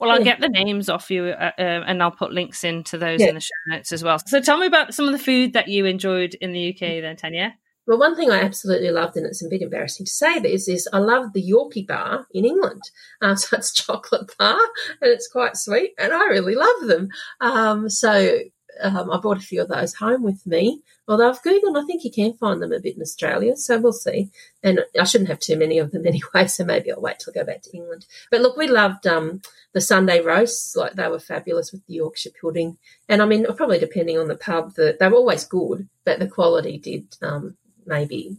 Well, 0.00 0.10
I'll 0.10 0.24
get 0.24 0.40
the 0.40 0.48
names 0.48 0.88
off 0.88 1.10
you, 1.10 1.26
uh, 1.26 1.52
uh, 1.58 1.62
and 1.62 2.02
I'll 2.02 2.10
put 2.10 2.32
links 2.32 2.64
into 2.64 2.98
those 2.98 3.20
yeah. 3.20 3.28
in 3.28 3.34
the 3.34 3.40
show 3.40 3.50
notes 3.68 3.92
as 3.92 4.02
well. 4.02 4.18
So, 4.18 4.40
tell 4.40 4.58
me 4.58 4.66
about 4.66 4.94
some 4.94 5.06
of 5.06 5.12
the 5.12 5.18
food 5.18 5.52
that 5.52 5.68
you 5.68 5.84
enjoyed 5.84 6.34
in 6.34 6.52
the 6.52 6.70
UK, 6.70 7.02
then, 7.02 7.16
Tanya. 7.16 7.54
Well, 7.86 7.98
one 7.98 8.14
thing 8.14 8.30
I 8.30 8.40
absolutely 8.40 8.90
loved, 8.90 9.16
and 9.16 9.26
it's 9.26 9.44
a 9.44 9.48
bit 9.48 9.62
embarrassing 9.62 10.06
to 10.06 10.12
say 10.12 10.38
this, 10.38 10.68
is 10.68 10.88
I 10.92 10.98
love 10.98 11.32
the 11.32 11.42
Yorkie 11.42 11.86
bar 11.86 12.26
in 12.32 12.44
England. 12.44 12.82
Um, 13.20 13.36
so 13.36 13.56
it's 13.56 13.72
chocolate 13.72 14.30
bar 14.38 14.60
and 15.00 15.10
it's 15.10 15.28
quite 15.28 15.56
sweet, 15.56 15.92
and 15.98 16.12
I 16.12 16.26
really 16.26 16.54
love 16.54 16.86
them. 16.86 17.08
Um, 17.40 17.88
so 17.88 18.38
um, 18.80 19.10
I 19.10 19.18
brought 19.18 19.38
a 19.38 19.40
few 19.40 19.60
of 19.60 19.68
those 19.68 19.94
home 19.94 20.22
with 20.22 20.46
me. 20.46 20.80
Although 21.08 21.30
I've 21.30 21.42
Googled, 21.42 21.80
I 21.80 21.84
think 21.84 22.04
you 22.04 22.10
can 22.10 22.34
find 22.34 22.62
them 22.62 22.72
a 22.72 22.80
bit 22.80 22.96
in 22.96 23.02
Australia, 23.02 23.56
so 23.56 23.78
we'll 23.78 23.92
see. 23.92 24.30
And 24.62 24.80
I 24.98 25.04
shouldn't 25.04 25.28
have 25.28 25.40
too 25.40 25.58
many 25.58 25.78
of 25.78 25.90
them 25.90 26.06
anyway, 26.06 26.46
so 26.46 26.64
maybe 26.64 26.92
I'll 26.92 27.00
wait 27.00 27.18
till 27.18 27.32
I 27.34 27.40
go 27.40 27.44
back 27.44 27.62
to 27.62 27.76
England. 27.76 28.06
But 28.30 28.40
look, 28.40 28.56
we 28.56 28.68
loved 28.68 29.06
um, 29.06 29.42
the 29.72 29.80
Sunday 29.80 30.20
roasts; 30.20 30.76
like 30.76 30.94
they 30.94 31.08
were 31.08 31.18
fabulous 31.18 31.72
with 31.72 31.84
the 31.86 31.94
Yorkshire 31.94 32.30
pudding. 32.40 32.78
And 33.08 33.20
I 33.20 33.26
mean, 33.26 33.44
probably 33.56 33.78
depending 33.78 34.18
on 34.18 34.28
the 34.28 34.36
pub, 34.36 34.74
the, 34.74 34.96
they 34.98 35.08
were 35.08 35.16
always 35.16 35.44
good, 35.44 35.88
but 36.04 36.18
the 36.18 36.28
quality 36.28 36.78
did 36.78 37.16
um, 37.20 37.56
maybe 37.86 38.36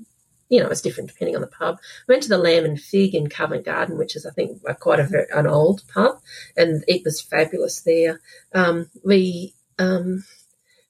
you 0.49 0.62
know, 0.62 0.69
it's 0.69 0.82
different 0.82 1.10
depending 1.10 1.36
on 1.36 1.41
the 1.41 1.47
pub. 1.47 1.79
We 2.08 2.13
went 2.13 2.23
to 2.23 2.29
the 2.29 2.38
Lamb 2.38 2.63
and 2.63 2.79
Flag 2.79 3.15
in 3.15 3.27
Covent 3.27 3.65
Garden, 3.65 3.97
which 3.97 4.15
is, 4.15 4.23
I 4.23 4.29
think, 4.29 4.62
quite 4.79 4.99
a 4.99 5.03
very, 5.03 5.25
an 5.34 5.47
old 5.47 5.82
pub, 5.91 6.19
and 6.56 6.84
it 6.88 7.01
was 7.03 7.21
fabulous 7.21 7.82
there. 7.82 8.21
Um, 8.53 8.88
we 9.03 9.56
um, 9.79 10.23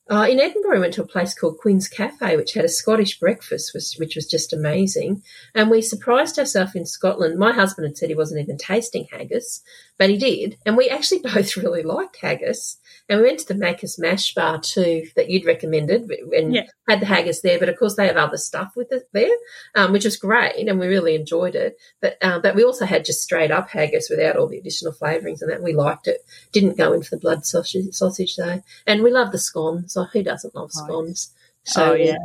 uh, 0.10 0.28
in 0.30 0.40
Edinburgh, 0.40 0.74
we 0.74 0.80
went 0.80 0.94
to 0.96 1.02
a 1.02 1.08
place 1.08 1.34
called 1.34 1.60
Queen's 1.60 1.88
Cafe, 1.88 2.36
which 2.36 2.54
had 2.54 2.66
a 2.66 2.70
Scottish 2.70 3.20
breakfast, 3.20 3.74
which, 3.74 3.96
which 3.98 4.16
was 4.16 4.26
just 4.26 4.52
amazing. 4.52 5.24
And 5.56 5.70
we 5.70 5.82
surprised 5.82 6.38
ourselves 6.38 6.76
in 6.76 6.86
Scotland. 6.86 7.40
My 7.40 7.54
husband 7.54 7.88
had 7.88 7.98
said 7.98 8.10
he 8.10 8.16
wasn't 8.16 8.42
even 8.42 8.58
tasting 8.58 9.08
haggis, 9.10 9.62
but 9.98 10.10
he 10.10 10.18
did. 10.18 10.58
And 10.66 10.76
we 10.76 10.90
actually 10.90 11.20
both 11.24 11.56
really 11.56 11.84
liked 11.84 12.18
haggis. 12.18 12.78
And 13.10 13.20
we 13.20 13.28
went 13.28 13.40
to 13.40 13.48
the 13.48 13.60
Makars 13.60 14.00
Mash 14.00 14.34
Bar 14.34 14.60
too, 14.60 15.08
that 15.16 15.30
you'd 15.30 15.46
recommended, 15.46 16.10
and 16.32 16.56
yeah. 16.56 16.64
had 16.88 17.02
the 17.02 17.06
haggis 17.06 17.42
there. 17.42 17.60
But 17.60 17.70
of 17.70 17.78
course, 17.78 17.96
they 17.96 18.08
have 18.08 18.18
other 18.18 18.38
stuff 18.38 18.74
with 18.76 18.92
it 18.92 19.10
there, 19.12 19.36
um, 19.76 19.92
which 19.92 20.06
was 20.06 20.16
great, 20.16 20.68
and 20.68 20.80
we 20.80 20.88
really 20.88 21.16
enjoyed 21.16 21.56
it. 21.56 21.78
But 22.02 22.18
um, 22.24 22.42
but 22.42 22.56
we 22.56 22.64
also 22.64 22.86
had 22.86 23.04
just 23.04 23.22
straight 23.22 23.52
up 23.52 23.70
haggis 23.70 24.10
without 24.10 24.38
all 24.38 24.48
the 24.48 24.58
additional 24.58 24.94
flavourings, 24.94 25.42
and 25.42 25.52
that 25.52 25.62
we 25.62 25.74
liked 25.74 26.08
it. 26.08 26.26
Didn't 26.54 26.78
go 26.78 26.94
in 26.94 27.04
for 27.04 27.16
the 27.16 27.20
blood 27.20 27.46
sausage, 27.46 27.94
sausage 27.94 28.38
though, 28.38 28.64
and 28.88 29.04
we 29.04 29.12
love 29.12 29.34
the 29.34 29.38
scones. 29.38 29.93
So 29.94 30.06
who 30.06 30.24
doesn't 30.24 30.56
love 30.56 30.72
scones? 30.72 31.34
So 31.64 31.92
oh, 31.92 31.94
yeah 31.94 32.18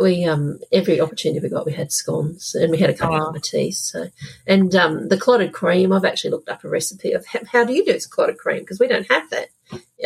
we 0.00 0.24
um 0.24 0.58
every 0.72 1.00
opportunity 1.00 1.40
we 1.40 1.48
got 1.48 1.66
we 1.66 1.72
had 1.72 1.92
scones 1.92 2.54
and 2.54 2.70
we 2.70 2.78
had 2.78 2.90
a 2.90 2.94
couple 2.94 3.20
oh. 3.20 3.34
of 3.34 3.42
teas 3.42 3.78
so 3.78 4.08
and 4.46 4.74
um 4.74 5.08
the 5.08 5.16
clotted 5.16 5.52
cream 5.52 5.92
i've 5.92 6.04
actually 6.04 6.30
looked 6.30 6.48
up 6.48 6.64
a 6.64 6.68
recipe 6.68 7.12
of 7.12 7.26
how, 7.26 7.40
how 7.50 7.64
do 7.64 7.72
you 7.72 7.84
do 7.84 7.98
clotted 8.10 8.38
cream 8.38 8.60
because 8.60 8.80
we 8.80 8.88
don't 8.88 9.10
have 9.10 9.28
that 9.30 9.48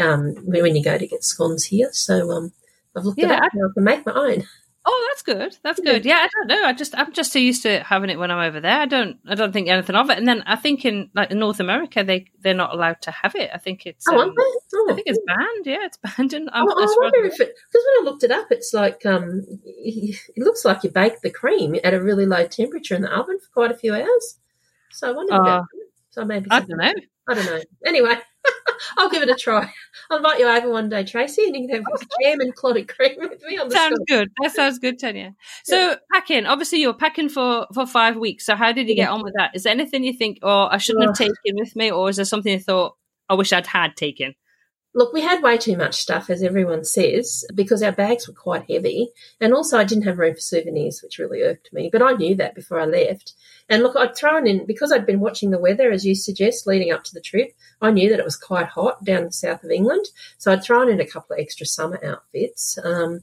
um 0.00 0.34
when 0.44 0.74
you 0.74 0.82
go 0.82 0.98
to 0.98 1.06
get 1.06 1.24
scones 1.24 1.64
here 1.64 1.90
so 1.92 2.30
um 2.30 2.52
i've 2.96 3.04
looked 3.04 3.18
yeah. 3.18 3.36
it 3.36 3.42
up 3.42 3.52
and 3.52 3.64
i 3.64 3.72
can 3.72 3.84
make 3.84 4.06
my 4.06 4.12
own 4.12 4.44
Oh, 4.86 5.08
that's 5.10 5.22
good. 5.22 5.56
That's 5.62 5.80
good. 5.80 6.06
Yeah, 6.06 6.16
I 6.16 6.28
don't 6.34 6.46
know. 6.46 6.64
I 6.64 6.72
just 6.72 6.96
I'm 6.96 7.12
just 7.12 7.32
so 7.32 7.38
used 7.38 7.62
to 7.64 7.80
having 7.80 8.08
it 8.08 8.18
when 8.18 8.30
I'm 8.30 8.48
over 8.48 8.60
there. 8.60 8.80
I 8.80 8.86
don't 8.86 9.18
I 9.26 9.34
don't 9.34 9.52
think 9.52 9.68
anything 9.68 9.96
of 9.96 10.08
it. 10.08 10.16
And 10.16 10.26
then 10.26 10.42
I 10.46 10.56
think 10.56 10.84
in 10.84 11.10
like 11.14 11.30
in 11.30 11.38
North 11.38 11.60
America 11.60 12.02
they 12.02 12.26
they're 12.40 12.54
not 12.54 12.72
allowed 12.72 13.02
to 13.02 13.10
have 13.10 13.34
it. 13.34 13.50
I 13.52 13.58
think 13.58 13.84
it's 13.84 14.06
oh, 14.08 14.18
um, 14.18 14.34
oh. 14.38 14.86
I 14.90 14.94
think 14.94 15.06
it's 15.06 15.18
banned. 15.26 15.66
Yeah, 15.66 15.84
it's 15.84 15.98
banned. 16.16 16.32
And 16.32 16.48
oh, 16.52 16.60
I 16.60 16.96
wonder 17.00 17.24
if 17.24 17.38
it 17.40 17.54
because 17.70 17.86
when 17.86 18.00
I 18.00 18.10
looked 18.10 18.24
it 18.24 18.30
up, 18.30 18.46
it's 18.50 18.72
like 18.72 19.04
um 19.04 19.42
it 19.64 20.20
looks 20.38 20.64
like 20.64 20.84
you 20.84 20.90
bake 20.90 21.20
the 21.20 21.30
cream 21.30 21.76
at 21.84 21.92
a 21.92 22.02
really 22.02 22.24
low 22.24 22.46
temperature 22.46 22.94
in 22.94 23.02
the 23.02 23.12
oven 23.12 23.38
for 23.40 23.48
quite 23.52 23.70
a 23.70 23.76
few 23.76 23.94
hours. 23.94 24.38
So 24.92 25.10
I 25.10 25.12
wonder 25.12 25.34
uh. 25.34 25.62
So 26.10 26.24
maybe 26.24 26.46
I 26.50 26.60
don't 26.60 26.78
know. 26.78 26.94
I 27.28 27.34
don't 27.34 27.44
know. 27.46 27.60
Anyway. 27.86 28.18
I'll 28.98 29.10
give 29.10 29.22
it 29.22 29.28
a 29.28 29.34
try. 29.34 29.72
I'll 30.10 30.18
invite 30.18 30.38
you 30.38 30.48
over 30.48 30.70
one 30.70 30.88
day, 30.88 31.04
Tracy, 31.04 31.44
and 31.44 31.56
you 31.56 31.68
can 31.68 31.82
have 31.82 32.00
jam 32.22 32.40
and 32.40 32.54
clotted 32.54 32.88
cream 32.88 33.16
with 33.18 33.42
me 33.42 33.58
on 33.58 33.68
the 33.68 33.74
Sounds 33.74 34.00
good. 34.06 34.30
That 34.40 34.52
sounds 34.52 34.78
good, 34.78 34.98
Tanya. 34.98 35.34
So 35.64 35.76
yeah. 35.76 35.96
packing, 36.12 36.46
obviously 36.46 36.80
you're 36.80 36.94
packing 36.94 37.28
for, 37.28 37.66
for 37.74 37.86
five 37.86 38.16
weeks. 38.16 38.46
So 38.46 38.56
how 38.56 38.72
did 38.72 38.88
you 38.88 38.94
get 38.94 39.08
on 39.08 39.22
with 39.22 39.34
that? 39.36 39.52
Is 39.54 39.64
there 39.64 39.72
anything 39.72 40.04
you 40.04 40.12
think, 40.12 40.38
oh, 40.42 40.68
I 40.70 40.78
shouldn't 40.78 41.04
have 41.04 41.16
taken 41.16 41.56
with 41.56 41.74
me? 41.76 41.90
Or 41.90 42.08
is 42.08 42.16
there 42.16 42.24
something 42.24 42.52
you 42.52 42.60
thought, 42.60 42.96
I 43.28 43.34
wish 43.34 43.52
I'd 43.52 43.66
had 43.66 43.96
taken? 43.96 44.34
Look, 44.94 45.12
we 45.12 45.20
had 45.20 45.42
way 45.42 45.58
too 45.58 45.76
much 45.76 45.96
stuff, 45.96 46.30
as 46.30 46.42
everyone 46.42 46.84
says, 46.84 47.44
because 47.54 47.82
our 47.82 47.92
bags 47.92 48.26
were 48.26 48.34
quite 48.34 48.70
heavy. 48.70 49.10
And 49.40 49.52
also, 49.52 49.78
I 49.78 49.84
didn't 49.84 50.04
have 50.04 50.18
room 50.18 50.34
for 50.34 50.40
souvenirs, 50.40 51.02
which 51.02 51.18
really 51.18 51.42
irked 51.42 51.72
me. 51.72 51.90
But 51.92 52.02
I 52.02 52.12
knew 52.12 52.34
that 52.36 52.54
before 52.54 52.80
I 52.80 52.86
left. 52.86 53.34
And 53.68 53.82
look, 53.82 53.96
I'd 53.96 54.16
thrown 54.16 54.46
in, 54.46 54.66
because 54.66 54.90
I'd 54.90 55.06
been 55.06 55.20
watching 55.20 55.50
the 55.50 55.58
weather, 55.58 55.92
as 55.92 56.06
you 56.06 56.14
suggest, 56.14 56.66
leading 56.66 56.90
up 56.90 57.04
to 57.04 57.14
the 57.14 57.20
trip, 57.20 57.52
I 57.82 57.90
knew 57.90 58.08
that 58.08 58.18
it 58.18 58.24
was 58.24 58.36
quite 58.36 58.66
hot 58.66 59.04
down 59.04 59.24
the 59.24 59.32
south 59.32 59.62
of 59.62 59.70
England. 59.70 60.06
So 60.38 60.52
I'd 60.52 60.64
thrown 60.64 60.90
in 60.90 61.00
a 61.00 61.06
couple 61.06 61.36
of 61.36 61.40
extra 61.40 61.66
summer 61.66 62.00
outfits. 62.02 62.78
Um, 62.82 63.20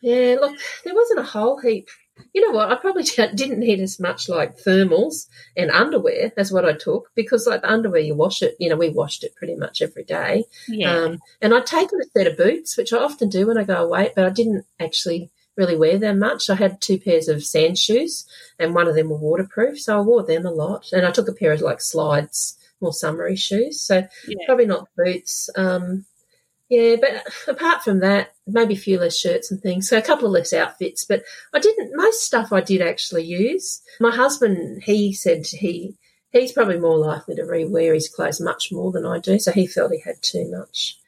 yeah, 0.00 0.36
look, 0.40 0.56
there 0.84 0.94
wasn't 0.94 1.20
a 1.20 1.24
whole 1.24 1.58
heap. 1.58 1.88
You 2.32 2.40
know 2.40 2.56
what? 2.56 2.70
I 2.70 2.76
probably 2.76 3.02
didn't 3.34 3.58
need 3.58 3.80
as 3.80 4.00
much 4.00 4.28
like 4.28 4.58
thermals 4.58 5.26
and 5.56 5.70
underwear 5.70 6.32
as 6.36 6.52
what 6.52 6.64
I 6.64 6.72
took 6.72 7.10
because, 7.14 7.46
like 7.46 7.62
the 7.62 7.70
underwear, 7.70 8.00
you 8.00 8.14
wash 8.14 8.42
it. 8.42 8.56
You 8.58 8.68
know, 8.68 8.76
we 8.76 8.90
washed 8.90 9.24
it 9.24 9.34
pretty 9.36 9.54
much 9.54 9.82
every 9.82 10.04
day. 10.04 10.44
Yeah. 10.68 10.94
Um, 10.94 11.18
and 11.40 11.54
I'd 11.54 11.66
taken 11.66 12.00
a 12.00 12.04
set 12.16 12.26
of 12.26 12.36
boots, 12.36 12.76
which 12.76 12.92
I 12.92 12.98
often 12.98 13.28
do 13.28 13.46
when 13.46 13.58
I 13.58 13.64
go 13.64 13.84
away, 13.84 14.12
but 14.14 14.24
I 14.24 14.30
didn't 14.30 14.64
actually 14.80 15.30
really 15.56 15.76
wear 15.76 15.98
them 15.98 16.18
much. 16.18 16.50
I 16.50 16.54
had 16.54 16.80
two 16.80 16.98
pairs 16.98 17.28
of 17.28 17.44
sand 17.44 17.78
shoes, 17.78 18.26
and 18.58 18.74
one 18.74 18.88
of 18.88 18.94
them 18.94 19.08
were 19.08 19.16
waterproof, 19.16 19.80
so 19.80 19.98
I 19.98 20.00
wore 20.00 20.22
them 20.22 20.46
a 20.46 20.50
lot. 20.50 20.92
And 20.92 21.06
I 21.06 21.10
took 21.10 21.28
a 21.28 21.32
pair 21.32 21.52
of 21.52 21.60
like 21.60 21.80
slides, 21.80 22.58
more 22.80 22.92
summery 22.92 23.36
shoes. 23.36 23.80
So 23.80 24.06
yeah. 24.26 24.36
probably 24.46 24.66
not 24.66 24.88
boots. 24.96 25.48
Um, 25.56 26.04
Yeah, 26.68 26.96
but 27.00 27.24
apart 27.46 27.84
from 27.84 28.00
that, 28.00 28.32
maybe 28.46 28.74
a 28.74 28.78
few 28.78 28.98
less 28.98 29.16
shirts 29.16 29.52
and 29.52 29.60
things. 29.60 29.88
So 29.88 29.96
a 29.96 30.02
couple 30.02 30.26
of 30.26 30.32
less 30.32 30.52
outfits, 30.52 31.04
but 31.04 31.22
I 31.54 31.60
didn't. 31.60 31.92
Most 31.94 32.24
stuff 32.24 32.52
I 32.52 32.60
did 32.60 32.82
actually 32.82 33.24
use. 33.24 33.80
My 34.00 34.10
husband, 34.10 34.82
he 34.82 35.12
said 35.12 35.46
he 35.46 35.96
he's 36.32 36.52
probably 36.52 36.78
more 36.78 36.98
likely 36.98 37.36
to 37.36 37.42
rewear 37.42 37.94
his 37.94 38.08
clothes 38.08 38.40
much 38.40 38.72
more 38.72 38.90
than 38.90 39.06
I 39.06 39.20
do, 39.20 39.38
so 39.38 39.52
he 39.52 39.66
felt 39.66 39.92
he 39.92 40.00
had 40.00 40.20
too 40.22 40.50
much. 40.50 40.98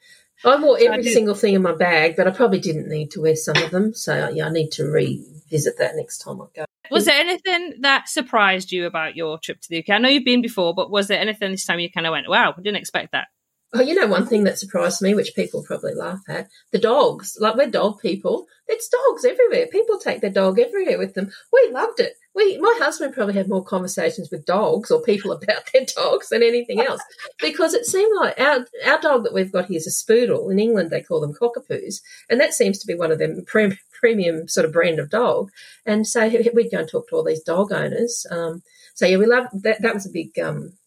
I 0.45 0.63
wore 0.63 0.79
every 0.81 1.09
I 1.09 1.13
single 1.13 1.35
thing 1.35 1.55
in 1.55 1.63
my 1.63 1.75
bag, 1.75 2.15
but 2.17 2.29
I 2.29 2.31
probably 2.31 2.61
didn't 2.61 2.89
need 2.89 3.11
to 3.13 3.23
wear 3.23 3.35
some 3.35 3.57
of 3.57 3.71
them. 3.73 3.95
So 3.95 4.29
yeah, 4.29 4.47
I 4.47 4.51
need 4.51 4.71
to 4.73 4.85
revisit 4.85 5.79
that 5.79 5.97
next 5.97 6.19
time 6.19 6.41
I 6.41 6.47
go. 6.55 6.65
Was 6.91 7.05
there 7.05 7.19
anything 7.19 7.75
that 7.81 8.09
surprised 8.09 8.73
you 8.73 8.87
about 8.87 9.17
your 9.17 9.39
trip 9.39 9.61
to 9.61 9.69
the 9.69 9.81
UK? 9.81 9.91
I 9.91 9.99
know 9.99 10.09
you've 10.09 10.25
been 10.25 10.41
before, 10.41 10.73
but 10.75 10.91
was 10.91 11.09
there 11.09 11.19
anything 11.19 11.51
this 11.51 11.67
time 11.67 11.81
you 11.81 11.91
kind 11.91 12.07
of 12.07 12.13
went, 12.13 12.29
"Wow, 12.29 12.55
I 12.57 12.63
didn't 12.63 12.77
expect 12.77 13.13
that"? 13.13 13.27
Oh, 13.75 13.83
you 13.83 13.95
know, 13.95 14.07
one 14.07 14.27
thing 14.27 14.45
that 14.45 14.59
surprised 14.59 15.03
me, 15.03 15.15
which 15.15 15.35
people 15.37 15.63
probably 15.63 15.95
laugh 15.95 16.21
at, 16.27 16.49
the 16.73 16.79
dogs. 16.79 17.37
Like 17.39 17.55
we're 17.55 17.69
dog 17.69 18.01
people. 18.01 18.47
It's 18.67 18.89
dogs 18.89 19.27
everywhere. 19.27 19.67
People 19.67 19.99
take 19.99 20.23
their 20.23 20.31
dog 20.31 20.59
everywhere 20.59 20.97
with 20.97 21.13
them. 21.13 21.31
We 21.53 21.71
loved 21.71 22.01
it. 22.01 22.15
We, 22.35 22.57
my 22.59 22.75
husband 22.79 23.13
probably 23.13 23.35
had 23.35 23.49
more 23.49 23.65
conversations 23.65 24.31
with 24.31 24.47
dogs 24.47 24.91
or 24.91 25.03
people 25.03 25.33
about 25.43 25.65
their 25.73 25.85
dogs 25.85 26.31
than 26.31 26.43
anything 26.43 26.81
else, 26.81 27.03
because 27.41 27.75
it 27.75 27.85
seemed 27.85 28.17
like 28.17 28.41
our 28.41 28.67
our 28.87 29.01
dog 29.01 29.25
that 29.25 29.35
we've 29.35 29.53
got 29.53 29.67
here 29.67 29.77
is 29.77 29.87
a 29.87 29.91
spoodle. 29.91 30.51
In 30.51 30.59
England, 30.59 30.91
they 30.91 31.03
call 31.03 31.21
them 31.21 31.35
cockapoos, 31.35 32.01
and 32.31 32.41
that 32.41 32.55
seems 32.55 32.79
to 32.79 32.87
be 32.87 32.95
one 32.95 33.13
of 33.13 33.19
them 33.19 33.45
pre- 33.47 33.77
premium 34.01 34.49
sort 34.49 34.65
of 34.65 34.73
brand 34.73 34.99
of 34.99 35.11
dog. 35.11 35.51
And 35.85 36.07
so 36.07 36.27
we'd 36.27 36.71
go 36.71 36.79
and 36.79 36.89
talk 36.89 37.09
to 37.09 37.17
all 37.17 37.25
these 37.25 37.43
dog 37.43 37.71
owners. 37.71 38.25
Um, 38.31 38.63
so 38.95 39.05
yeah, 39.05 39.19
we 39.19 39.27
love 39.27 39.49
that. 39.53 39.83
That 39.83 39.95
was 39.95 40.07
a 40.07 40.11
big 40.11 40.39
um, 40.39 40.78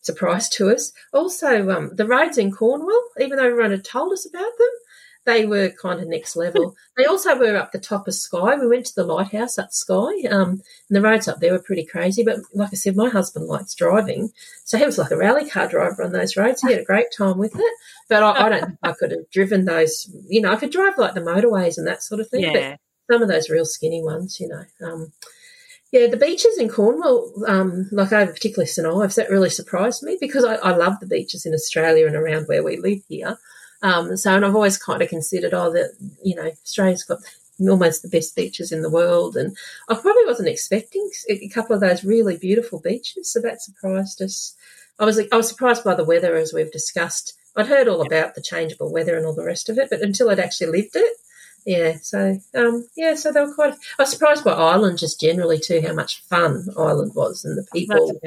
surprise 0.00 0.48
to 0.50 0.70
us. 0.70 0.92
Also, 1.12 1.70
um, 1.70 1.90
the 1.94 2.06
roads 2.06 2.38
in 2.38 2.50
Cornwall, 2.50 3.02
even 3.20 3.36
though 3.36 3.46
everyone 3.46 3.70
had 3.70 3.84
told 3.84 4.12
us 4.12 4.26
about 4.26 4.56
them, 4.58 4.68
they 5.26 5.44
were 5.44 5.70
kind 5.70 6.00
of 6.00 6.08
next 6.08 6.34
level. 6.34 6.74
they 6.96 7.04
also 7.04 7.38
were 7.38 7.56
up 7.56 7.72
the 7.72 7.78
top 7.78 8.08
of 8.08 8.14
Skye. 8.14 8.56
We 8.56 8.66
went 8.66 8.86
to 8.86 8.94
the 8.94 9.04
lighthouse 9.04 9.58
at 9.58 9.74
Skye, 9.74 10.22
um, 10.30 10.50
and 10.50 10.62
the 10.90 11.02
roads 11.02 11.28
up 11.28 11.40
there 11.40 11.52
were 11.52 11.62
pretty 11.62 11.84
crazy. 11.84 12.22
But 12.24 12.38
like 12.54 12.70
I 12.72 12.76
said, 12.76 12.96
my 12.96 13.10
husband 13.10 13.46
likes 13.46 13.74
driving, 13.74 14.30
so 14.64 14.78
he 14.78 14.86
was 14.86 14.98
like 14.98 15.10
a 15.10 15.16
rally 15.16 15.48
car 15.48 15.68
driver 15.68 16.02
on 16.02 16.12
those 16.12 16.36
roads. 16.36 16.62
He 16.62 16.72
had 16.72 16.80
a 16.80 16.84
great 16.84 17.08
time 17.16 17.38
with 17.38 17.54
it. 17.54 17.74
But 18.08 18.22
I, 18.22 18.46
I 18.46 18.48
don't 18.48 18.78
I 18.82 18.92
could 18.92 19.10
have 19.10 19.30
driven 19.30 19.66
those. 19.66 20.10
You 20.28 20.40
know, 20.40 20.52
I 20.52 20.56
could 20.56 20.72
drive 20.72 20.96
like 20.96 21.14
the 21.14 21.20
motorways 21.20 21.76
and 21.76 21.86
that 21.86 22.02
sort 22.02 22.20
of 22.20 22.28
thing. 22.28 22.42
Yeah. 22.42 22.76
But 23.08 23.14
some 23.14 23.22
of 23.22 23.28
those 23.28 23.50
real 23.50 23.66
skinny 23.66 24.02
ones, 24.02 24.40
you 24.40 24.48
know. 24.48 24.64
Um, 24.84 25.12
yeah, 25.92 26.06
the 26.06 26.16
beaches 26.16 26.56
in 26.58 26.68
Cornwall, 26.68 27.32
um, 27.48 27.88
like 27.90 28.12
over 28.12 28.32
particularly 28.32 28.66
St 28.66 28.86
Ives, 28.86 29.16
that 29.16 29.30
really 29.30 29.50
surprised 29.50 30.02
me 30.04 30.16
because 30.20 30.44
I, 30.44 30.54
I, 30.56 30.70
love 30.70 31.00
the 31.00 31.06
beaches 31.06 31.44
in 31.44 31.52
Australia 31.52 32.06
and 32.06 32.14
around 32.14 32.46
where 32.46 32.62
we 32.62 32.76
live 32.76 33.02
here. 33.08 33.38
Um, 33.82 34.16
so, 34.16 34.34
and 34.34 34.44
I've 34.44 34.54
always 34.54 34.78
kind 34.78 35.02
of 35.02 35.08
considered, 35.08 35.52
oh, 35.52 35.72
that 35.72 35.90
you 36.22 36.36
know, 36.36 36.50
Australia's 36.62 37.02
got 37.02 37.18
almost 37.60 38.02
the 38.02 38.08
best 38.08 38.36
beaches 38.36 38.70
in 38.70 38.82
the 38.82 38.90
world, 38.90 39.36
and 39.36 39.56
I 39.88 39.94
probably 39.94 40.26
wasn't 40.26 40.48
expecting 40.48 41.10
a 41.28 41.48
couple 41.48 41.74
of 41.74 41.80
those 41.80 42.04
really 42.04 42.36
beautiful 42.36 42.78
beaches, 42.78 43.32
so 43.32 43.40
that 43.40 43.62
surprised 43.62 44.22
us. 44.22 44.54
I 45.00 45.04
was 45.04 45.18
I 45.32 45.36
was 45.36 45.48
surprised 45.48 45.82
by 45.82 45.94
the 45.94 46.04
weather, 46.04 46.36
as 46.36 46.52
we've 46.52 46.70
discussed. 46.70 47.34
I'd 47.56 47.66
heard 47.66 47.88
all 47.88 48.02
about 48.02 48.36
the 48.36 48.42
changeable 48.42 48.92
weather 48.92 49.16
and 49.16 49.26
all 49.26 49.34
the 49.34 49.44
rest 49.44 49.68
of 49.68 49.76
it, 49.76 49.90
but 49.90 50.02
until 50.02 50.30
I'd 50.30 50.38
actually 50.38 50.68
lived 50.68 50.94
it, 50.94 51.16
yeah, 51.66 51.96
so 52.02 52.38
um, 52.54 52.86
yeah, 52.96 53.14
so 53.14 53.32
they 53.32 53.40
were 53.40 53.54
quite. 53.54 53.74
I 53.98 54.02
was 54.02 54.12
surprised 54.12 54.44
by 54.44 54.52
Ireland 54.52 54.98
just 54.98 55.20
generally 55.20 55.58
too, 55.58 55.82
how 55.86 55.92
much 55.92 56.22
fun 56.22 56.66
Ireland 56.78 57.12
was 57.14 57.44
and 57.44 57.56
the 57.56 57.66
people, 57.72 58.20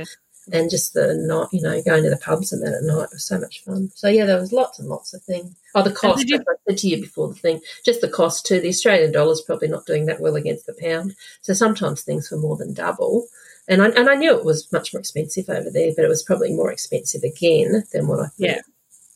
and 0.52 0.70
just 0.70 0.94
the 0.94 1.16
not 1.16 1.50
you 1.54 1.62
know, 1.62 1.82
going 1.84 2.04
to 2.04 2.10
the 2.10 2.18
pubs 2.18 2.52
and 2.52 2.62
that 2.64 2.74
at 2.74 2.84
night 2.84 3.10
was 3.12 3.24
so 3.26 3.40
much 3.40 3.64
fun. 3.64 3.90
So 3.96 4.08
yeah, 4.08 4.26
there 4.26 4.40
was 4.40 4.52
lots 4.54 4.80
and 4.80 4.88
lots 4.90 5.14
of 5.14 5.24
things. 5.24 5.56
Oh, 5.76 5.84
the 5.84 5.92
cost. 5.92 6.28
You- 6.28 6.38
I 6.38 6.54
said 6.68 6.78
to 6.80 6.88
you 6.88 7.02
before 7.02 7.30
the 7.30 7.36
thing, 7.36 7.62
just 7.86 8.02
the 8.02 8.10
cost 8.10 8.46
too. 8.46 8.60
The 8.60 8.70
Australian 8.70 9.12
dollar's 9.12 9.42
probably 9.42 9.68
not 9.68 9.86
doing 9.86 10.06
that 10.08 10.20
well 10.20 10.36
against 10.36 10.66
the 10.66 10.76
pound, 10.80 11.16
so 11.42 11.54
sometimes 11.54 12.02
things 12.02 12.30
were 12.32 12.38
more 12.38 12.58
than 12.58 12.74
double. 12.74 13.26
And 13.68 13.82
I, 13.82 13.88
and 13.90 14.10
I 14.10 14.16
knew 14.16 14.38
it 14.38 14.44
was 14.44 14.70
much 14.74 14.94
more 14.94 15.00
expensive 15.00 15.50
over 15.50 15.70
there, 15.70 15.92
but 15.96 16.04
it 16.04 16.10
was 16.10 16.24
probably 16.24 16.52
more 16.52 16.72
expensive 16.72 17.24
again 17.24 17.84
than 17.94 18.08
what 18.08 18.20
I 18.20 18.24
thought. 18.24 18.34
Yeah. 18.38 18.62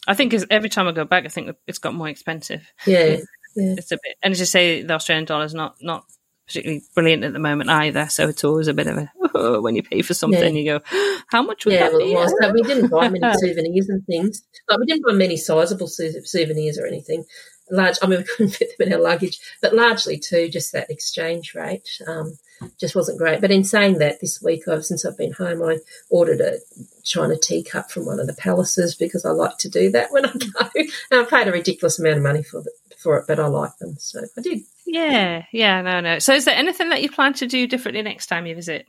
I 0.08 0.14
think 0.14 0.34
every 0.50 0.70
time 0.70 0.88
I 0.88 0.94
go 0.94 1.04
back, 1.04 1.26
I 1.26 1.28
think 1.28 1.54
it's 1.68 1.80
got 1.80 1.94
more 1.94 2.08
expensive. 2.08 2.66
Yeah, 2.86 3.18
yeah. 3.58 3.76
It's 3.78 3.92
a 3.92 3.96
bit, 3.96 4.18
and 4.22 4.32
as 4.32 4.40
you 4.40 4.46
say, 4.46 4.84
the 4.84 4.94
Australian 4.94 5.26
dollar 5.26 5.46
is 5.46 5.54
not 5.54 5.76
not 5.82 6.06
particularly 6.48 6.84
brilliant 6.96 7.24
at 7.24 7.34
the 7.34 7.40
moment 7.40 7.70
either. 7.70 8.08
So 8.08 8.30
it's 8.30 8.44
always 8.44 8.68
a 8.68 8.74
bit 8.74 8.88
of 8.88 8.98
a 8.98 9.12
oh, 9.36 9.62
when 9.62 9.76
you 9.76 9.84
pay 9.84 10.02
for 10.02 10.14
something, 10.14 10.56
yeah. 10.56 10.62
you 10.62 10.80
go, 10.80 11.20
how 11.32 11.44
much 11.44 11.66
would 11.66 11.74
yeah, 11.74 11.90
that 11.90 11.98
be? 11.98 12.14
It. 12.14 12.30
So 12.42 12.52
we 12.52 12.64
didn't 12.64 12.90
buy 12.90 13.10
many 13.10 13.34
souvenirs 13.38 13.90
and 13.90 14.06
things. 14.06 14.44
Like 14.70 14.80
we 14.80 14.86
didn't 14.86 15.06
buy 15.06 15.14
many 15.14 15.38
sizable 15.38 15.88
su- 15.88 16.22
souvenirs 16.24 16.80
or 16.80 16.86
anything. 16.86 17.26
Large, 17.70 17.98
I 18.02 18.08
mean, 18.08 18.20
we 18.20 18.24
couldn't 18.24 18.54
fit 18.54 18.78
them 18.78 18.88
in 18.88 18.94
our 18.94 19.02
luggage, 19.02 19.40
but 19.62 19.76
largely 19.76 20.18
too, 20.18 20.48
just 20.50 20.72
that 20.72 20.90
exchange 20.90 21.54
rate 21.54 21.90
um, 22.08 22.38
just 22.80 22.96
wasn't 22.96 23.18
great. 23.18 23.42
But 23.42 23.52
in 23.52 23.66
saying 23.66 23.98
that, 23.98 24.22
this 24.22 24.42
week, 24.42 24.68
I've, 24.70 24.86
since 24.86 25.06
I've 25.06 25.18
been 25.18 25.34
home, 25.34 25.62
I 25.62 25.80
ordered 26.10 26.40
a 26.40 26.60
China 27.04 27.36
teacup 27.38 27.92
from 27.92 28.06
one 28.06 28.22
of 28.22 28.28
the 28.28 28.34
palaces 28.34 28.96
because 28.96 29.26
I 29.26 29.32
like 29.32 29.58
to 29.60 29.70
do 29.70 29.92
that 29.92 30.12
when 30.12 30.26
I 30.26 30.32
go. 30.32 30.70
And 31.12 31.22
I 31.22 31.24
paid 31.24 31.50
a 31.50 31.52
ridiculous 31.52 32.00
amount 32.00 32.18
of 32.18 32.24
money 32.24 32.44
for 32.44 32.62
the, 32.62 32.72
for 32.98 33.18
it, 33.18 33.26
but 33.28 33.40
I 33.40 33.48
like 33.48 33.78
them, 33.78 33.96
so 33.98 34.22
I 34.38 34.42
did. 34.42 34.60
Yeah, 34.86 35.44
yeah, 35.52 35.82
no, 35.82 36.00
no. 36.00 36.20
So, 36.20 36.34
is 36.34 36.46
there 36.46 36.56
anything 36.56 36.90
that 36.90 37.02
you 37.02 37.12
plan 37.12 37.34
to 37.36 37.48
do 37.48 37.68
differently 37.68 38.02
next 38.02 38.28
time 38.28 38.46
you 38.46 38.56
visit? 38.56 38.88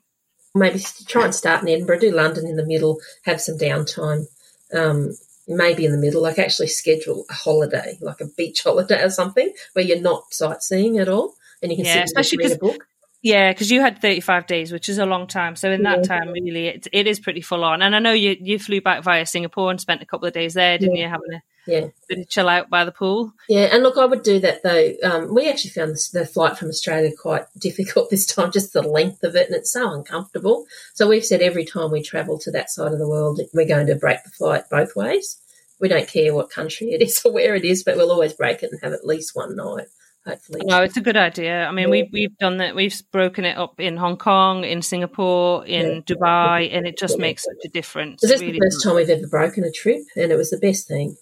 Maybe 0.55 0.81
try 1.07 1.25
and 1.25 1.35
start 1.35 1.63
in 1.63 1.69
Edinburgh, 1.69 2.01
do 2.01 2.11
London 2.11 2.47
in 2.47 2.57
the 2.57 2.67
middle, 2.67 2.99
have 3.25 3.41
some 3.41 3.59
downtime. 3.59 4.27
Um, 4.73 5.13
maybe 5.47 5.85
in 5.85 5.93
the 5.93 5.99
middle, 5.99 6.23
like 6.23 6.39
actually 6.39 6.69
schedule 6.69 7.25
a 7.31 7.35
holiday, 7.35 7.99
like 8.01 8.21
a 8.21 8.27
beach 8.37 8.63
holiday 8.65 9.03
or 9.03 9.11
something, 9.11 9.53
where 9.73 9.85
you're 9.85 10.01
not 10.01 10.33
sightseeing 10.33 10.99
at 10.99 11.09
all, 11.09 11.35
and 11.63 11.71
you 11.71 11.77
can 11.77 11.87
yeah, 11.87 12.05
and 12.15 12.33
read 12.39 12.53
a 12.53 12.59
book. 12.59 12.87
Yeah, 13.21 13.53
because 13.53 13.71
you 13.71 13.81
had 13.81 14.01
35 14.01 14.47
days, 14.47 14.71
which 14.71 14.89
is 14.89 14.99
a 14.99 15.07
long 15.07 15.27
time. 15.27 15.57
So 15.57 15.71
in 15.73 15.83
that 15.83 15.99
yeah. 15.99 16.19
time, 16.19 16.29
really, 16.29 16.69
it, 16.69 16.87
it 16.93 17.09
is 17.09 17.19
pretty 17.19 17.41
full 17.41 17.65
on. 17.65 17.83
And 17.83 17.97
I 17.97 17.99
know 17.99 18.13
you 18.13 18.37
you 18.41 18.61
flew 18.61 18.81
back 18.81 19.03
via 19.03 19.27
Singapore 19.27 19.71
and 19.71 19.81
spent 19.81 20.03
a 20.03 20.07
couple 20.07 20.29
of 20.29 20.35
days 20.35 20.55
there, 20.55 20.79
didn't 20.79 20.95
yeah. 20.95 21.07
you? 21.07 21.09
Having 21.09 21.35
a 21.35 21.43
yeah. 21.69 21.89
bit 22.09 22.19
of 22.19 22.29
chill 22.29 22.49
out 22.49 22.71
by 22.71 22.85
the 22.85 22.93
pool. 22.93 23.33
Yeah, 23.49 23.69
and 23.73 23.83
look, 23.83 23.99
I 23.99 24.07
would 24.07 24.23
do 24.23 24.41
that 24.41 24.63
though. 24.63 24.93
Um, 25.03 25.35
we 25.35 25.49
actually 25.49 25.71
found 25.71 25.97
the 26.13 26.27
flight 26.27 26.57
from 26.57 26.69
Australia 26.69 27.11
quite 27.17 27.45
difficult 27.59 28.11
this 28.11 28.27
time, 28.27 28.51
just 28.51 28.73
the 28.73 28.83
length 28.83 29.23
of 29.23 29.37
it, 29.37 29.49
and 29.49 29.57
it's 29.57 29.73
so 29.73 29.93
uncomfortable. 29.93 30.67
So 30.95 31.07
we've 31.07 31.25
said 31.25 31.43
every 31.43 31.65
time 31.65 31.91
we 31.91 32.03
travel 32.03 32.39
to 32.41 32.51
that 32.53 32.71
side 32.71 32.93
of 32.93 32.99
the 32.99 33.09
world, 33.09 33.41
we're 33.53 33.69
going 33.69 33.87
to 33.89 33.95
break 33.95 34.25
the 34.25 34.31
flight 34.31 34.65
both 34.71 34.97
ways. 34.97 35.39
We 35.81 35.89
don't 35.89 36.09
care 36.09 36.35
what 36.35 36.51
country 36.51 36.89
it 36.89 37.03
is 37.03 37.21
or 37.25 37.33
where 37.33 37.55
it 37.55 37.65
is, 37.65 37.85
but 37.85 37.97
we'll 37.97 38.11
always 38.11 38.33
break 38.33 38.63
it 38.63 38.73
and 38.73 38.81
have 38.83 38.93
at 38.93 39.07
least 39.07 39.37
one 39.37 39.55
night 39.55 39.87
hopefully. 40.29 40.61
No, 40.65 40.83
it's 40.83 40.97
a 40.97 41.01
good 41.01 41.17
idea. 41.17 41.65
I 41.67 41.73
mean, 41.73 41.85
yeah. 41.87 41.91
we've 41.91 42.13
we've 42.13 42.39
done 42.39 42.59
that. 42.59 42.75
We've 42.75 42.95
broken 43.13 43.45
it 43.45 43.57
up 43.57 43.81
in 43.81 43.97
Hong 43.97 44.17
Kong, 44.17 44.65
in 44.65 44.83
Singapore, 44.83 45.65
in 45.67 45.87
yeah. 45.87 46.01
Dubai, 46.01 46.77
and 46.77 46.87
it 46.87 46.99
just 46.99 47.17
yeah. 47.17 47.23
makes 47.23 47.45
such 47.45 47.65
a 47.65 47.69
difference. 47.69 48.21
This 48.21 48.41
really. 48.41 48.53
the 48.53 48.65
first 48.65 48.85
time 48.85 48.97
we've 48.97 49.09
ever 49.09 49.27
broken 49.27 49.65
a 49.65 49.73
trip, 49.73 50.03
and 50.17 50.31
it 50.31 50.37
was 50.37 50.51
the 50.51 50.59
best 50.59 50.87
thing. 50.87 51.17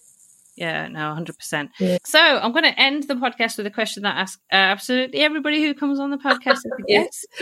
Yeah, 0.57 0.87
no, 0.87 1.13
100%. 1.13 1.69
Yeah. 1.79 1.99
So 2.03 2.19
I'm 2.19 2.51
going 2.51 2.63
to 2.63 2.79
end 2.79 3.03
the 3.03 3.13
podcast 3.13 3.57
with 3.57 3.67
a 3.67 3.71
question 3.71 4.03
that 4.03 4.17
I 4.17 4.21
ask 4.21 4.39
uh, 4.51 4.55
absolutely 4.55 5.19
everybody 5.19 5.61
who 5.61 5.75
comes 5.75 5.99
on 5.99 6.09
the 6.09 6.17
podcast. 6.17 6.61
yes. 6.87 7.25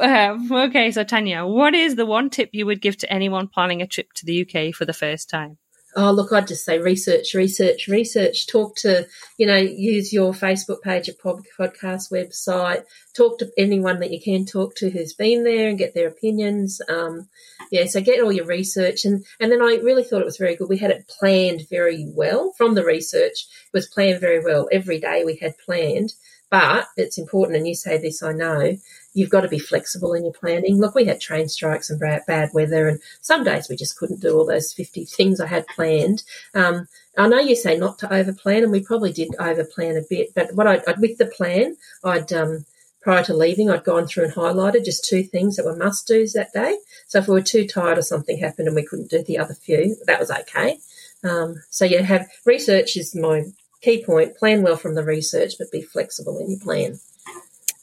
Um, 0.00 0.50
okay, 0.50 0.90
so 0.90 1.04
Tanya, 1.04 1.46
what 1.46 1.74
is 1.74 1.94
the 1.94 2.04
one 2.04 2.28
tip 2.28 2.50
you 2.52 2.66
would 2.66 2.80
give 2.80 2.96
to 2.98 3.12
anyone 3.12 3.46
planning 3.46 3.80
a 3.80 3.86
trip 3.86 4.12
to 4.14 4.26
the 4.26 4.42
UK 4.42 4.74
for 4.74 4.84
the 4.84 4.92
first 4.92 5.30
time? 5.30 5.58
Oh, 5.94 6.10
look, 6.10 6.32
I'd 6.32 6.46
just 6.46 6.64
say 6.64 6.78
research, 6.78 7.34
research, 7.34 7.86
research. 7.86 8.46
Talk 8.46 8.76
to, 8.76 9.06
you 9.36 9.46
know, 9.46 9.56
use 9.56 10.12
your 10.12 10.32
Facebook 10.32 10.80
page, 10.80 11.08
a 11.08 11.12
podcast 11.12 12.10
website. 12.10 12.84
Talk 13.14 13.38
to 13.38 13.52
anyone 13.58 14.00
that 14.00 14.10
you 14.10 14.20
can 14.20 14.46
talk 14.46 14.74
to 14.76 14.88
who's 14.88 15.12
been 15.12 15.44
there 15.44 15.68
and 15.68 15.78
get 15.78 15.94
their 15.94 16.08
opinions. 16.08 16.80
Um, 16.88 17.28
yeah, 17.70 17.84
so 17.86 18.00
get 18.00 18.22
all 18.22 18.32
your 18.32 18.46
research. 18.46 19.04
And, 19.04 19.24
and 19.38 19.52
then 19.52 19.60
I 19.60 19.80
really 19.82 20.04
thought 20.04 20.22
it 20.22 20.26
was 20.26 20.38
very 20.38 20.56
good. 20.56 20.68
We 20.68 20.78
had 20.78 20.90
it 20.90 21.08
planned 21.08 21.68
very 21.68 22.06
well 22.08 22.52
from 22.56 22.74
the 22.74 22.84
research. 22.84 23.46
It 23.66 23.76
was 23.76 23.86
planned 23.86 24.20
very 24.20 24.42
well. 24.42 24.68
Every 24.72 24.98
day 24.98 25.24
we 25.24 25.36
had 25.36 25.58
planned. 25.58 26.14
But 26.50 26.88
it's 26.98 27.16
important, 27.16 27.56
and 27.56 27.66
you 27.66 27.74
say 27.74 27.96
this, 27.96 28.22
I 28.22 28.32
know, 28.32 28.76
you've 29.14 29.30
got 29.30 29.42
to 29.42 29.48
be 29.48 29.58
flexible 29.58 30.14
in 30.14 30.24
your 30.24 30.32
planning. 30.32 30.78
Look, 30.78 30.94
we 30.94 31.04
had 31.04 31.20
train 31.20 31.48
strikes 31.48 31.90
and 31.90 32.00
bad 32.00 32.50
weather, 32.52 32.88
and 32.88 33.00
some 33.20 33.44
days 33.44 33.68
we 33.68 33.76
just 33.76 33.96
couldn't 33.96 34.20
do 34.20 34.36
all 34.36 34.46
those 34.46 34.72
50 34.72 35.04
things 35.04 35.40
I 35.40 35.46
had 35.46 35.66
planned. 35.68 36.22
Um, 36.54 36.88
I 37.16 37.28
know 37.28 37.38
you 37.38 37.56
say 37.56 37.76
not 37.76 37.98
to 38.00 38.08
overplan, 38.08 38.62
and 38.62 38.72
we 38.72 38.80
probably 38.80 39.12
did 39.12 39.30
overplan 39.38 39.98
a 39.98 40.06
bit, 40.08 40.34
but 40.34 40.54
what 40.54 40.66
I'd 40.66 40.82
with 40.98 41.18
the 41.18 41.26
plan, 41.26 41.76
I'd, 42.02 42.32
um, 42.32 42.64
prior 43.02 43.24
to 43.24 43.34
leaving, 43.34 43.70
I'd 43.70 43.84
gone 43.84 44.06
through 44.06 44.24
and 44.24 44.32
highlighted 44.32 44.84
just 44.84 45.04
two 45.04 45.22
things 45.22 45.56
that 45.56 45.66
were 45.66 45.76
must 45.76 46.06
do's 46.06 46.32
that 46.32 46.52
day. 46.52 46.78
So 47.06 47.18
if 47.18 47.28
we 47.28 47.34
were 47.34 47.42
too 47.42 47.66
tired 47.66 47.98
or 47.98 48.02
something 48.02 48.38
happened 48.38 48.68
and 48.68 48.76
we 48.76 48.86
couldn't 48.86 49.10
do 49.10 49.22
the 49.22 49.38
other 49.38 49.54
few, 49.54 49.96
that 50.06 50.20
was 50.20 50.30
okay. 50.30 50.78
Um, 51.24 51.62
so 51.70 51.84
yeah, 51.84 52.02
have 52.02 52.28
research 52.46 52.96
is 52.96 53.14
my 53.14 53.44
key 53.82 54.04
point 54.04 54.36
plan 54.36 54.62
well 54.62 54.76
from 54.76 54.94
the 54.94 55.04
research, 55.04 55.54
but 55.58 55.70
be 55.70 55.82
flexible 55.82 56.38
in 56.38 56.50
your 56.50 56.60
plan. 56.60 57.00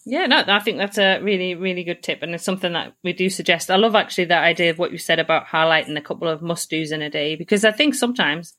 Yeah, 0.05 0.25
no, 0.25 0.43
I 0.47 0.59
think 0.59 0.77
that's 0.77 0.97
a 0.97 1.19
really, 1.19 1.55
really 1.55 1.83
good 1.83 2.01
tip, 2.01 2.23
and 2.23 2.33
it's 2.33 2.43
something 2.43 2.73
that 2.73 2.93
we 3.03 3.13
do 3.13 3.29
suggest. 3.29 3.69
I 3.69 3.75
love 3.75 3.95
actually 3.95 4.25
that 4.25 4.43
idea 4.43 4.71
of 4.71 4.79
what 4.79 4.91
you 4.91 4.97
said 4.97 5.19
about 5.19 5.47
highlighting 5.47 5.97
a 5.97 6.01
couple 6.01 6.27
of 6.27 6.41
must 6.41 6.69
dos 6.69 6.91
in 6.91 7.01
a 7.01 7.09
day 7.09 7.35
because 7.35 7.65
I 7.65 7.71
think 7.71 7.95
sometimes 7.95 8.53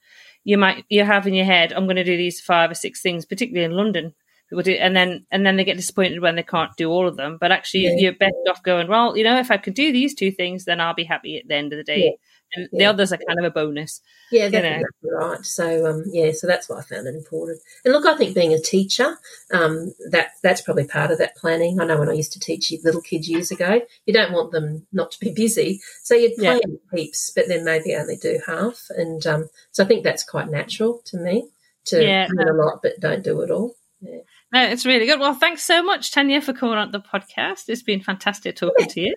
you 0.45 0.59
might 0.59 0.85
you 0.89 1.05
have 1.05 1.27
in 1.27 1.35
your 1.35 1.47
head, 1.47 1.73
I'm 1.73 1.87
going 1.87 1.97
to 1.97 2.05
do 2.05 2.17
these 2.17 2.41
five 2.41 2.71
or 2.71 2.75
six 2.75 3.01
things, 3.01 3.25
particularly 3.25 3.65
in 3.65 3.77
London. 3.77 4.15
People 4.49 4.63
do, 4.63 4.73
and 4.73 4.95
then 4.95 5.27
and 5.31 5.47
then 5.47 5.57
they 5.57 5.65
get 5.65 5.77
disappointed 5.77 6.21
when 6.21 6.37
they 6.37 6.43
can't 6.43 6.77
do 6.77 6.91
all 6.91 7.09
of 7.09 7.17
them. 7.17 7.39
But 7.41 7.53
actually, 7.53 7.85
yeah. 7.85 7.95
you're 7.97 8.13
better 8.13 8.35
off 8.51 8.63
going. 8.63 8.89
Well, 8.89 9.17
you 9.17 9.25
know, 9.25 9.39
if 9.39 9.51
I 9.51 9.57
could 9.57 9.75
do 9.75 9.93
these 9.93 10.15
two 10.15 10.31
things, 10.31 10.67
then 10.67 10.81
I'll 10.81 10.95
be 10.95 11.05
happy 11.05 11.39
at 11.39 11.49
the 11.49 11.55
end 11.55 11.73
of 11.73 11.79
the 11.79 11.85
day. 11.85 12.05
Yeah 12.05 12.27
and 12.55 12.69
yeah. 12.73 12.79
the 12.79 12.85
others 12.87 13.13
are 13.13 13.19
kind 13.19 13.39
of 13.39 13.45
a 13.45 13.51
bonus. 13.51 14.01
Yeah, 14.31 14.49
that's 14.49 14.65
exactly 14.65 15.11
right. 15.11 15.45
So 15.45 15.87
um, 15.87 16.05
yeah, 16.13 16.33
so 16.33 16.47
that's 16.47 16.69
why 16.69 16.79
I 16.79 16.83
found 16.83 17.07
it 17.07 17.15
important. 17.15 17.61
And 17.85 17.93
look, 17.93 18.07
I 18.07 18.17
think 18.17 18.35
being 18.35 18.53
a 18.53 18.61
teacher, 18.61 19.19
um, 19.53 19.93
that 20.11 20.33
that's 20.43 20.61
probably 20.61 20.87
part 20.87 21.11
of 21.11 21.19
that 21.19 21.37
planning. 21.37 21.81
I 21.81 21.85
know 21.85 21.99
when 21.99 22.09
I 22.09 22.15
used 22.15 22.33
to 22.33 22.41
teach 22.41 22.73
little 22.85 23.03
kids 23.03 23.29
years 23.29 23.51
ago, 23.51 23.81
you 24.07 24.15
don't 24.15 24.33
want 24.33 24.53
them 24.53 24.87
not 24.93 25.11
to 25.13 25.21
be 25.21 25.33
busy, 25.37 25.81
so 26.03 26.15
you'd 26.15 26.37
plan 26.37 26.61
yeah. 26.67 26.99
heaps, 26.99 27.31
but 27.35 27.49
then 27.49 27.65
maybe 27.65 27.95
only 27.95 28.17
do 28.17 28.41
half. 28.47 28.87
And 28.91 29.27
um, 29.27 29.49
so 29.73 29.85
I 29.85 29.87
think 29.87 30.05
that's 30.05 30.25
quite 30.25 30.51
natural 30.51 31.03
to 31.07 31.19
me 31.19 31.49
to 31.87 32.03
yeah, 32.03 32.27
plan 32.27 32.49
a 32.49 32.53
lot 32.53 32.81
but 32.83 33.01
don't 33.01 33.25
do 33.25 33.41
it 33.41 33.51
all. 33.51 33.75
Yeah. 34.01 34.21
No, 34.53 34.65
it's 34.65 34.87
really 34.87 35.07
good. 35.07 35.21
Well, 35.21 35.35
thanks 35.35 35.63
so 35.63 35.83
much, 35.83 36.13
Tanya, 36.13 36.41
for 36.41 36.53
coming 36.53 36.77
on 36.77 36.91
the 36.91 37.01
podcast. 37.01 37.69
It's 37.69 37.83
been 37.83 38.03
fantastic 38.03 38.57
talking 38.57 38.89
to 38.89 39.01
you. 39.01 39.15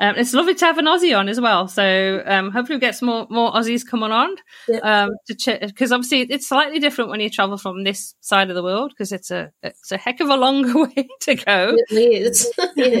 Um, 0.00 0.16
it's 0.16 0.32
lovely 0.32 0.54
to 0.54 0.64
have 0.64 0.78
an 0.78 0.86
Aussie 0.86 1.16
on 1.16 1.28
as 1.28 1.38
well. 1.38 1.68
So 1.68 2.22
um, 2.24 2.50
hopefully 2.50 2.76
we 2.76 2.80
get 2.80 2.96
some 2.96 3.08
more, 3.08 3.26
more 3.28 3.52
Aussies 3.52 3.86
coming 3.86 4.10
on. 4.10 4.34
Um, 4.82 5.10
because 5.26 5.92
obviously 5.92 6.22
it's 6.22 6.48
slightly 6.48 6.78
different 6.78 7.10
when 7.10 7.20
you 7.20 7.28
travel 7.28 7.58
from 7.58 7.84
this 7.84 8.14
side 8.20 8.48
of 8.48 8.56
the 8.56 8.62
world 8.62 8.90
because 8.90 9.12
it's 9.12 9.30
a 9.30 9.52
it's 9.62 9.92
a 9.92 9.98
heck 9.98 10.20
of 10.20 10.30
a 10.30 10.36
longer 10.36 10.84
way 10.84 11.08
to 11.20 11.34
go. 11.34 11.76
It 11.90 11.94
is. 11.94 12.50
yeah. 12.76 13.00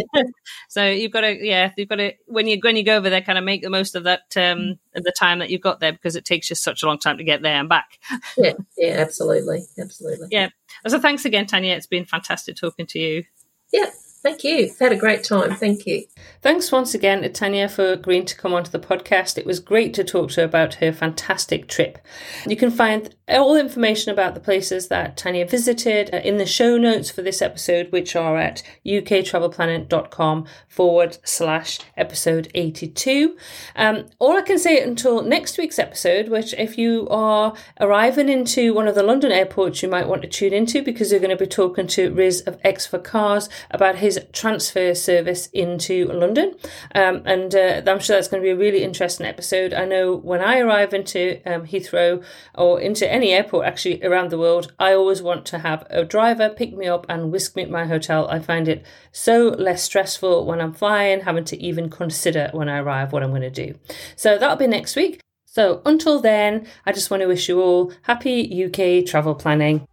so 0.68 0.86
you've 0.86 1.12
got 1.12 1.22
to 1.22 1.44
yeah 1.44 1.72
you've 1.76 1.88
got 1.88 1.96
to 1.96 2.12
when 2.26 2.46
you 2.46 2.58
when 2.62 2.76
you 2.76 2.84
go 2.84 2.96
over 2.96 3.08
there 3.08 3.22
kind 3.22 3.38
of 3.38 3.44
make 3.44 3.62
the 3.62 3.70
most 3.70 3.94
of 3.94 4.04
that 4.04 4.36
um 4.36 4.78
of 4.94 5.02
the 5.02 5.12
time 5.18 5.38
that 5.38 5.48
you've 5.48 5.60
got 5.62 5.80
there 5.80 5.92
because 5.92 6.16
it 6.16 6.24
takes 6.24 6.50
you 6.50 6.56
such 6.56 6.82
a 6.82 6.86
long 6.86 6.98
time 6.98 7.16
to 7.16 7.24
get 7.24 7.40
there 7.40 7.58
and 7.58 7.68
back. 7.68 7.98
Yeah, 8.36 8.52
yeah, 8.76 8.96
absolutely, 8.98 9.62
absolutely. 9.78 10.28
Yeah. 10.30 10.50
So 10.86 11.00
thanks 11.00 11.24
again, 11.24 11.46
Tanya. 11.46 11.74
It's 11.74 11.86
been 11.86 12.04
fantastic 12.04 12.56
talking 12.56 12.86
to 12.88 12.98
you. 12.98 13.24
Yeah. 13.72 13.90
Thank 14.22 14.44
you. 14.44 14.70
Had 14.78 14.92
a 14.92 14.96
great 14.96 15.24
time. 15.24 15.54
Thank 15.54 15.86
you. 15.86 16.04
Thanks 16.42 16.70
once 16.70 16.94
again 16.94 17.22
to 17.22 17.30
Tanya 17.30 17.70
for 17.70 17.92
agreeing 17.92 18.26
to 18.26 18.36
come 18.36 18.52
onto 18.52 18.70
the 18.70 18.78
podcast. 18.78 19.38
It 19.38 19.46
was 19.46 19.60
great 19.60 19.94
to 19.94 20.04
talk 20.04 20.30
to 20.32 20.42
her 20.42 20.46
about 20.46 20.74
her 20.74 20.92
fantastic 20.92 21.68
trip. 21.68 21.98
You 22.46 22.56
can 22.56 22.70
find 22.70 23.14
all 23.28 23.56
information 23.56 24.12
about 24.12 24.34
the 24.34 24.40
places 24.40 24.88
that 24.88 25.16
Tanya 25.16 25.46
visited 25.46 26.12
uh, 26.12 26.18
in 26.18 26.36
the 26.36 26.44
show 26.44 26.76
notes 26.76 27.10
for 27.10 27.22
this 27.22 27.40
episode, 27.40 27.92
which 27.92 28.14
are 28.14 28.36
at 28.36 28.62
uktravelplanning.com 28.84 30.46
forward 30.68 31.18
slash 31.24 31.78
episode 31.96 32.50
82. 32.54 33.36
Um, 33.76 34.06
all 34.18 34.36
I 34.36 34.42
can 34.42 34.58
say 34.58 34.82
until 34.82 35.22
next 35.22 35.56
week's 35.56 35.78
episode, 35.78 36.28
which 36.28 36.52
if 36.54 36.76
you 36.76 37.08
are 37.08 37.54
arriving 37.80 38.28
into 38.28 38.74
one 38.74 38.88
of 38.88 38.94
the 38.94 39.02
London 39.02 39.32
airports, 39.32 39.82
you 39.82 39.88
might 39.88 40.08
want 40.08 40.22
to 40.22 40.28
tune 40.28 40.52
into 40.52 40.82
because 40.82 41.10
you're 41.10 41.20
going 41.20 41.30
to 41.30 41.36
be 41.36 41.46
talking 41.46 41.86
to 41.88 42.12
Riz 42.12 42.42
of 42.42 42.58
X 42.64 42.86
for 42.86 42.98
Cars 42.98 43.48
about 43.70 43.96
his 43.96 44.09
his 44.10 44.26
transfer 44.32 44.94
service 44.94 45.46
into 45.48 46.06
London. 46.06 46.54
Um, 46.94 47.22
and 47.24 47.54
uh, 47.54 47.82
I'm 47.86 48.00
sure 48.00 48.16
that's 48.16 48.28
going 48.28 48.42
to 48.42 48.46
be 48.46 48.50
a 48.50 48.56
really 48.56 48.82
interesting 48.82 49.26
episode. 49.26 49.72
I 49.72 49.84
know 49.84 50.16
when 50.16 50.40
I 50.40 50.58
arrive 50.58 50.92
into 50.92 51.40
um, 51.46 51.66
Heathrow 51.66 52.24
or 52.54 52.80
into 52.80 53.10
any 53.10 53.32
airport 53.32 53.66
actually 53.66 54.02
around 54.04 54.30
the 54.30 54.38
world, 54.38 54.72
I 54.78 54.92
always 54.92 55.22
want 55.22 55.46
to 55.46 55.58
have 55.58 55.86
a 55.90 56.04
driver 56.04 56.48
pick 56.48 56.76
me 56.76 56.86
up 56.86 57.06
and 57.08 57.30
whisk 57.30 57.54
me 57.54 57.64
to 57.64 57.70
my 57.70 57.86
hotel. 57.86 58.28
I 58.28 58.40
find 58.40 58.66
it 58.66 58.84
so 59.12 59.48
less 59.48 59.84
stressful 59.84 60.44
when 60.44 60.60
I'm 60.60 60.72
flying, 60.72 61.20
having 61.20 61.44
to 61.44 61.62
even 61.62 61.88
consider 61.88 62.50
when 62.52 62.68
I 62.68 62.78
arrive 62.78 63.12
what 63.12 63.22
I'm 63.22 63.30
going 63.30 63.42
to 63.42 63.50
do. 63.50 63.78
So 64.16 64.38
that'll 64.38 64.56
be 64.56 64.66
next 64.66 64.96
week. 64.96 65.20
So 65.46 65.82
until 65.84 66.20
then, 66.20 66.66
I 66.86 66.92
just 66.92 67.10
want 67.10 67.22
to 67.22 67.26
wish 67.26 67.48
you 67.48 67.60
all 67.60 67.92
happy 68.02 68.64
UK 68.64 69.04
travel 69.04 69.34
planning. 69.34 69.86